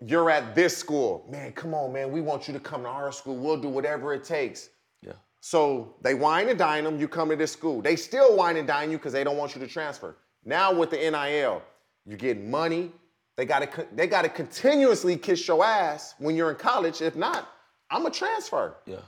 you're 0.00 0.30
at 0.30 0.54
this 0.54 0.74
school. 0.74 1.26
Man, 1.28 1.52
come 1.52 1.74
on, 1.74 1.92
man. 1.92 2.10
We 2.10 2.22
want 2.22 2.48
you 2.48 2.54
to 2.54 2.60
come 2.60 2.84
to 2.84 2.88
our 2.88 3.12
school. 3.12 3.36
We'll 3.36 3.60
do 3.60 3.68
whatever 3.68 4.14
it 4.14 4.24
takes. 4.24 4.70
Yeah. 5.02 5.12
So 5.42 5.94
they 6.00 6.14
wine 6.14 6.48
and 6.48 6.58
dine 6.58 6.84
them, 6.84 6.98
you 6.98 7.06
come 7.06 7.28
to 7.28 7.36
this 7.36 7.52
school. 7.52 7.82
They 7.82 7.96
still 7.96 8.34
wine 8.34 8.56
and 8.56 8.66
dine 8.66 8.90
you 8.90 8.96
because 8.96 9.12
they 9.12 9.24
don't 9.24 9.36
want 9.36 9.54
you 9.54 9.60
to 9.60 9.66
transfer. 9.66 10.16
Now 10.46 10.72
with 10.72 10.88
the 10.88 10.96
NIL, 10.96 11.60
you 12.06 12.16
get 12.16 12.42
money. 12.42 12.92
They 13.36 13.44
gotta 13.44 13.68
they 13.94 14.06
gotta 14.06 14.30
continuously 14.30 15.18
kiss 15.18 15.46
your 15.46 15.62
ass 15.62 16.14
when 16.16 16.34
you're 16.34 16.48
in 16.48 16.56
college. 16.56 17.02
If 17.02 17.14
not, 17.14 17.46
I'm 17.90 18.06
a 18.06 18.10
transfer. 18.10 18.76
Yeah. 18.86 19.00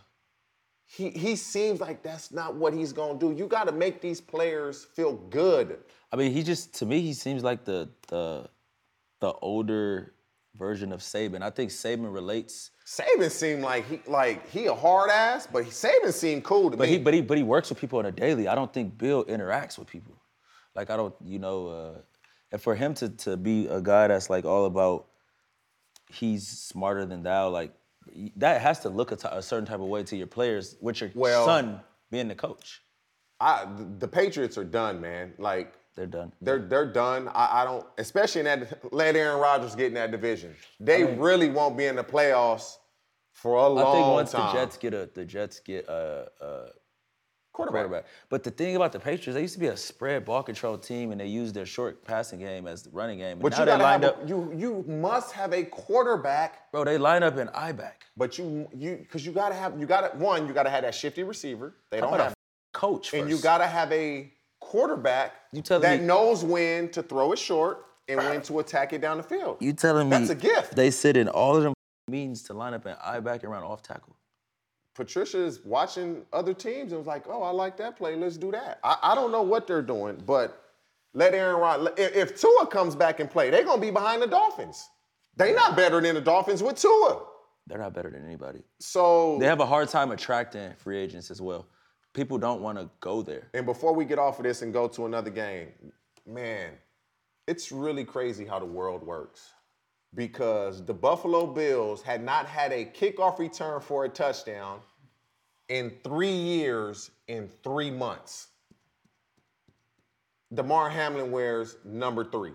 He 0.94 1.08
he 1.08 1.36
seems 1.36 1.80
like 1.80 2.02
that's 2.02 2.32
not 2.32 2.54
what 2.54 2.74
he's 2.74 2.92
gonna 2.92 3.18
do. 3.18 3.32
You 3.32 3.46
got 3.46 3.64
to 3.64 3.72
make 3.72 4.02
these 4.02 4.20
players 4.20 4.84
feel 4.84 5.14
good. 5.14 5.78
I 6.12 6.16
mean, 6.16 6.32
he 6.32 6.42
just 6.42 6.74
to 6.74 6.86
me 6.86 7.00
he 7.00 7.14
seems 7.14 7.42
like 7.42 7.64
the 7.64 7.88
the 8.08 8.46
the 9.20 9.32
older 9.40 10.12
version 10.54 10.92
of 10.92 11.00
Saban. 11.00 11.40
I 11.42 11.48
think 11.48 11.70
Saban 11.70 12.12
relates, 12.12 12.72
Saban 12.86 13.30
seemed 13.30 13.62
like 13.62 13.88
he 13.88 14.00
like 14.06 14.46
he 14.50 14.66
a 14.66 14.74
hard 14.74 15.08
ass, 15.08 15.48
but 15.50 15.64
Saban 15.64 16.12
seemed 16.12 16.44
cool 16.44 16.70
to 16.70 16.76
but 16.76 16.88
me. 16.88 16.92
he 16.92 16.98
but 16.98 17.14
he 17.14 17.22
but 17.22 17.38
he 17.38 17.42
works 17.42 17.70
with 17.70 17.80
people 17.80 17.98
on 17.98 18.04
a 18.04 18.12
daily. 18.12 18.46
I 18.46 18.54
don't 18.54 18.72
think 18.72 18.98
Bill 18.98 19.24
interacts 19.24 19.78
with 19.78 19.88
people. 19.88 20.14
Like 20.74 20.90
I 20.90 20.96
don't, 20.98 21.14
you 21.24 21.38
know, 21.38 21.68
uh, 21.68 21.98
and 22.50 22.60
for 22.60 22.74
him 22.74 22.92
to 22.94 23.08
to 23.08 23.38
be 23.38 23.66
a 23.66 23.80
guy 23.80 24.08
that's 24.08 24.28
like 24.28 24.44
all 24.44 24.66
about 24.66 25.06
he's 26.10 26.46
smarter 26.46 27.06
than 27.06 27.22
thou, 27.22 27.48
like 27.48 27.72
that 28.36 28.60
has 28.60 28.80
to 28.80 28.88
look 28.88 29.12
a 29.12 29.16
t- 29.16 29.28
a 29.30 29.42
certain 29.42 29.66
type 29.66 29.80
of 29.80 29.86
way 29.86 30.02
to 30.04 30.16
your 30.16 30.26
players, 30.26 30.76
with 30.80 31.00
your 31.00 31.10
Well- 31.14 31.44
son 31.46 31.80
being 32.10 32.28
the 32.28 32.34
coach. 32.34 32.82
I, 33.40 33.66
the 33.98 34.06
Patriots 34.06 34.56
are 34.56 34.64
done, 34.64 35.00
man. 35.00 35.34
Like 35.38 35.74
They're 35.96 36.06
done. 36.06 36.32
they're 36.40 36.60
they're 36.60 36.92
done. 36.92 37.28
I, 37.28 37.62
I 37.62 37.64
don't, 37.64 37.84
especially 37.98 38.40
in 38.40 38.44
that. 38.46 38.92
Let 38.92 39.16
Aaron 39.16 39.40
Rodgers 39.40 39.74
get 39.74 39.86
in 39.86 39.94
that 39.94 40.10
division. 40.12 40.54
They 40.78 41.02
really 41.04 41.50
won't 41.50 41.76
be 41.76 41.86
in 41.86 41.96
the 41.96 42.04
playoffs 42.04 42.76
for 43.32 43.56
a 43.56 43.68
long 43.68 43.84
time. 43.84 43.86
I 43.86 43.92
think 43.96 44.06
once 44.12 44.30
time. 44.32 44.46
the 44.54 44.60
Jets 44.60 44.76
get 44.76 44.94
a 44.94 45.10
the 45.12 45.24
Jets 45.24 45.58
get 45.58 45.88
a, 45.88 46.28
a 46.40 46.66
quarterback. 47.52 47.82
quarterback. 47.82 48.06
But 48.28 48.42
the 48.44 48.50
thing 48.50 48.76
about 48.76 48.92
the 48.92 48.98
Patriots, 49.00 49.34
they 49.34 49.42
used 49.42 49.54
to 49.54 49.60
be 49.60 49.66
a 49.68 49.76
spread 49.76 50.24
ball 50.24 50.42
control 50.42 50.76
team, 50.78 51.12
and 51.12 51.20
they 51.20 51.26
used 51.26 51.54
their 51.54 51.66
short 51.66 52.04
passing 52.04 52.38
game 52.38 52.66
as 52.66 52.82
the 52.82 52.90
running 52.90 53.18
game. 53.18 53.32
And 53.32 53.42
But 53.42 53.52
now 53.52 53.58
you 53.60 53.64
they 53.66 53.70
gotta 53.72 53.82
lined 53.84 54.04
have 54.04 54.12
up, 54.14 54.24
a, 54.24 54.28
you 54.28 54.52
you 54.56 54.84
must 54.88 55.32
have 55.32 55.52
a 55.52 55.64
quarterback. 55.64 56.70
bro. 56.72 56.84
They 56.84 56.98
line 56.98 57.22
up 57.22 57.36
in 57.38 57.48
I 57.50 57.72
back. 57.72 58.04
But 58.16 58.38
you 58.38 58.68
you 58.74 58.96
because 58.96 59.24
you 59.26 59.32
gotta 59.32 59.54
have 59.54 59.78
you 59.78 59.86
gotta 59.86 60.16
one 60.16 60.46
you 60.46 60.52
gotta 60.54 60.70
have 60.70 60.82
that 60.82 60.94
shifty 60.94 61.22
receiver. 61.22 61.74
They 61.90 62.00
How 62.00 62.10
don't 62.10 62.18
have. 62.20 62.32
a 62.32 62.34
coach 62.78 63.10
first? 63.10 63.20
And 63.20 63.30
you 63.30 63.38
gotta 63.38 63.66
have 63.66 63.90
a 63.92 64.32
quarterback 64.60 65.32
You 65.52 65.62
that 65.62 66.00
me- 66.00 66.06
knows 66.06 66.44
when 66.44 66.88
to 66.90 67.02
throw 67.02 67.32
it 67.32 67.38
short 67.38 67.86
and 68.08 68.18
when 68.18 68.42
to 68.42 68.58
attack 68.60 68.92
it 68.92 69.00
down 69.00 69.16
the 69.16 69.22
field. 69.22 69.56
You 69.60 69.72
telling 69.72 70.08
me 70.08 70.16
That's 70.16 70.30
a 70.30 70.34
gift. 70.34 70.74
They 70.76 70.90
sit 70.90 71.16
in 71.16 71.28
all 71.28 71.56
of 71.56 71.62
them 71.62 71.72
means 72.08 72.42
to 72.44 72.54
line 72.54 72.74
up 72.74 72.84
in 72.86 72.94
I 73.02 73.20
back 73.20 73.42
and 73.42 73.52
run 73.52 73.62
off 73.62 73.82
tackle. 73.82 74.16
Patricia 74.94 75.42
is 75.42 75.60
watching 75.64 76.24
other 76.32 76.52
teams 76.52 76.92
and 76.92 76.98
was 76.98 77.06
like, 77.06 77.24
"Oh, 77.28 77.42
I 77.42 77.50
like 77.50 77.76
that 77.78 77.96
play. 77.96 78.14
Let's 78.16 78.36
do 78.36 78.50
that." 78.52 78.78
I, 78.84 78.96
I 79.02 79.14
don't 79.14 79.32
know 79.32 79.42
what 79.42 79.66
they're 79.66 79.82
doing, 79.82 80.22
but 80.26 80.62
let 81.14 81.34
Aaron 81.34 81.56
Rod. 81.56 81.98
If, 81.98 82.14
if 82.14 82.40
Tua 82.40 82.66
comes 82.66 82.94
back 82.94 83.20
and 83.20 83.30
play, 83.30 83.50
they're 83.50 83.64
gonna 83.64 83.80
be 83.80 83.90
behind 83.90 84.22
the 84.22 84.26
Dolphins. 84.26 84.88
They're 85.36 85.54
not 85.54 85.76
better 85.76 86.00
than 86.00 86.14
the 86.14 86.20
Dolphins 86.20 86.62
with 86.62 86.76
Tua. 86.76 87.24
They're 87.66 87.78
not 87.78 87.94
better 87.94 88.10
than 88.10 88.24
anybody. 88.26 88.62
So 88.80 89.38
They 89.38 89.46
have 89.46 89.60
a 89.60 89.66
hard 89.66 89.88
time 89.88 90.10
attracting 90.10 90.74
free 90.74 90.98
agents 90.98 91.30
as 91.30 91.40
well. 91.40 91.66
People 92.12 92.36
don't 92.36 92.60
want 92.60 92.76
to 92.78 92.90
go 93.00 93.22
there. 93.22 93.48
And 93.54 93.64
before 93.64 93.94
we 93.94 94.04
get 94.04 94.18
off 94.18 94.38
of 94.38 94.44
this 94.44 94.62
and 94.62 94.72
go 94.72 94.88
to 94.88 95.06
another 95.06 95.30
game, 95.30 95.68
man, 96.26 96.72
it's 97.46 97.72
really 97.72 98.04
crazy 98.04 98.44
how 98.44 98.58
the 98.58 98.66
world 98.66 99.02
works. 99.02 99.52
Because 100.14 100.84
the 100.84 100.92
Buffalo 100.92 101.46
Bills 101.46 102.02
had 102.02 102.22
not 102.22 102.46
had 102.46 102.72
a 102.72 102.84
kickoff 102.84 103.38
return 103.38 103.80
for 103.80 104.04
a 104.04 104.08
touchdown 104.08 104.80
in 105.68 105.92
three 106.04 106.34
years 106.34 107.10
in 107.28 107.48
three 107.62 107.90
months. 107.90 108.48
Damar 110.52 110.90
Hamlin 110.90 111.30
wears 111.30 111.76
number 111.84 112.24
three. 112.24 112.52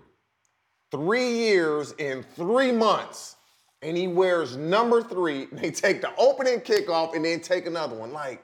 Three 0.90 1.36
years 1.36 1.92
in 1.98 2.22
three 2.22 2.70
months, 2.70 3.36
and 3.82 3.96
he 3.96 4.06
wears 4.06 4.56
number 4.56 5.02
three. 5.02 5.48
They 5.52 5.70
take 5.70 6.00
the 6.00 6.14
opening 6.16 6.60
kickoff 6.60 7.14
and 7.14 7.24
then 7.24 7.40
take 7.40 7.66
another 7.66 7.96
one. 7.96 8.12
Like, 8.12 8.42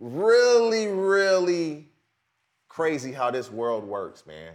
really, 0.00 0.88
really 0.88 1.88
crazy 2.68 3.12
how 3.12 3.30
this 3.30 3.50
world 3.50 3.84
works, 3.84 4.26
man. 4.26 4.54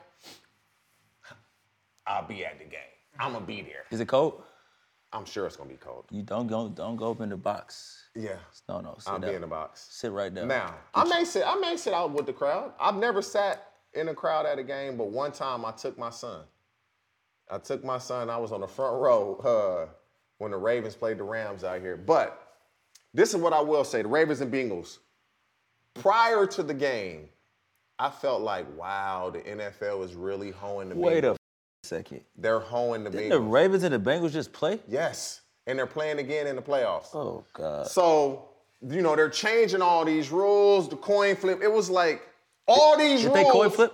I'll 2.07 2.27
be 2.27 2.45
at 2.45 2.57
the 2.59 2.65
game. 2.65 2.79
I'm 3.19 3.33
gonna 3.33 3.45
be 3.45 3.61
there. 3.61 3.85
Is 3.91 3.99
it 3.99 4.07
cold? 4.07 4.43
I'm 5.13 5.25
sure 5.25 5.45
it's 5.45 5.55
gonna 5.55 5.69
be 5.69 5.75
cold. 5.75 6.05
You 6.09 6.23
don't 6.23 6.47
go 6.47 6.69
don't 6.69 6.95
go 6.95 7.11
up 7.11 7.21
in 7.21 7.29
the 7.29 7.37
box. 7.37 8.09
Yeah. 8.15 8.37
No, 8.69 8.79
no. 8.79 8.95
Sit 8.99 9.11
I'll 9.11 9.19
be 9.19 9.33
in 9.33 9.41
the 9.41 9.47
box. 9.47 9.87
Sit 9.89 10.11
right 10.11 10.33
there. 10.33 10.45
Now, 10.45 10.75
I 10.93 11.03
may 11.05 11.25
sit, 11.25 11.43
I 11.45 11.55
may 11.55 11.77
sit 11.77 11.93
out 11.93 12.11
with 12.11 12.25
the 12.25 12.33
crowd. 12.33 12.73
I've 12.79 12.95
never 12.95 13.21
sat 13.21 13.71
in 13.93 14.07
a 14.09 14.13
crowd 14.13 14.45
at 14.45 14.59
a 14.59 14.63
game, 14.63 14.97
but 14.97 15.09
one 15.09 15.31
time 15.31 15.65
I 15.65 15.71
took 15.71 15.97
my 15.97 16.09
son. 16.09 16.43
I 17.49 17.57
took 17.57 17.83
my 17.83 17.97
son, 17.97 18.29
I 18.29 18.37
was 18.37 18.51
on 18.53 18.61
the 18.61 18.67
front 18.67 18.95
row 19.01 19.35
uh, 19.89 19.93
when 20.37 20.51
the 20.51 20.57
Ravens 20.57 20.95
played 20.95 21.17
the 21.17 21.23
Rams 21.23 21.63
out 21.63 21.81
here. 21.81 21.97
But 21.97 22.55
this 23.13 23.33
is 23.33 23.41
what 23.41 23.53
I 23.53 23.61
will 23.61 23.83
say: 23.83 24.01
the 24.01 24.07
Ravens 24.07 24.41
and 24.41 24.51
Bengals. 24.51 24.99
Prior 25.93 26.47
to 26.47 26.63
the 26.63 26.73
game, 26.73 27.27
I 27.99 28.09
felt 28.09 28.41
like, 28.41 28.65
wow, 28.77 29.29
the 29.29 29.39
NFL 29.39 30.05
is 30.05 30.15
really 30.15 30.51
hoeing 30.51 30.87
the 30.87 30.95
Wait 30.95 31.23
Bengals. 31.23 31.35
Second. 31.85 32.21
They're 32.37 32.59
hoeing 32.59 33.03
the 33.03 33.09
Didn't 33.09 33.27
Bengals. 33.27 33.29
the 33.31 33.39
Ravens 33.41 33.83
and 33.83 33.93
the 33.93 33.99
Bengals 33.99 34.31
just 34.31 34.53
play? 34.53 34.79
yes, 34.87 35.41
and 35.67 35.77
they're 35.77 35.87
playing 35.87 36.19
again 36.19 36.47
in 36.47 36.55
the 36.55 36.61
playoffs. 36.61 37.13
Oh 37.13 37.43
God. 37.53 37.87
So, 37.87 38.49
you 38.87 39.01
know, 39.01 39.15
they're 39.15 39.29
changing 39.29 39.81
all 39.81 40.05
these 40.05 40.31
rules, 40.31 40.89
the 40.89 40.95
coin 40.95 41.35
flip. 41.35 41.61
It 41.61 41.71
was 41.71 41.89
like 41.89 42.21
all 42.67 42.97
these 42.97 43.21
Did 43.21 43.27
rules. 43.33 43.45
they 43.45 43.49
coin 43.51 43.69
flip? 43.69 43.93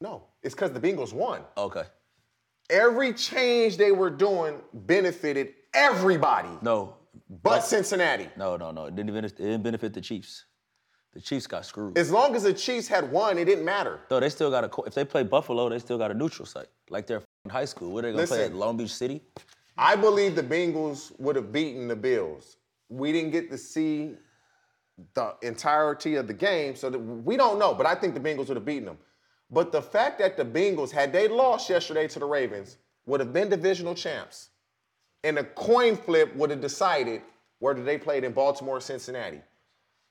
No, 0.00 0.24
it's 0.42 0.54
because 0.54 0.72
the 0.72 0.80
Bengals 0.80 1.12
won. 1.12 1.42
Okay. 1.56 1.84
Every 2.68 3.12
change 3.14 3.76
they 3.76 3.92
were 3.92 4.10
doing 4.10 4.60
benefited 4.74 5.54
everybody 5.72 6.48
No. 6.62 6.96
but 7.42 7.60
Cincinnati. 7.60 8.28
No, 8.36 8.56
no, 8.56 8.70
no. 8.72 8.86
It 8.86 8.96
didn't 8.96 9.14
it 9.16 9.36
didn't 9.36 9.62
benefit 9.62 9.94
the 9.94 10.00
Chiefs. 10.00 10.44
The 11.16 11.22
Chiefs 11.22 11.46
got 11.46 11.64
screwed. 11.64 11.96
As 11.96 12.10
long 12.10 12.36
as 12.36 12.42
the 12.42 12.52
Chiefs 12.52 12.88
had 12.88 13.10
won, 13.10 13.38
it 13.38 13.46
didn't 13.46 13.64
matter. 13.64 14.00
No, 14.10 14.20
they 14.20 14.28
still 14.28 14.50
got 14.50 14.64
a. 14.64 14.82
If 14.86 14.92
they 14.92 15.06
play 15.06 15.22
Buffalo, 15.22 15.66
they 15.70 15.78
still 15.78 15.96
got 15.96 16.10
a 16.10 16.14
neutral 16.14 16.44
site, 16.44 16.66
like 16.90 17.06
they're 17.06 17.22
in 17.46 17.50
high 17.50 17.64
school. 17.64 17.90
What 17.90 18.04
are 18.04 18.12
they 18.12 18.16
gonna 18.16 18.26
play 18.26 18.44
at 18.44 18.54
Long 18.54 18.76
Beach 18.76 18.94
City? 18.94 19.22
I 19.78 19.96
believe 19.96 20.36
the 20.36 20.42
Bengals 20.42 21.18
would 21.18 21.34
have 21.36 21.52
beaten 21.52 21.88
the 21.88 21.96
Bills. 21.96 22.58
We 22.90 23.12
didn't 23.12 23.30
get 23.30 23.50
to 23.50 23.56
see 23.56 24.12
the 25.14 25.34
entirety 25.40 26.16
of 26.16 26.26
the 26.26 26.34
game, 26.34 26.76
so 26.76 26.90
that 26.90 26.98
we 26.98 27.38
don't 27.38 27.58
know. 27.58 27.72
But 27.72 27.86
I 27.86 27.94
think 27.94 28.12
the 28.12 28.20
Bengals 28.20 28.48
would 28.48 28.58
have 28.58 28.66
beaten 28.66 28.84
them. 28.84 28.98
But 29.50 29.72
the 29.72 29.80
fact 29.80 30.18
that 30.18 30.36
the 30.36 30.44
Bengals, 30.44 30.90
had 30.90 31.14
they 31.14 31.28
lost 31.28 31.70
yesterday 31.70 32.08
to 32.08 32.18
the 32.18 32.26
Ravens, 32.26 32.76
would 33.06 33.20
have 33.20 33.32
been 33.32 33.48
divisional 33.48 33.94
champs, 33.94 34.50
and 35.24 35.38
a 35.38 35.44
coin 35.44 35.96
flip 35.96 36.36
would 36.36 36.50
have 36.50 36.60
decided 36.60 37.22
whether 37.58 37.82
they 37.82 37.96
played 37.96 38.22
in 38.22 38.32
Baltimore 38.32 38.76
or 38.76 38.80
Cincinnati. 38.82 39.40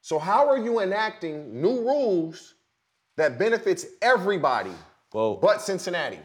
So 0.05 0.19
how 0.19 0.47
are 0.47 0.59
you 0.59 0.81
enacting 0.81 1.59
new 1.59 1.79
rules 1.79 2.53
that 3.17 3.39
benefits 3.39 3.87
everybody 4.03 4.69
Well, 5.11 5.37
but 5.37 5.63
Cincinnati? 5.63 6.19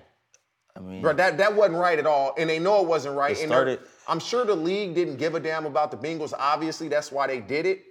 I 0.77 0.81
mean, 0.81 1.01
Bro, 1.01 1.15
that, 1.15 1.39
that 1.39 1.57
wasn't 1.57 1.79
right 1.79 1.99
at 1.99 2.07
all, 2.07 2.35
and 2.37 2.51
they 2.51 2.59
know 2.59 2.83
it 2.83 2.87
wasn't 2.87 3.17
right. 3.17 3.35
It 3.35 3.41
and 3.41 3.49
started- 3.49 3.81
I'm 4.07 4.21
sure 4.21 4.45
the 4.45 4.55
league 4.55 4.95
didn't 4.95 5.17
give 5.17 5.35
a 5.35 5.41
damn 5.41 5.65
about 5.65 5.91
the 5.91 5.97
Bengals. 5.97 6.35
Obviously, 6.39 6.89
that's 6.89 7.11
why 7.11 7.27
they 7.27 7.41
did 7.41 7.65
it. 7.65 7.83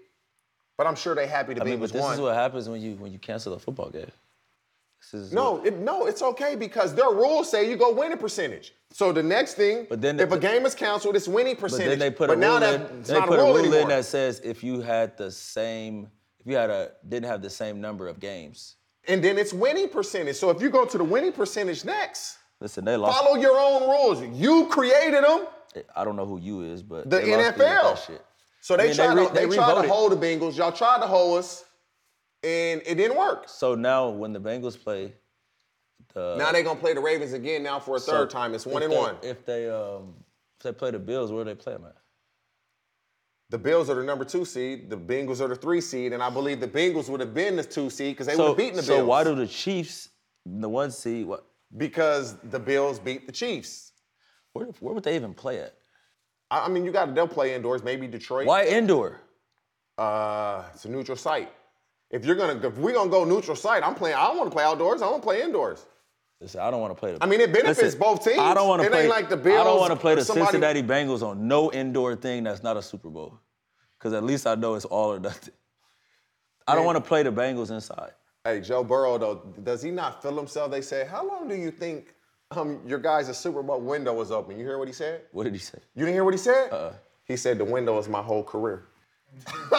But 0.78 0.86
I'm 0.86 0.96
sure 0.96 1.16
they're 1.16 1.26
happy 1.26 1.56
the 1.56 1.62
I 1.64 1.66
mean, 1.66 1.80
but 1.80 1.92
this 1.92 2.00
won. 2.00 2.14
is 2.14 2.22
what 2.22 2.36
happens 2.36 2.70
when 2.70 2.82
you 2.82 2.94
when 2.98 3.12
you 3.12 3.18
cancel 3.18 3.54
a 3.54 3.60
football 3.60 3.90
game. 3.90 4.12
No, 5.32 5.64
it, 5.64 5.78
no, 5.78 6.06
it's 6.06 6.22
okay 6.22 6.56
because 6.56 6.94
their 6.94 7.10
rules 7.10 7.50
say 7.50 7.70
you 7.70 7.78
go 7.78 7.94
winning 7.94 8.18
percentage. 8.18 8.74
So 8.92 9.12
the 9.12 9.24
next 9.24 9.54
thing, 9.56 9.88
But 9.90 10.02
then 10.02 10.20
if 10.20 10.32
a 10.32 10.38
game 10.40 10.66
is 10.66 10.76
canceled, 10.76 11.16
it's 11.16 11.28
winning 11.28 11.56
But 11.56 11.62
percentage. 11.62 11.88
then 11.90 12.00
they 12.00 12.12
put 12.12 12.28
but 12.28 12.38
a 12.38 12.40
now 12.42 12.52
rule 12.52 12.60
that 12.62 12.92
in. 12.92 13.02
They 13.04 13.22
put 13.22 13.40
a 13.40 13.44
rule 13.44 13.54
rule 13.56 13.74
in 13.74 13.88
that 13.90 14.06
says 14.06 14.42
if 14.44 14.64
you 14.64 14.82
had 14.82 15.18
the 15.18 15.32
same, 15.32 16.10
if 16.40 16.48
you 16.48 16.56
had 16.56 16.70
a 16.70 16.92
didn't 17.08 17.28
have 17.30 17.42
the 17.42 17.50
same 17.50 17.80
number 17.82 18.08
of 18.08 18.20
games. 18.20 18.76
and 19.08 19.24
then 19.24 19.38
it's 19.38 19.54
winning 19.54 19.90
percentage. 19.90 20.36
So 20.36 20.50
if 20.50 20.62
you 20.62 20.70
go 20.70 20.86
to 20.86 20.98
the 20.98 21.04
winning 21.04 21.32
percentage 21.32 21.86
next, 21.86 22.38
Listen, 22.60 22.84
they 22.84 22.98
lost. 22.98 23.18
follow 23.18 23.36
your 23.38 23.58
own 23.58 23.90
rules. 23.90 24.22
You 24.38 24.68
created 24.68 25.24
them. 25.24 25.48
Eh, 25.76 25.82
I 25.96 26.04
don't 26.04 26.16
know 26.18 26.26
who 26.26 26.40
you 26.40 26.62
is, 26.62 26.84
but 26.84 27.10
The 27.10 27.18
they 27.20 27.28
NFL. 27.30 28.20
So 28.62 28.76
they 28.76 28.84
I 28.84 28.88
mean, 28.88 28.96
tried, 28.96 29.14
re- 29.18 29.28
to, 29.28 29.34
they, 29.34 29.46
tried 29.56 29.82
to 29.84 29.88
hold 29.88 30.12
the 30.12 30.18
Bengals. 30.18 30.58
Y'all 30.58 30.72
tried 30.74 31.00
to 31.00 31.08
hold 31.08 31.40
us, 31.40 31.64
and 32.44 32.82
it 32.86 32.96
didn't 32.96 33.18
work. 33.18 33.48
So 33.48 33.76
now 33.76 34.10
when 34.10 34.34
the 34.34 34.40
Bengals 34.40 34.82
play, 34.82 35.14
the 36.14 36.36
now 36.38 36.52
they're 36.52 36.64
gonna 36.64 36.80
play 36.80 36.94
the 36.94 37.02
Ravens 37.02 37.34
again. 37.34 37.64
Now 37.64 37.80
for 37.80 37.98
a 37.98 38.00
so 38.00 38.12
third 38.12 38.30
time, 38.30 38.54
it's 38.54 38.66
one 38.66 38.84
and 38.84 38.92
they- 38.92 38.98
one. 38.98 39.16
If 39.22 39.46
they 39.46 39.70
um 39.70 40.16
if 40.58 40.64
they 40.64 40.72
play 40.74 40.92
the 40.92 41.00
Bills, 41.00 41.32
where 41.32 41.44
do 41.44 41.50
they 41.50 41.56
play 41.56 41.74
them 41.74 41.86
at? 41.86 41.96
The 43.50 43.58
Bills 43.58 43.90
are 43.90 43.96
the 43.96 44.04
number 44.04 44.26
two 44.26 44.46
seed. 44.46 44.90
The 44.90 44.98
Bengals 44.98 45.42
are 45.42 45.48
the 45.48 45.56
three 45.56 45.82
seed, 45.82 46.14
and 46.14 46.22
I 46.22 46.30
believe 46.30 46.60
the 46.60 46.68
Bengals 46.68 47.10
would 47.10 47.20
have 47.20 47.34
been 47.34 47.56
the 47.56 47.64
two 47.64 47.90
seed 47.90 48.14
because 48.16 48.28
they 48.28 48.34
would 48.34 48.42
So 48.44 48.48
have 48.50 48.58
beaten 48.58 48.76
the 48.76 48.84
so 48.84 48.94
Bills. 48.98 49.02
So 49.02 49.06
why 49.06 49.24
do 49.24 49.34
the 49.34 49.48
Chiefs, 49.48 50.10
the 50.46 50.70
one 50.70 50.92
seed, 50.92 51.26
what? 51.26 51.46
Because 51.76 52.36
the 52.44 52.60
Bills 52.60 53.00
beat 53.00 53.26
the 53.26 53.32
Chiefs. 53.32 53.94
Where, 54.54 54.68
where 54.80 54.94
would 54.94 55.04
they 55.04 55.16
even 55.16 55.34
play 55.34 55.60
at? 55.60 55.74
I, 56.52 56.66
I 56.66 56.70
mean, 56.70 56.86
you 56.86 56.92
got 56.92 57.06
to 57.06 57.12
they'll 57.12 57.28
play 57.28 57.56
indoors, 57.56 57.84
maybe 57.84 58.06
Detroit. 58.08 58.46
Why 58.46 58.66
indoor? 58.66 59.22
Uh, 59.98 60.64
it's 60.74 60.86
a 60.86 60.90
neutral 60.90 61.18
site. 61.18 61.52
If 62.12 62.26
you're 62.26 62.36
gonna, 62.36 62.68
if 62.68 62.78
we're 62.78 62.94
gonna 62.94 63.10
go 63.10 63.24
neutral 63.24 63.56
site, 63.56 63.84
I'm 63.84 63.96
playing. 63.96 64.16
I 64.16 64.28
don't 64.28 64.38
want 64.38 64.50
to 64.50 64.56
play 64.56 64.64
outdoors. 64.64 65.02
I 65.02 65.06
want 65.10 65.22
to 65.22 65.26
play 65.28 65.42
indoors. 65.42 65.86
Listen, 66.42 66.62
I 66.62 66.72
don't 66.72 66.80
want 66.82 66.96
to 66.96 67.00
play 67.00 67.12
the. 67.14 67.24
I 67.24 67.28
mean, 67.28 67.42
it 67.42 67.52
benefits 67.54 67.96
both 67.96 68.24
teams. 68.24 68.40
I 68.40 68.54
don't 68.54 68.68
want 68.68 68.82
to 68.82 68.88
It 68.88 68.92
play. 68.92 69.02
ain't 69.02 69.10
like 69.10 69.30
the 69.30 69.38
Bills. 69.38 69.60
I 69.60 69.64
don't 69.64 69.80
want 69.80 69.92
to 69.92 70.00
play 70.00 70.16
the 70.16 70.24
somebody- 70.24 70.46
Cincinnati 70.52 70.82
Bengals 70.84 71.22
on 71.22 71.48
no 71.48 71.72
indoor 71.72 72.16
thing 72.16 72.44
that's 72.46 72.64
not 72.64 72.78
a 72.78 72.82
Super 72.82 73.10
Bowl, 73.10 73.38
because 73.98 74.14
at 74.14 74.24
least 74.24 74.48
I 74.48 74.56
know 74.56 74.76
it's 74.76 74.86
all 74.86 75.12
or 75.14 75.20
nothing. 75.20 75.54
I 76.68 76.76
don't 76.76 76.86
want 76.86 76.98
to 76.98 77.04
play 77.04 77.24
the 77.24 77.32
Bengals 77.32 77.72
inside. 77.72 78.12
Hey, 78.46 78.62
Joe 78.62 78.84
Burrow 78.84 79.18
though, 79.18 79.36
does 79.64 79.82
he 79.82 79.92
not 79.92 80.22
feel 80.24 80.36
himself? 80.38 80.72
They 80.72 80.82
say, 80.82 81.06
how 81.06 81.28
long 81.28 81.48
do 81.50 81.56
you 81.56 81.72
think 81.72 82.16
um, 82.52 82.80
your 82.88 83.00
guys' 83.00 83.28
a 83.28 83.34
Super 83.34 83.62
Bowl 83.62 83.82
window 83.82 84.14
was 84.14 84.32
open? 84.32 84.58
You 84.58 84.66
hear 84.66 84.78
what 84.78 84.88
he 84.88 84.94
said? 84.94 85.24
What 85.34 85.44
did 85.44 85.54
he 85.54 85.60
say? 85.60 85.80
You 85.96 86.06
didn't 86.06 86.16
hear 86.16 86.24
what 86.24 86.34
he 86.34 86.38
said? 86.40 86.72
Uh-uh. 86.72 86.94
He 87.26 87.36
said 87.36 87.58
the 87.58 87.66
window 87.66 87.98
is 88.00 88.08
my 88.08 88.22
whole 88.22 88.44
career. 88.44 88.86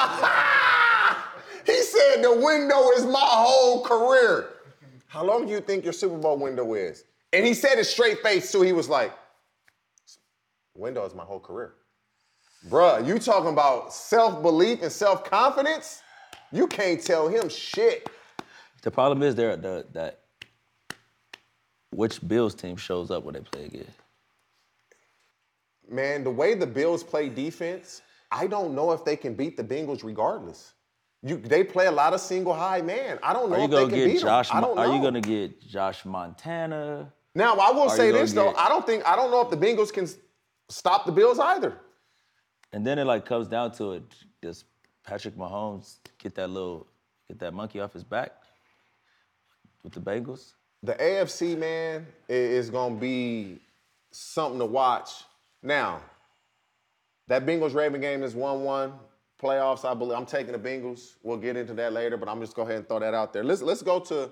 said 2.11 2.25
the 2.25 2.35
window 2.35 2.91
is 2.91 3.05
my 3.05 3.19
whole 3.21 3.85
career. 3.85 4.51
How 5.07 5.25
long 5.25 5.47
do 5.47 5.53
you 5.53 5.61
think 5.61 5.85
your 5.85 5.93
Super 5.93 6.17
Bowl 6.17 6.39
window 6.39 6.75
is? 6.75 7.05
And 7.33 7.45
he 7.45 7.55
said 7.55 7.79
it 7.79 7.85
straight 7.85 8.21
face 8.21 8.51
too. 8.51 8.63
He 8.63 8.73
was 8.73 8.89
like, 8.89 9.13
window 10.75 11.05
is 11.05 11.15
my 11.15 11.25
whole 11.25 11.41
career. 11.41 11.75
Bruh, 12.69 13.07
you 13.07 13.19
talking 13.19 13.51
about 13.51 13.93
self-belief 13.93 14.83
and 14.83 14.93
self-confidence? 14.93 16.03
You 16.53 16.67
can't 16.67 17.03
tell 17.03 17.29
him 17.29 17.49
shit. 17.49 18.09
The 18.83 18.91
problem 18.91 19.23
is 19.23 19.35
there 19.35 19.57
the 19.57 19.87
that 19.93 20.21
which 21.91 22.27
Bills 22.27 22.55
team 22.55 22.77
shows 22.77 23.11
up 23.11 23.25
when 23.25 23.35
they 23.35 23.41
play 23.41 23.65
again. 23.65 23.87
Man, 25.89 26.23
the 26.23 26.31
way 26.31 26.55
the 26.55 26.67
Bills 26.67 27.03
play 27.03 27.29
defense, 27.29 28.03
I 28.31 28.47
don't 28.47 28.75
know 28.75 28.93
if 28.93 29.05
they 29.05 29.17
can 29.17 29.35
beat 29.35 29.57
the 29.57 29.65
Bengals 29.65 30.05
regardless. 30.05 30.73
You, 31.23 31.37
they 31.37 31.65
play 31.65 31.87
a 31.87 31.93
lot 31.93 32.15
of 32.15 32.21
single 32.21 32.55
high 32.55 32.81
man. 32.81 33.19
I 33.23 33.33
don't 33.35 33.51
know 33.51 33.57
Are 33.57 33.59
you 33.59 33.65
if 33.65 33.71
they 33.71 33.77
gonna 33.77 33.89
can 33.91 33.99
get 33.99 34.13
beat 34.15 34.21
Josh? 34.23 34.51
don't 34.51 34.79
Are 34.79 34.87
you 34.87 35.03
gonna 35.03 35.21
get 35.21 35.61
Josh 35.67 36.05
Montana? 36.05 37.13
now, 37.35 37.57
I 37.57 37.71
will 37.73 37.83
are 37.83 37.97
say 37.97 38.11
gonna 38.11 38.23
this 38.23 38.33
though. 38.33 38.55
I 38.55 38.69
don't 38.69 38.87
think 38.87 39.07
I 39.07 39.17
don't 39.17 39.31
know 39.31 39.43
if 39.43 39.51
the 39.51 39.57
Bengals 39.57 39.93
can 39.93 40.09
stop 40.71 41.05
the 41.05 41.13
Bills 41.13 41.39
either. 41.39 41.77
And 42.73 42.87
then 42.87 42.99
it 42.99 43.05
like 43.05 43.27
comes 43.27 43.49
down 43.49 43.73
to 43.73 43.93
it. 43.93 44.05
Does 44.41 44.65
Patrick 45.05 45.37
Mahomes 45.37 45.97
get 46.19 46.35
that 46.37 46.49
little 46.49 46.87
get 47.29 47.39
that 47.41 47.53
monkey 47.53 47.81
off 47.81 47.93
his 47.93 48.05
back 48.05 48.33
with 49.83 49.93
the 49.93 50.01
Bengals? 50.01 50.53
The 50.83 50.95
AFC 50.95 51.59
man 51.59 52.07
is 52.29 52.71
going 52.71 52.95
to 52.95 53.01
be 53.01 53.61
something 54.13 54.59
to 54.59 54.65
watch. 54.65 55.25
Now, 55.63 56.01
that 57.29 57.45
Bengals 57.45 57.75
Raven 57.75 58.01
game 58.01 58.23
is 58.23 58.35
1 58.35 58.63
1. 58.63 58.93
Playoffs, 59.41 59.85
I 59.91 59.95
believe. 59.95 60.17
I'm 60.19 60.27
taking 60.27 60.53
the 60.53 60.59
Bengals. 60.59 61.15
We'll 61.23 61.39
get 61.39 61.57
into 61.57 61.73
that 61.75 61.93
later, 61.93 62.17
but 62.17 62.29
I'm 62.29 62.41
just 62.41 62.55
go 62.55 62.63
ahead 62.63 62.77
and 62.77 62.89
throw 62.89 62.99
that 63.01 63.15
out 63.15 63.33
there. 63.33 63.43
Let's, 63.43 63.63
let's 63.63 63.83
go 63.83 63.99
to 64.01 64.31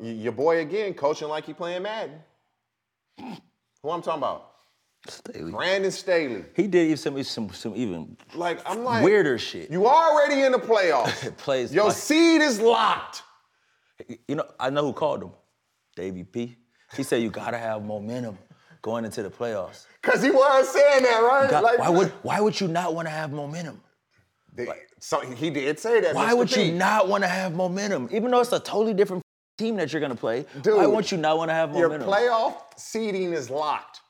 your 0.00 0.32
boy 0.32 0.58
again, 0.60 0.94
coaching 0.94 1.28
like 1.28 1.44
he 1.46 1.52
playing 1.54 1.82
Madden. 1.82 2.18
Who 3.82 3.90
I'm 3.90 4.02
talking 4.02 4.18
about? 4.18 4.50
Staley. 5.06 5.52
Brandon 5.52 5.90
Staley. 5.90 6.44
He 6.56 6.66
did 6.66 6.86
even 6.86 6.96
some, 6.96 7.22
some 7.22 7.50
some 7.52 7.76
even 7.76 8.16
Like, 8.34 8.58
I'm 8.68 8.82
like. 8.84 9.04
weirder 9.04 9.38
shit. 9.38 9.70
You 9.70 9.86
already 9.86 10.42
in 10.42 10.50
the 10.52 10.58
playoffs. 10.58 11.36
Plays 11.36 11.72
Your 11.74 11.88
like- 11.88 11.96
seed 11.96 12.40
is 12.40 12.58
locked. 12.58 13.22
You 14.26 14.36
know, 14.36 14.46
I 14.58 14.70
know 14.70 14.82
who 14.86 14.92
called 14.94 15.22
him. 15.22 15.30
Davey 15.94 16.24
P. 16.24 16.56
He 16.96 17.02
said 17.02 17.22
you 17.22 17.30
gotta 17.30 17.58
have 17.58 17.84
momentum 17.84 18.38
going 18.82 19.04
into 19.04 19.22
the 19.22 19.30
playoffs. 19.30 19.86
Because 20.04 20.22
he 20.22 20.30
was 20.30 20.68
saying 20.68 21.02
that, 21.04 21.20
right? 21.20 21.48
God, 21.50 21.62
Like- 21.62 21.78
why 21.78 21.88
would 21.88 22.08
why 22.22 22.40
would 22.40 22.60
you 22.60 22.68
not 22.68 22.94
want 22.94 23.06
to 23.06 23.10
have 23.12 23.30
momentum? 23.32 23.80
They- 24.54 24.68
so 25.00 25.20
he 25.20 25.50
did 25.50 25.78
say 25.78 26.00
that. 26.00 26.14
Why 26.14 26.32
Mr. 26.32 26.36
would 26.38 26.56
you 26.56 26.72
not 26.72 27.08
want 27.08 27.24
to 27.24 27.28
have 27.28 27.54
momentum? 27.54 28.08
Even 28.12 28.30
though 28.30 28.40
it's 28.40 28.52
a 28.52 28.60
totally 28.60 28.94
different 28.94 29.22
team 29.58 29.76
that 29.76 29.92
you're 29.92 30.00
gonna 30.00 30.14
play, 30.14 30.42
why 30.54 30.60
Dude, 30.62 30.90
would 30.90 31.10
you 31.10 31.18
not 31.18 31.36
want 31.36 31.50
to 31.50 31.54
have 31.54 31.70
momentum? 31.72 32.00
Your 32.02 32.08
playoff 32.08 32.56
seeding 32.76 33.32
is 33.32 33.50
locked. 33.50 34.00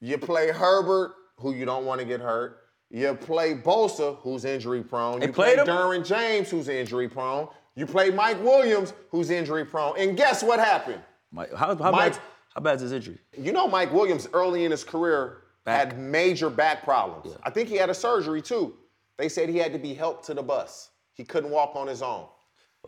You 0.00 0.18
play 0.18 0.50
Herbert, 0.50 1.14
who 1.38 1.54
you 1.54 1.64
don't 1.64 1.84
want 1.84 2.00
to 2.00 2.06
get 2.06 2.20
hurt. 2.20 2.58
You 2.90 3.14
play 3.14 3.54
Bosa, 3.54 4.16
who's 4.18 4.44
injury 4.44 4.82
prone. 4.82 5.22
You 5.22 5.32
play? 5.32 5.56
Derwin 5.56 6.04
James, 6.04 6.50
who's 6.50 6.68
injury 6.68 7.08
prone. 7.08 7.48
You 7.76 7.86
play 7.86 8.10
Mike 8.10 8.42
Williams, 8.42 8.92
who's 9.10 9.30
injury 9.30 9.64
prone. 9.64 9.96
And 9.96 10.16
guess 10.16 10.42
what 10.42 10.58
happened? 10.58 11.00
Mike, 11.30 11.52
how, 11.54 11.76
how, 11.76 11.92
Mike- 11.92 12.12
bad, 12.14 12.22
how 12.54 12.60
bad's 12.60 12.82
his 12.82 12.92
injury? 12.92 13.18
You 13.38 13.52
know 13.52 13.68
Mike 13.68 13.92
Williams 13.92 14.28
early 14.32 14.64
in 14.64 14.70
his 14.70 14.82
career 14.82 15.42
Back. 15.64 15.92
had 15.92 15.98
major 15.98 16.50
back 16.50 16.82
problems. 16.82 17.36
I 17.44 17.50
think 17.50 17.68
he 17.68 17.76
had 17.76 17.90
a 17.90 17.94
surgery 17.94 18.42
too. 18.42 18.74
They 19.20 19.28
said 19.28 19.50
he 19.50 19.58
had 19.58 19.74
to 19.74 19.78
be 19.78 19.92
helped 19.92 20.24
to 20.26 20.34
the 20.34 20.42
bus. 20.42 20.88
He 21.12 21.24
couldn't 21.24 21.50
walk 21.50 21.72
on 21.74 21.86
his 21.86 22.00
own. 22.00 22.24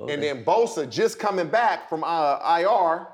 And 0.09 0.23
then 0.23 0.43
Bosa 0.47 0.89
just 0.89 1.19
coming 1.19 1.49
back 1.49 1.91
from 1.91 2.03
uh, 2.03 2.39
IR, 2.59 3.09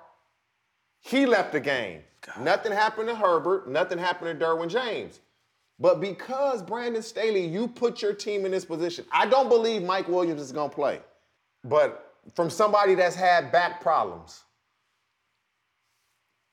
he 1.01 1.27
left 1.27 1.51
the 1.51 1.59
game. 1.59 2.03
Nothing 2.41 2.71
happened 2.71 3.09
to 3.09 3.17
Herbert. 3.17 3.69
Nothing 3.69 3.99
happened 3.99 4.39
to 4.39 4.47
Derwin 4.47 4.69
James. 4.69 5.19
But 5.81 6.01
because 6.01 6.63
Brandon 6.63 7.03
Staley, 7.03 7.45
you 7.45 7.67
put 7.67 8.01
your 8.03 8.13
team 8.13 8.47
in 8.47 8.53
this 8.53 8.65
position. 8.65 9.05
I 9.11 9.27
don't 9.27 9.49
believe 9.49 9.83
Mike 9.83 10.07
Williams 10.07 10.41
is 10.41 10.53
going 10.53 10.71
to 10.71 10.77
play. 10.77 11.01
But 11.65 12.15
from 12.37 12.51
somebody 12.51 12.95
that's 12.95 13.17
had 13.17 13.51
back 13.51 13.81
problems, 13.81 14.45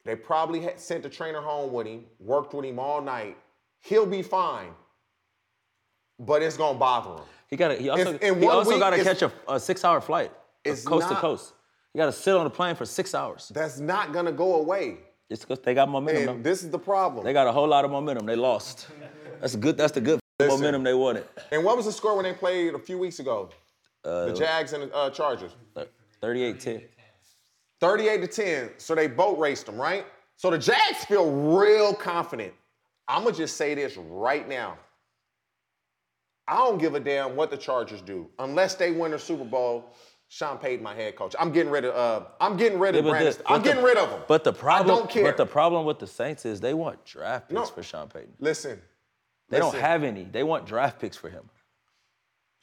they 0.04 0.16
probably 0.16 0.62
had 0.62 0.80
sent 0.80 1.04
the 1.04 1.10
trainer 1.10 1.42
home 1.42 1.72
with 1.72 1.86
him, 1.86 2.06
worked 2.20 2.56
with 2.56 2.66
him 2.66 2.80
all 2.80 3.04
night. 3.04 3.38
He'll 3.82 4.08
be 4.08 4.24
fine. 4.24 4.72
But 6.20 6.42
it's 6.42 6.58
to 6.58 6.74
bother 6.74 7.22
him. 7.22 7.28
He 7.50 7.58
got 7.58 7.78
He 7.78 7.90
also, 7.90 8.18
he 8.18 8.48
also 8.48 8.80
got 8.80 8.92
to 8.92 9.04
catch 9.04 9.22
a, 9.22 9.32
a 9.48 9.60
six-hour 9.60 10.02
flight, 10.02 10.32
It's 10.64 10.84
coast 10.84 11.10
to 11.10 11.16
coast. 11.16 11.54
You 11.94 12.00
got 12.00 12.08
to 12.08 12.12
sit 12.12 12.36
on 12.36 12.44
the 12.44 12.50
plane 12.50 12.76
for 12.76 12.86
six 12.86 13.16
hours. 13.16 13.52
That's 13.54 13.80
not 13.80 14.12
to 14.14 14.32
go 14.32 14.56
away. 14.56 14.98
It's 15.30 15.42
because 15.44 15.60
they 15.60 15.74
got 15.74 15.90
momentum. 15.90 16.36
And 16.36 16.44
this 16.44 16.64
is 16.64 16.70
the 16.70 16.80
problem. 16.80 17.24
They 17.24 17.34
got 17.34 17.48
a 17.48 17.52
whole 17.52 17.68
lot 17.68 17.86
of 17.86 17.92
momentum. 17.92 18.26
They 18.26 18.36
lost. 18.36 18.88
That's 19.40 19.56
good. 19.56 19.78
That's 19.78 19.94
the 19.94 20.02
good 20.02 20.20
Listen. 20.40 20.58
momentum 20.60 20.84
they 20.84 20.94
wanted. 20.94 21.26
and 21.52 21.64
what 21.64 21.78
was 21.78 21.86
the 21.86 21.92
score 21.92 22.16
when 22.16 22.24
they 22.24 22.34
played 22.34 22.74
a 22.74 22.80
few 22.80 22.98
weeks 22.98 23.20
ago? 23.20 23.50
the 24.04 24.34
Jags 24.38 24.74
and 24.74 24.84
the 24.84 24.96
uh, 24.96 25.10
Chargers. 25.10 25.52
38-10. 26.22 26.84
38 27.80 28.22
to 28.22 28.28
10. 28.28 28.70
So 28.78 28.94
they 28.96 29.08
boat 29.08 29.40
raced 29.40 29.66
them, 29.66 29.78
right? 29.78 30.06
So 30.38 30.52
the 30.52 30.58
Jags 30.58 31.06
feel 31.06 31.32
real 31.32 31.94
confident. 31.94 32.54
I'm 33.08 33.24
going 33.24 33.34
to 33.34 33.42
just 33.42 33.58
say 33.58 33.74
this 33.74 33.98
right 33.98 34.48
now. 34.48 34.78
I 36.48 36.58
don't 36.58 36.78
give 36.78 36.96
a 36.96 37.00
damn 37.00 37.36
what 37.36 37.50
the 37.50 37.58
Chargers 37.58 38.02
do. 38.02 38.30
Unless 38.40 38.76
they 38.76 38.92
win 38.92 39.12
the 39.12 39.20
Super 39.20 39.44
Bowl, 39.46 39.90
Sean 40.28 40.58
Payton, 40.58 40.84
my 40.84 40.94
head 40.94 41.16
coach. 41.16 41.36
I'm 41.40 41.52
getting 41.52 41.72
rid 41.72 41.86
of 41.86 41.96
uh, 41.96 42.26
I'm 42.40 42.56
getting 42.58 42.78
rid 42.80 42.94
Yeah, 42.96 43.00
of 43.00 43.06
but 43.06 43.12
Brandon. 43.12 43.34
I'm 43.48 43.62
the- 43.62 43.68
getting 43.70 43.84
rid 43.84 43.98
of 43.98 44.10
him. 44.10 44.20
But 44.28 44.44
the 44.44 44.54
problem, 44.54 44.96
I 44.96 45.00
don't 45.00 45.10
care. 45.10 45.24
But 45.24 45.38
the 45.38 45.46
problem 45.46 45.86
with 45.86 46.00
the 46.00 46.08
Saints 46.08 46.46
is 46.46 46.60
they 46.62 46.74
want 46.74 47.04
draft 47.06 47.50
picks 47.50 47.56
No. 47.60 47.66
for 47.66 47.84
Sean 47.84 48.08
Payton. 48.10 48.34
Listen, 48.40 48.82
They 49.50 49.60
don't 49.60 49.76
have 49.76 50.04
any. 50.04 50.24
They 50.24 50.44
want 50.44 50.66
draft 50.66 51.00
picks 51.00 51.18
for 51.18 51.30
him. 51.30 51.50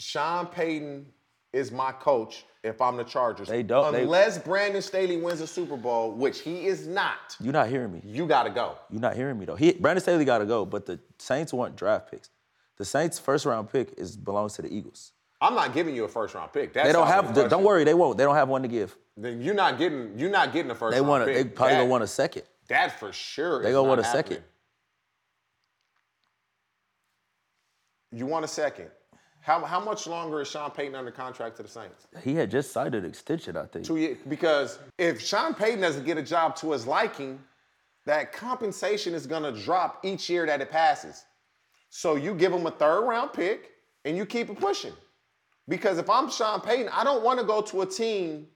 Sean 0.01 0.47
Payton 0.47 1.07
is 1.53 1.70
my 1.70 1.93
coach 1.93 2.45
if 2.64 2.80
I'm 2.80 2.97
the 2.97 3.05
Chargers. 3.05 3.49
They 3.49 3.62
don't- 3.62 3.93
they- 3.93 4.03
Unless 4.03 4.39
Brandon 4.39 4.80
Staley 4.83 5.16
wins 5.16 5.41
a 5.41 5.47
Super 5.47 5.76
Bowl, 5.76 6.12
which 6.12 6.41
he 6.41 6.66
is 6.66 6.87
not, 6.87 7.37
You're 7.41 7.53
not 7.53 7.68
hearing 7.68 7.93
me. 7.93 8.01
you 8.05 8.26
got 8.26 8.45
to 8.45 8.51
go. 8.51 8.76
You're 8.91 9.01
not 9.01 9.14
hearing 9.16 9.39
me 9.39 9.45
though. 9.45 9.57
He, 9.57 9.72
Brandon 9.72 10.03
Staley 10.03 10.24
got 10.24 10.39
to 10.39 10.47
go, 10.47 10.64
but 10.64 10.87
the 10.87 10.99
Saints 11.18 11.53
want 11.53 11.76
draft 11.76 12.11
picks. 12.11 12.30
The 12.83 12.87
Saints' 12.87 13.16
first 13.16 13.47
round 13.47 13.70
pick 13.70 13.95
is 13.97 14.16
belongs 14.16 14.55
to 14.55 14.62
the 14.62 14.74
Eagles. 14.74 15.12
I'm 15.41 15.55
not 15.55 15.72
giving 15.72 15.95
you 15.95 16.03
a 16.03 16.09
first 16.09 16.35
round 16.35 16.53
pick. 16.53 16.72
That's 16.72 16.89
They 16.89 16.93
don't 16.93 17.07
have. 17.07 17.33
the 17.33 17.47
Don't 17.47 17.62
worry, 17.62 17.85
they 17.85 17.95
won't. 17.95 18.18
They 18.18 18.24
don't 18.24 18.35
have 18.35 18.49
one 18.49 18.61
to 18.62 18.66
give. 18.66 18.97
Then 19.16 19.41
you're 19.41 19.55
not 19.55 19.78
getting. 19.78 20.18
You're 20.18 20.33
not 20.33 20.53
getting 20.53 20.68
a 20.72 20.74
first 20.74 20.97
They 20.97 21.01
want. 21.01 21.24
They 21.24 21.45
probably 21.45 21.74
that, 21.74 21.80
gonna 21.83 21.91
want 21.91 22.03
a 22.03 22.09
second. 22.09 22.43
That 22.66 22.99
for 22.99 23.12
sure. 23.12 23.62
They 23.62 23.70
gonna 23.70 23.89
want 23.89 24.01
a 24.01 24.03
happening. 24.03 24.24
second. 24.24 24.45
You 28.11 28.26
want 28.26 28.45
a 28.47 28.49
second. 28.49 28.89
How, 29.43 29.64
how 29.64 29.78
much 29.78 30.09
longer 30.09 30.41
is 30.41 30.49
Sean 30.49 30.72
Payton 30.72 30.97
under 30.97 31.12
contract 31.12 31.57
to 31.59 31.62
the 31.62 31.68
Saints? 31.68 32.09
He 32.24 32.35
had 32.35 32.51
just 32.51 32.72
signed 32.72 32.97
an 32.97 33.05
extension, 33.05 33.57
I 33.57 33.66
think. 33.66 33.87
Two 33.87 33.97
years. 33.97 34.18
Because 34.28 34.80
if 34.99 35.20
Sean 35.20 35.55
Payton 35.55 35.80
doesn't 35.80 36.05
get 36.05 36.18
a 36.18 36.22
job 36.22 36.57
to 36.57 36.72
his 36.72 36.85
liking, 36.85 37.39
that 38.07 38.33
compensation 38.33 39.14
is 39.14 39.24
going 39.24 39.45
to 39.45 39.53
drop 39.62 40.01
each 40.05 40.28
year 40.28 40.47
that 40.47 40.61
it 40.61 40.70
passes. 40.70 41.24
So 41.95 42.16
you 42.16 42.34
give 42.34 42.55
him 42.55 42.66
a 42.66 42.70
third 42.70 43.03
round 43.03 43.34
pick 43.34 43.70
and 44.07 44.16
you 44.16 44.24
keep 44.24 44.49
it 44.49 44.59
pushing. 44.59 44.95
Because 45.68 45.99
if 45.99 46.09
I'm 46.09 46.30
Sean 46.30 46.62
Payton, 46.62 46.88
I 46.90 47.05
don't 47.05 47.22
want 47.22 47.38
to 47.38 47.45
go 47.45 47.61
to 47.61 47.82
a 47.82 47.86
team 47.86 48.47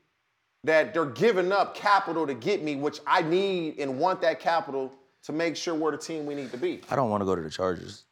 that 0.64 0.95
they're 0.95 1.05
giving 1.05 1.53
up 1.53 1.74
capital 1.74 2.26
to 2.26 2.32
get 2.32 2.64
me, 2.64 2.76
which 2.76 2.99
I 3.07 3.20
need 3.20 3.78
and 3.78 3.99
want 3.99 4.22
that 4.22 4.41
capital 4.41 4.91
to 5.24 5.34
make 5.34 5.55
sure 5.55 5.74
we're 5.74 5.91
the 5.91 5.99
team 5.99 6.24
we 6.24 6.34
need 6.34 6.51
to 6.51 6.57
be. 6.57 6.80
I 6.91 6.97
don't 6.97 7.11
want 7.11 7.20
to 7.20 7.26
go 7.26 7.37
to 7.37 7.43
the 7.43 7.51
Chargers. 7.51 8.05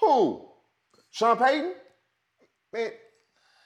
Who? 0.00 0.48
Sean 1.10 1.36
Payton? 1.36 1.74
Man, 2.72 2.92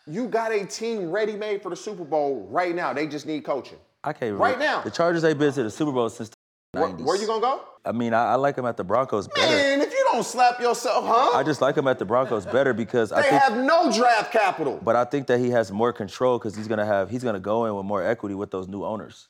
you 0.09 0.27
got 0.27 0.51
a 0.51 0.67
team 0.67 1.13
ready 1.13 1.37
made 1.37 1.63
for 1.63 1.71
the 1.71 1.77
Super 1.77 2.05
Bowl 2.05 2.49
right 2.51 2.75
now. 2.75 2.93
They 2.93 3.07
just 3.07 3.27
need 3.27 3.45
coaching. 3.45 3.79
I 4.03 4.13
can't. 4.13 4.37
Right 4.37 4.59
now. 4.59 4.83
the 4.83 4.91
Chargers 4.91 5.23
ain't 5.25 5.39
been 5.39 5.53
to 5.53 5.63
the 5.63 5.71
Super 5.71 5.93
Bowl 5.93 6.09
since 6.11 6.31
the 6.73 6.81
Where, 6.81 6.91
90s. 6.91 7.05
where 7.05 7.17
you 7.17 7.29
gonna 7.29 7.41
go? 7.41 7.61
I 7.85 7.93
mean, 7.93 8.13
I, 8.13 8.33
I 8.33 8.35
like 8.35 8.57
them 8.57 8.67
at 8.67 8.77
the 8.77 8.83
Broncos 8.83 9.29
better. 9.29 9.79
Man, 9.79 9.86
don't 10.17 10.25
slap 10.25 10.61
yourself, 10.61 11.05
huh? 11.07 11.37
I 11.37 11.43
just 11.43 11.61
like 11.61 11.77
him 11.77 11.87
at 11.87 11.99
the 11.99 12.05
Broncos 12.05 12.47
better 12.47 12.73
because 12.73 13.13
I 13.13 13.23
they 13.23 13.31
think. 13.31 13.43
have 13.43 13.57
no 13.59 13.93
draft 13.93 14.33
capital. 14.33 14.81
but 14.83 14.97
I 14.97 15.05
think 15.05 15.27
that 15.29 15.39
he 15.39 15.51
has 15.51 15.71
more 15.71 15.93
control 15.93 16.39
because 16.39 16.57
he's 16.57 16.69
gonna 16.69 16.87
have 16.87 17.11
he's 17.11 17.23
gonna 17.23 17.41
go 17.41 17.67
in 17.67 17.75
with 17.75 17.85
more 17.85 18.03
equity 18.03 18.35
with 18.35 18.51
those 18.51 18.69
new 18.69 18.85
owners. 18.85 19.29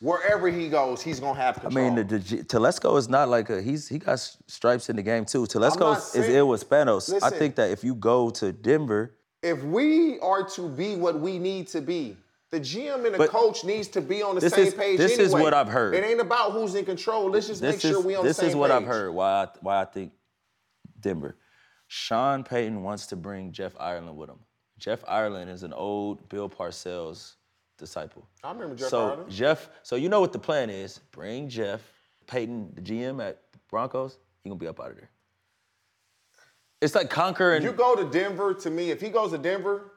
Wherever 0.00 0.48
he 0.48 0.68
goes, 0.68 1.00
he's 1.00 1.20
gonna 1.20 1.40
have 1.40 1.60
control. 1.60 1.86
I 1.86 1.90
mean, 1.90 2.06
the, 2.06 2.18
the 2.18 2.44
Telesco 2.44 2.98
is 2.98 3.08
not 3.08 3.28
like 3.28 3.48
a 3.48 3.62
he's 3.62 3.88
he 3.88 3.98
got 3.98 4.18
stripes 4.46 4.90
in 4.90 4.96
the 4.96 5.02
game 5.02 5.24
too. 5.24 5.44
Telesco 5.44 5.96
is 6.14 6.28
ill 6.28 6.48
with 6.48 6.68
Spanos. 6.68 7.22
I 7.22 7.30
think 7.30 7.56
that 7.56 7.70
if 7.70 7.82
you 7.82 7.94
go 7.94 8.30
to 8.30 8.52
Denver, 8.52 9.14
if 9.42 9.62
we 9.62 10.18
are 10.20 10.42
to 10.50 10.68
be 10.68 10.96
what 10.96 11.20
we 11.20 11.38
need 11.38 11.68
to 11.68 11.80
be, 11.80 12.16
the 12.56 12.60
GM 12.64 13.04
and 13.04 13.14
the 13.14 13.18
But 13.18 13.28
coach 13.30 13.64
needs 13.64 13.88
to 13.88 14.00
be 14.00 14.22
on 14.22 14.34
the 14.34 14.40
this 14.40 14.54
same 14.54 14.66
is- 14.66 14.74
page. 14.74 14.96
this 14.98 15.12
is 15.12 15.18
anyway. 15.34 15.42
what 15.42 15.54
I've 15.54 15.68
heard. 15.68 15.94
It 15.94 16.04
ain't 16.04 16.20
about 16.20 16.52
who's 16.52 16.74
in 16.74 16.84
control. 16.86 17.30
Let's 17.30 17.46
just 17.48 17.60
make 17.62 17.72
this 17.72 17.82
sure 17.82 18.00
we 18.00 18.14
on 18.14 18.24
this 18.24 18.36
the 18.36 18.42
same 18.42 18.46
page. 18.46 18.48
This 18.48 18.50
is 18.54 18.56
what 18.56 18.70
I've 18.70 18.84
heard. 18.86 19.12
Why 19.12 19.44
I, 19.44 19.48
why 19.60 19.82
I 19.82 19.84
think 19.84 20.12
Denver. 21.00 21.36
Sean 21.88 22.42
Payton 22.44 22.82
wants 22.82 23.06
to 23.08 23.16
bring 23.16 23.52
Jeff 23.52 23.74
Ireland 23.78 24.16
with 24.16 24.30
him. 24.30 24.38
Jeff 24.78 25.04
Ireland 25.06 25.50
is 25.50 25.62
an 25.64 25.72
old 25.74 26.26
Bill 26.28 26.48
Parcells 26.48 27.34
disciple. 27.78 28.26
I 28.42 28.52
remember 28.52 28.74
Jeff 28.74 28.88
so 28.88 29.08
Ireland. 29.10 29.30
Jeff, 29.30 29.68
so 29.82 29.96
you 29.96 30.08
know 30.08 30.20
what 30.20 30.32
the 30.32 30.38
plan 30.38 30.70
is? 30.70 30.98
Bring 31.12 31.48
Jeff 31.50 31.82
Payton, 32.26 32.72
the 32.74 32.80
GM 32.80 33.22
at 33.22 33.42
Broncos. 33.68 34.18
He 34.42 34.48
gonna 34.48 34.58
be 34.58 34.66
up 34.66 34.80
out 34.80 34.90
of 34.92 34.96
there. 34.96 35.10
It's 36.80 36.94
like 36.94 37.10
conquering. 37.10 37.62
You 37.62 37.72
go 37.72 37.94
to 37.96 38.04
Denver, 38.10 38.54
to 38.54 38.70
me, 38.70 38.90
if 38.90 39.00
he 39.00 39.08
goes 39.10 39.30
to 39.32 39.38
Denver, 39.38 39.92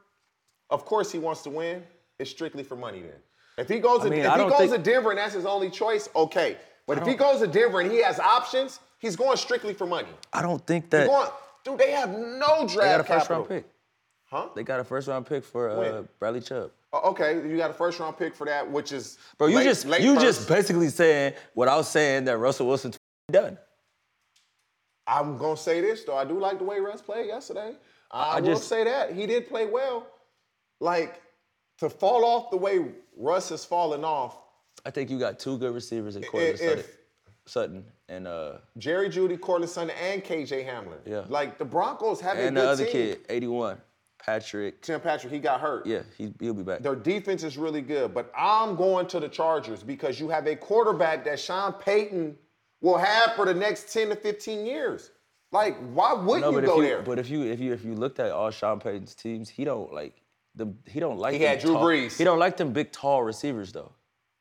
of 0.68 0.84
course 0.84 1.10
he 1.10 1.18
wants 1.18 1.42
to 1.42 1.50
win. 1.50 1.82
It's 2.20 2.30
strictly 2.30 2.62
for 2.62 2.76
money 2.76 3.00
then. 3.00 3.16
If 3.56 3.68
he 3.68 3.78
goes, 3.78 4.02
to, 4.02 4.10
mean, 4.10 4.20
if 4.20 4.32
he 4.32 4.38
goes 4.38 4.58
think- 4.58 4.72
to 4.72 4.78
Denver 4.78 5.10
and 5.10 5.18
that's 5.18 5.34
his 5.34 5.46
only 5.46 5.70
choice, 5.70 6.08
okay. 6.14 6.56
But 6.86 6.98
if 6.98 7.06
he 7.06 7.14
goes 7.14 7.40
to 7.40 7.46
Denver 7.46 7.80
and 7.80 7.90
he 7.90 8.02
has 8.02 8.18
options, 8.18 8.80
he's 8.98 9.16
going 9.16 9.36
strictly 9.36 9.74
for 9.74 9.86
money. 9.86 10.08
I 10.32 10.42
don't 10.42 10.64
think 10.66 10.90
that 10.90 11.06
going, 11.06 11.28
dude, 11.64 11.78
they 11.78 11.92
have 11.92 12.10
no 12.10 12.66
draft 12.66 12.74
they 12.74 12.76
got 12.78 13.00
a 13.00 13.04
first 13.04 13.08
capital. 13.28 13.36
round 13.36 13.48
pick. 13.48 13.64
Huh? 14.26 14.48
They 14.54 14.62
got 14.62 14.80
a 14.80 14.84
first 14.84 15.08
round 15.08 15.26
pick 15.26 15.44
for 15.44 15.70
uh? 15.70 16.02
Bradley 16.18 16.40
Chubb. 16.40 16.70
Oh, 16.92 17.10
Okay, 17.10 17.34
you 17.48 17.56
got 17.56 17.70
a 17.70 17.74
first 17.74 17.98
round 18.00 18.18
pick 18.18 18.34
for 18.34 18.44
that, 18.46 18.68
which 18.70 18.92
is 18.92 19.18
Bro, 19.38 19.48
you 19.48 19.56
late- 19.56 19.64
just 19.64 19.86
late 19.86 20.02
you 20.02 20.14
first. 20.14 20.26
just 20.26 20.48
basically 20.48 20.88
saying 20.88 21.34
what 21.54 21.68
I 21.68 21.76
was 21.76 21.88
saying 21.88 22.24
that 22.24 22.38
Russell 22.38 22.66
Wilson's 22.66 22.98
done. 23.30 23.56
I'm 25.06 25.38
gonna 25.38 25.56
say 25.56 25.80
this 25.80 26.04
though. 26.04 26.16
I 26.16 26.24
do 26.24 26.38
like 26.38 26.58
the 26.58 26.64
way 26.64 26.80
Russ 26.80 27.00
played 27.02 27.26
yesterday. 27.26 27.74
I, 28.10 28.36
I 28.36 28.40
will 28.40 28.48
just- 28.54 28.68
say 28.68 28.84
that 28.84 29.12
he 29.12 29.26
did 29.26 29.48
play 29.48 29.66
well. 29.66 30.06
Like 30.80 31.20
to 31.80 31.90
fall 31.90 32.24
off 32.24 32.50
the 32.50 32.56
way 32.56 32.84
Russ 33.16 33.48
has 33.50 33.64
fallen 33.64 34.04
off. 34.04 34.38
I 34.86 34.90
think 34.90 35.10
you 35.10 35.18
got 35.18 35.38
two 35.38 35.58
good 35.58 35.74
receivers 35.74 36.16
in 36.16 36.22
Courtland 36.22 36.58
Sutton, 36.58 36.84
Sutton 37.46 37.84
and 38.08 38.26
uh 38.26 38.58
Jerry 38.78 39.08
Jeudy, 39.10 39.38
Courtland 39.38 39.70
Sutton, 39.70 39.90
and 39.90 40.22
KJ 40.24 40.66
Hamler. 40.66 40.98
Yeah. 41.04 41.24
Like 41.28 41.58
the 41.58 41.64
Broncos 41.64 42.20
have 42.20 42.38
and 42.38 42.56
a 42.56 42.60
the 42.62 42.68
other 42.68 42.84
team. 42.84 42.92
kid, 42.92 43.20
81, 43.28 43.78
Patrick. 44.24 44.80
Tim 44.82 45.00
Patrick, 45.00 45.32
he 45.32 45.38
got 45.38 45.60
hurt. 45.60 45.86
Yeah, 45.86 46.02
he, 46.16 46.32
he'll 46.40 46.54
be 46.54 46.62
back. 46.62 46.80
Their 46.80 46.94
defense 46.96 47.42
is 47.42 47.58
really 47.58 47.82
good, 47.82 48.14
but 48.14 48.30
I'm 48.36 48.76
going 48.76 49.06
to 49.08 49.20
the 49.20 49.28
Chargers 49.28 49.82
because 49.82 50.18
you 50.20 50.28
have 50.28 50.46
a 50.46 50.56
quarterback 50.56 51.24
that 51.24 51.38
Sean 51.40 51.72
Payton 51.74 52.36
will 52.80 52.98
have 52.98 53.34
for 53.34 53.44
the 53.44 53.54
next 53.54 53.92
10 53.92 54.10
to 54.10 54.16
15 54.16 54.64
years. 54.64 55.10
Like, 55.52 55.76
why 55.92 56.12
wouldn't 56.14 56.42
No, 56.52 56.58
you 56.58 56.64
go 56.66 56.76
you, 56.80 56.82
there? 56.88 57.02
but 57.02 57.18
if 57.18 57.28
you 57.28 57.42
if 57.42 57.58
you 57.60 57.72
if 57.72 57.84
you 57.84 57.94
looked 57.94 58.20
at 58.20 58.30
all 58.30 58.50
Sean 58.50 58.78
Payton's 58.80 59.14
teams, 59.14 59.48
he 59.50 59.64
don't 59.64 59.92
like 59.92 60.14
the 60.54 60.72
he 60.86 61.00
don't 61.00 61.18
like 61.18 61.32
He 61.32 61.38
them 61.38 61.48
had 61.48 61.60
Drew 61.60 61.74
tall, 61.74 61.84
Brees. 61.84 62.16
He 62.18 62.24
don't 62.24 62.38
like 62.38 62.56
them 62.56 62.72
big 62.72 62.92
tall 62.92 63.22
receivers 63.22 63.72
though. 63.72 63.92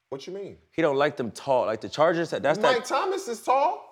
what 0.10 0.26
you 0.28 0.34
mean? 0.34 0.58
He 0.72 0.82
don't 0.82 0.98
like 0.98 1.18
them 1.18 1.32
tall 1.32 1.66
like 1.66 1.82
the 1.82 1.90
Chargers. 1.90 2.32
That's 2.32 2.60
Mike 2.60 2.78
that. 2.78 2.86
Thomas 2.86 3.28
is 3.28 3.42
tall. 3.42 3.86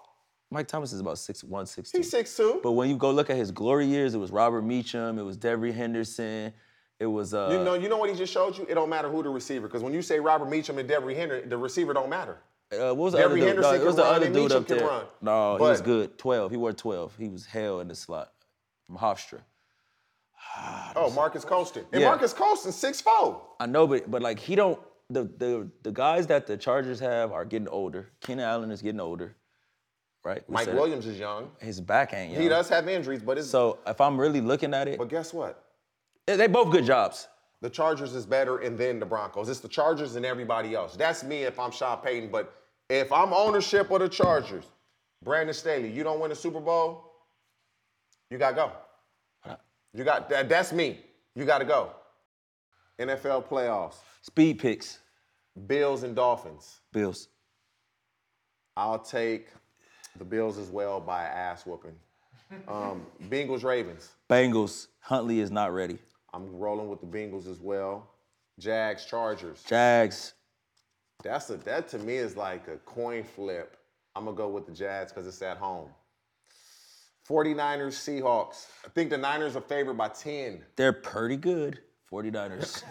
Mike 0.50 0.68
Thomas 0.68 0.94
is 0.94 1.02
about 1.02 1.18
six 1.18 1.44
one 1.44 1.66
six 1.66 1.92
two. 1.92 1.98
He's 1.98 2.12
6'2". 2.14 2.64
But 2.64 2.72
when 2.72 2.90
you 2.90 2.96
go 2.96 3.12
look 3.12 3.30
at 3.30 3.36
his 3.36 3.52
glory 3.52 3.86
years, 3.86 4.14
it 4.14 4.18
was 4.18 4.32
Robert 4.32 4.62
Meacham, 4.62 5.20
it 5.20 5.24
was 5.24 5.38
Devery 5.38 5.74
Henderson, 5.74 6.54
it 7.00 7.06
was 7.06 7.34
uh 7.34 7.50
You 7.52 7.64
know, 7.64 7.74
you 7.74 7.90
know 7.90 7.98
what 7.98 8.10
he 8.10 8.16
just 8.16 8.32
showed 8.32 8.58
you? 8.58 8.66
It 8.70 8.76
don't 8.76 8.90
matter 8.90 9.10
who 9.10 9.22
the 9.24 9.30
receiver, 9.30 9.68
because 9.68 9.84
when 9.84 9.94
you 9.94 10.02
say 10.02 10.20
Robert 10.20 10.50
Meacham 10.50 10.78
and 10.78 10.90
Devery 10.90 11.16
Henry, 11.16 11.42
the 11.42 11.58
receiver 11.58 11.94
don't 11.94 12.10
matter. 12.10 12.38
Uh, 12.72 12.94
what 12.94 12.98
was 12.98 13.14
the 13.14 13.20
Devery 13.20 13.24
other 13.24 13.36
dude? 13.36 13.48
Henderson 13.48 13.72
No, 13.76 13.82
it 13.82 13.86
was 13.86 13.96
the 13.96 14.04
other 14.06 14.26
dude 14.26 14.36
Meacham 14.36 14.58
up 14.58 14.68
there. 14.68 15.02
No, 15.22 15.58
he 15.58 15.62
was 15.64 15.82
good. 15.82 16.18
12. 16.18 16.52
He 16.52 16.58
wore 16.58 16.74
12. 16.74 17.16
He 17.18 17.28
was 17.30 17.46
hell 17.46 17.80
in 17.82 17.88
the 17.88 17.96
slot 17.96 18.32
from 18.86 18.98
Hofstra. 18.98 19.42
Ah, 20.40 20.92
oh, 20.96 21.12
Marques 21.12 21.46
Colston. 21.46 21.86
And 21.92 22.02
Yeah. 22.02 22.10
Marques 22.10 22.34
Colston, 22.34 22.72
6'4". 22.72 23.42
I 23.60 23.66
know, 23.66 23.88
but 23.88 24.10
but 24.10 24.22
like 24.22 24.40
he 24.40 24.56
don't 24.56 24.80
the 25.10 25.24
the 25.38 25.70
the 25.84 25.92
guys 25.92 26.28
that 26.28 26.48
the 26.48 26.58
Chargers 26.58 27.00
have 27.00 27.32
are 27.32 27.46
getting 27.46 27.68
older. 27.68 28.10
Keenan 28.22 28.46
Allen 28.46 28.72
is 28.72 28.82
getting 28.82 29.00
older, 29.00 29.36
right? 30.24 30.44
We 30.48 30.54
Mike 30.54 30.66
said 30.66 30.76
it. 30.76 30.80
Williams 30.80 31.06
is 31.06 31.18
young. 31.18 31.52
His 31.60 31.80
back 31.80 32.14
ain't 32.14 32.34
young. 32.34 32.42
He 32.42 32.50
does 32.50 32.70
have 32.70 32.88
injuries, 32.88 33.22
but 33.22 33.38
it's 33.38 33.50
So 33.50 33.80
if 33.88 34.02
I'm 34.02 34.20
really 34.20 34.42
looking 34.42 34.74
at 34.74 34.88
it, 34.88 34.98
but 34.98 35.10
guess 35.10 35.34
what? 35.34 35.64
they 36.26 36.48
both 36.48 36.72
good 36.72 36.86
jobs. 36.86 37.28
The 37.62 37.70
Chargers 37.70 38.14
is 38.14 38.26
better 38.26 38.60
and 38.60 38.78
then 38.78 39.00
the 39.00 39.06
Broncos. 39.06 39.50
It's 39.50 39.62
the 39.62 39.68
Chargers 39.68 40.16
and 40.16 40.26
everybody 40.26 40.76
else. 40.76 40.96
That's 40.96 41.24
me 41.24 41.44
if 41.44 41.58
I'm 41.58 41.72
Sean 41.72 41.98
Payton. 42.00 42.30
But 42.30 42.54
if 42.90 43.12
I'm 43.12 43.34
ownership 43.34 43.90
of 43.90 44.02
the 44.02 44.10
Chargers, 44.10 44.66
Brandon 45.24 45.54
Staley, 45.56 45.90
you 45.90 46.04
don't 46.04 46.20
win 46.20 46.30
the 46.30 46.36
Super 46.36 46.60
Bowl, 46.60 47.14
you 48.30 48.38
gotta 48.38 48.56
go. 48.56 48.72
You 49.98 50.04
got 50.04 50.30
that, 50.30 50.48
that's 50.48 50.72
me. 50.72 51.00
You 51.34 51.44
gotta 51.44 51.66
go. 51.66 51.90
NFL 53.00 53.48
playoffs, 53.48 53.96
Speed 54.22 54.60
picks, 54.60 55.00
Bills 55.66 56.04
and 56.04 56.16
Dolphins. 56.16 56.82
Bills. 56.94 57.30
I'll 58.76 59.00
take 59.00 59.48
the 60.20 60.24
Bills 60.24 60.60
as 60.60 60.70
well 60.70 61.00
by 61.00 61.24
ass 61.24 61.66
whooping. 61.66 61.96
Um, 62.68 63.08
Bengals, 63.24 63.64
Ravens. 63.64 64.12
Bengals. 64.30 64.88
Huntley 65.00 65.40
is 65.40 65.50
not 65.50 65.74
ready. 65.74 65.98
I'm 66.32 66.56
rolling 66.60 66.90
with 66.90 67.02
the 67.02 67.08
Bengals 67.08 67.50
as 67.50 67.60
well. 67.60 68.08
Jags, 68.60 69.04
Chargers. 69.04 69.64
Jags. 69.64 70.34
That's 71.24 71.50
a 71.50 71.58
that 71.58 71.88
to 71.90 71.98
me 71.98 72.18
is 72.18 72.38
like 72.38 72.68
a 72.68 72.78
coin 72.86 73.24
flip. 73.24 73.78
I'm 74.16 74.26
gonna 74.26 74.38
go 74.38 74.48
with 74.48 74.68
the 74.68 74.74
Jags 74.74 75.12
because 75.12 75.26
it's 75.26 75.42
at 75.42 75.58
home. 75.58 75.90
49ers, 77.28 77.94
Seahawks. 77.94 78.68
I 78.86 78.90
think 78.90 79.10
the 79.10 79.18
Niners 79.18 79.56
are 79.56 79.62
favored 79.62 79.96
by 79.96 80.10
10. 80.10 80.64
They're 80.76 80.94
pretty 80.94 81.38
good. 81.38 81.80
49ers. 82.12 82.84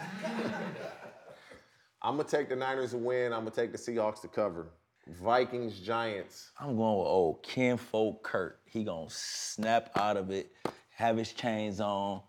I'm 2.03 2.17
gonna 2.17 2.29
take 2.29 2.49
the 2.49 2.55
Niners 2.55 2.91
to 2.91 2.97
win. 2.97 3.33
I'm 3.33 3.39
gonna 3.39 3.51
take 3.51 3.71
the 3.71 3.77
Seahawks 3.77 4.21
to 4.21 4.27
cover. 4.27 4.67
Vikings, 5.07 5.79
Giants. 5.79 6.51
I'm 6.59 6.75
going 6.77 6.97
with 6.97 7.07
old 7.07 7.41
Ken 7.43 7.77
Folk 7.77 8.23
Kurt. 8.23 8.59
He 8.65 8.83
gonna 8.83 9.09
snap 9.09 9.89
out 9.95 10.17
of 10.17 10.29
it, 10.29 10.51
have 10.91 11.17
his 11.17 11.33
chains 11.33 11.79
on. 11.79 12.21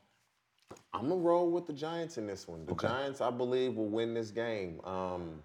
I'm 0.94 1.08
gonna 1.08 1.16
roll 1.16 1.50
with 1.50 1.66
the 1.66 1.72
Giants 1.74 2.16
in 2.16 2.26
this 2.26 2.48
one. 2.48 2.64
The 2.64 2.74
Giants, 2.74 3.20
I 3.20 3.30
believe, 3.30 3.74
will 3.74 3.88
win 3.90 4.14
this 4.14 4.30
game. 4.30 4.80
Um, 4.84 5.42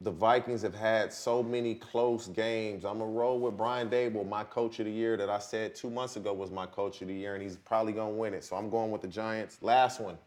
the 0.00 0.10
Vikings 0.10 0.62
have 0.62 0.74
had 0.74 1.12
so 1.12 1.42
many 1.42 1.74
close 1.74 2.28
games. 2.28 2.84
I'm 2.84 2.98
gonna 2.98 3.10
roll 3.10 3.38
with 3.38 3.56
Brian 3.56 3.88
Daboll, 3.88 4.28
my 4.28 4.44
coach 4.44 4.78
of 4.78 4.86
the 4.86 4.92
year, 4.92 5.16
that 5.16 5.30
I 5.30 5.38
said 5.38 5.74
two 5.74 5.88
months 5.88 6.16
ago 6.16 6.34
was 6.34 6.50
my 6.50 6.66
coach 6.66 7.00
of 7.00 7.08
the 7.08 7.14
year, 7.14 7.34
and 7.34 7.42
he's 7.42 7.56
probably 7.56 7.92
gonna 7.92 8.10
win 8.10 8.34
it. 8.34 8.44
So 8.44 8.56
I'm 8.56 8.68
going 8.68 8.90
with 8.90 9.00
the 9.00 9.08
Giants. 9.08 9.58
Last 9.62 10.00
one. 10.00 10.18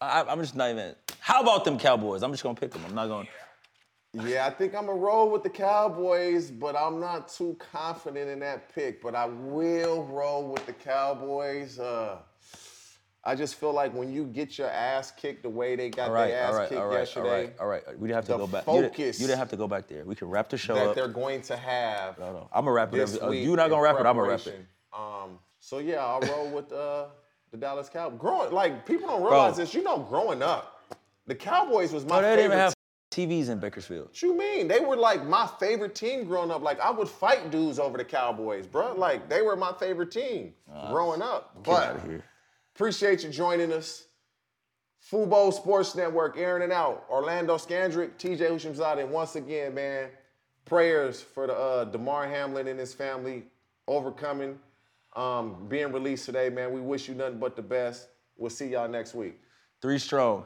I, 0.00 0.22
I'm 0.22 0.40
just 0.40 0.54
not 0.54 0.70
even. 0.70 0.94
How 1.20 1.40
about 1.40 1.64
them 1.64 1.78
Cowboys? 1.78 2.22
I'm 2.22 2.32
just 2.32 2.42
gonna 2.42 2.54
pick 2.54 2.72
them. 2.72 2.82
I'm 2.86 2.94
not 2.94 3.06
going. 3.06 3.26
Yeah, 4.12 4.46
I 4.46 4.50
think 4.50 4.74
I'm 4.74 4.86
gonna 4.86 4.98
roll 4.98 5.30
with 5.30 5.42
the 5.42 5.50
Cowboys, 5.50 6.50
but 6.50 6.76
I'm 6.76 7.00
not 7.00 7.28
too 7.28 7.56
confident 7.58 8.28
in 8.28 8.40
that 8.40 8.74
pick. 8.74 9.00
But 9.02 9.14
I 9.14 9.24
will 9.24 10.04
roll 10.04 10.52
with 10.52 10.66
the 10.66 10.74
Cowboys. 10.74 11.78
Uh, 11.78 12.18
I 13.26 13.34
just 13.34 13.54
feel 13.54 13.72
like 13.72 13.94
when 13.94 14.12
you 14.12 14.24
get 14.24 14.58
your 14.58 14.68
ass 14.68 15.10
kicked 15.10 15.42
the 15.42 15.48
way 15.48 15.76
they 15.76 15.88
got 15.88 16.08
All 16.08 16.14
right, 16.14 16.28
their 16.28 16.42
ass 16.42 16.52
all 16.52 16.58
right, 16.58 16.68
kicked 16.68 16.80
all 16.80 16.86
right, 16.86 16.92
all 16.92 16.98
yesterday, 16.98 17.44
right, 17.44 17.54
all 17.58 17.66
right. 17.66 17.82
We 17.98 18.08
didn't 18.08 18.16
have 18.16 18.26
to 18.26 18.36
go 18.36 18.46
back. 18.46 18.66
You 18.66 18.72
didn't, 18.74 18.90
focus 18.90 19.20
you 19.20 19.26
didn't 19.26 19.38
have 19.38 19.50
to 19.50 19.56
go 19.56 19.66
back 19.66 19.88
there. 19.88 20.04
We 20.04 20.14
can 20.14 20.28
wrap 20.28 20.50
the 20.50 20.58
show 20.58 20.74
that 20.74 20.88
up. 20.88 20.94
they're 20.94 21.08
going 21.08 21.40
to 21.42 21.56
have. 21.56 22.18
No, 22.18 22.32
no. 22.32 22.48
I'm 22.52 22.64
gonna 22.64 22.72
wrap 22.72 22.94
it. 22.94 23.22
uh, 23.22 23.30
you're 23.30 23.56
not 23.56 23.70
gonna 23.70 23.82
wrap 23.82 23.96
it. 23.96 24.06
I'm 24.06 24.16
gonna 24.16 24.28
wrap 24.28 24.46
it. 24.46 24.66
Um, 24.92 25.38
so 25.58 25.78
yeah, 25.78 26.04
I'll 26.04 26.20
roll 26.20 26.50
with 26.50 26.70
uh, 26.72 27.06
the 27.50 27.56
Dallas 27.56 27.88
Cowboys. 27.88 28.20
Growing 28.20 28.52
like 28.52 28.84
people 28.84 29.08
don't 29.08 29.22
realize 29.22 29.54
Bro. 29.54 29.64
this. 29.64 29.74
You 29.74 29.82
know, 29.82 29.98
growing 29.98 30.42
up, 30.42 30.82
the 31.26 31.34
Cowboys 31.34 31.92
was 31.92 32.04
my 32.04 32.20
favorite. 32.20 32.22
No, 32.22 32.30
they 32.30 32.42
didn't 32.42 32.52
even 32.52 32.58
have 32.58 32.74
TVs 33.10 33.48
in 33.48 33.58
Bakersfield. 33.58 34.08
What 34.08 34.22
you 34.22 34.36
mean? 34.36 34.68
They 34.68 34.80
were 34.80 34.96
like 34.96 35.24
my 35.26 35.48
favorite 35.58 35.94
team 35.94 36.24
growing 36.24 36.50
up. 36.50 36.62
Like 36.62 36.80
I 36.80 36.90
would 36.90 37.08
fight 37.08 37.50
dudes 37.50 37.78
over 37.78 37.96
the 37.96 38.04
Cowboys, 38.04 38.66
bro. 38.66 38.94
Like 38.94 39.30
they 39.30 39.40
were 39.40 39.56
my 39.56 39.72
favorite 39.72 40.10
team 40.10 40.52
growing 40.90 41.22
up. 41.22 41.54
Get 41.56 41.64
But 41.64 41.88
out 41.88 41.96
of 41.96 42.04
here. 42.04 42.24
Appreciate 42.74 43.22
you 43.22 43.30
joining 43.30 43.72
us. 43.72 44.06
Fubo 45.10 45.52
Sports 45.52 45.94
Network, 45.94 46.36
Aaron 46.36 46.62
and 46.62 46.72
out. 46.72 47.04
Orlando 47.08 47.56
Scandrick, 47.56 48.16
TJ 48.18 48.38
Houshmandzadeh, 48.38 49.00
and 49.00 49.10
once 49.10 49.36
again, 49.36 49.74
man, 49.74 50.08
prayers 50.64 51.20
for 51.20 51.46
the 51.46 51.54
uh, 51.54 51.84
Damar 51.84 52.26
Hamlin 52.26 52.66
and 52.66 52.80
his 52.80 52.92
family 52.92 53.44
overcoming, 53.86 54.58
um, 55.14 55.66
being 55.68 55.92
released 55.92 56.24
today, 56.24 56.48
man. 56.48 56.72
We 56.72 56.80
wish 56.80 57.06
you 57.06 57.14
nothing 57.14 57.38
but 57.38 57.54
the 57.54 57.62
best. 57.62 58.08
We'll 58.36 58.50
see 58.50 58.68
y'all 58.68 58.88
next 58.88 59.14
week. 59.14 59.38
Three 59.80 59.98
strong. 59.98 60.44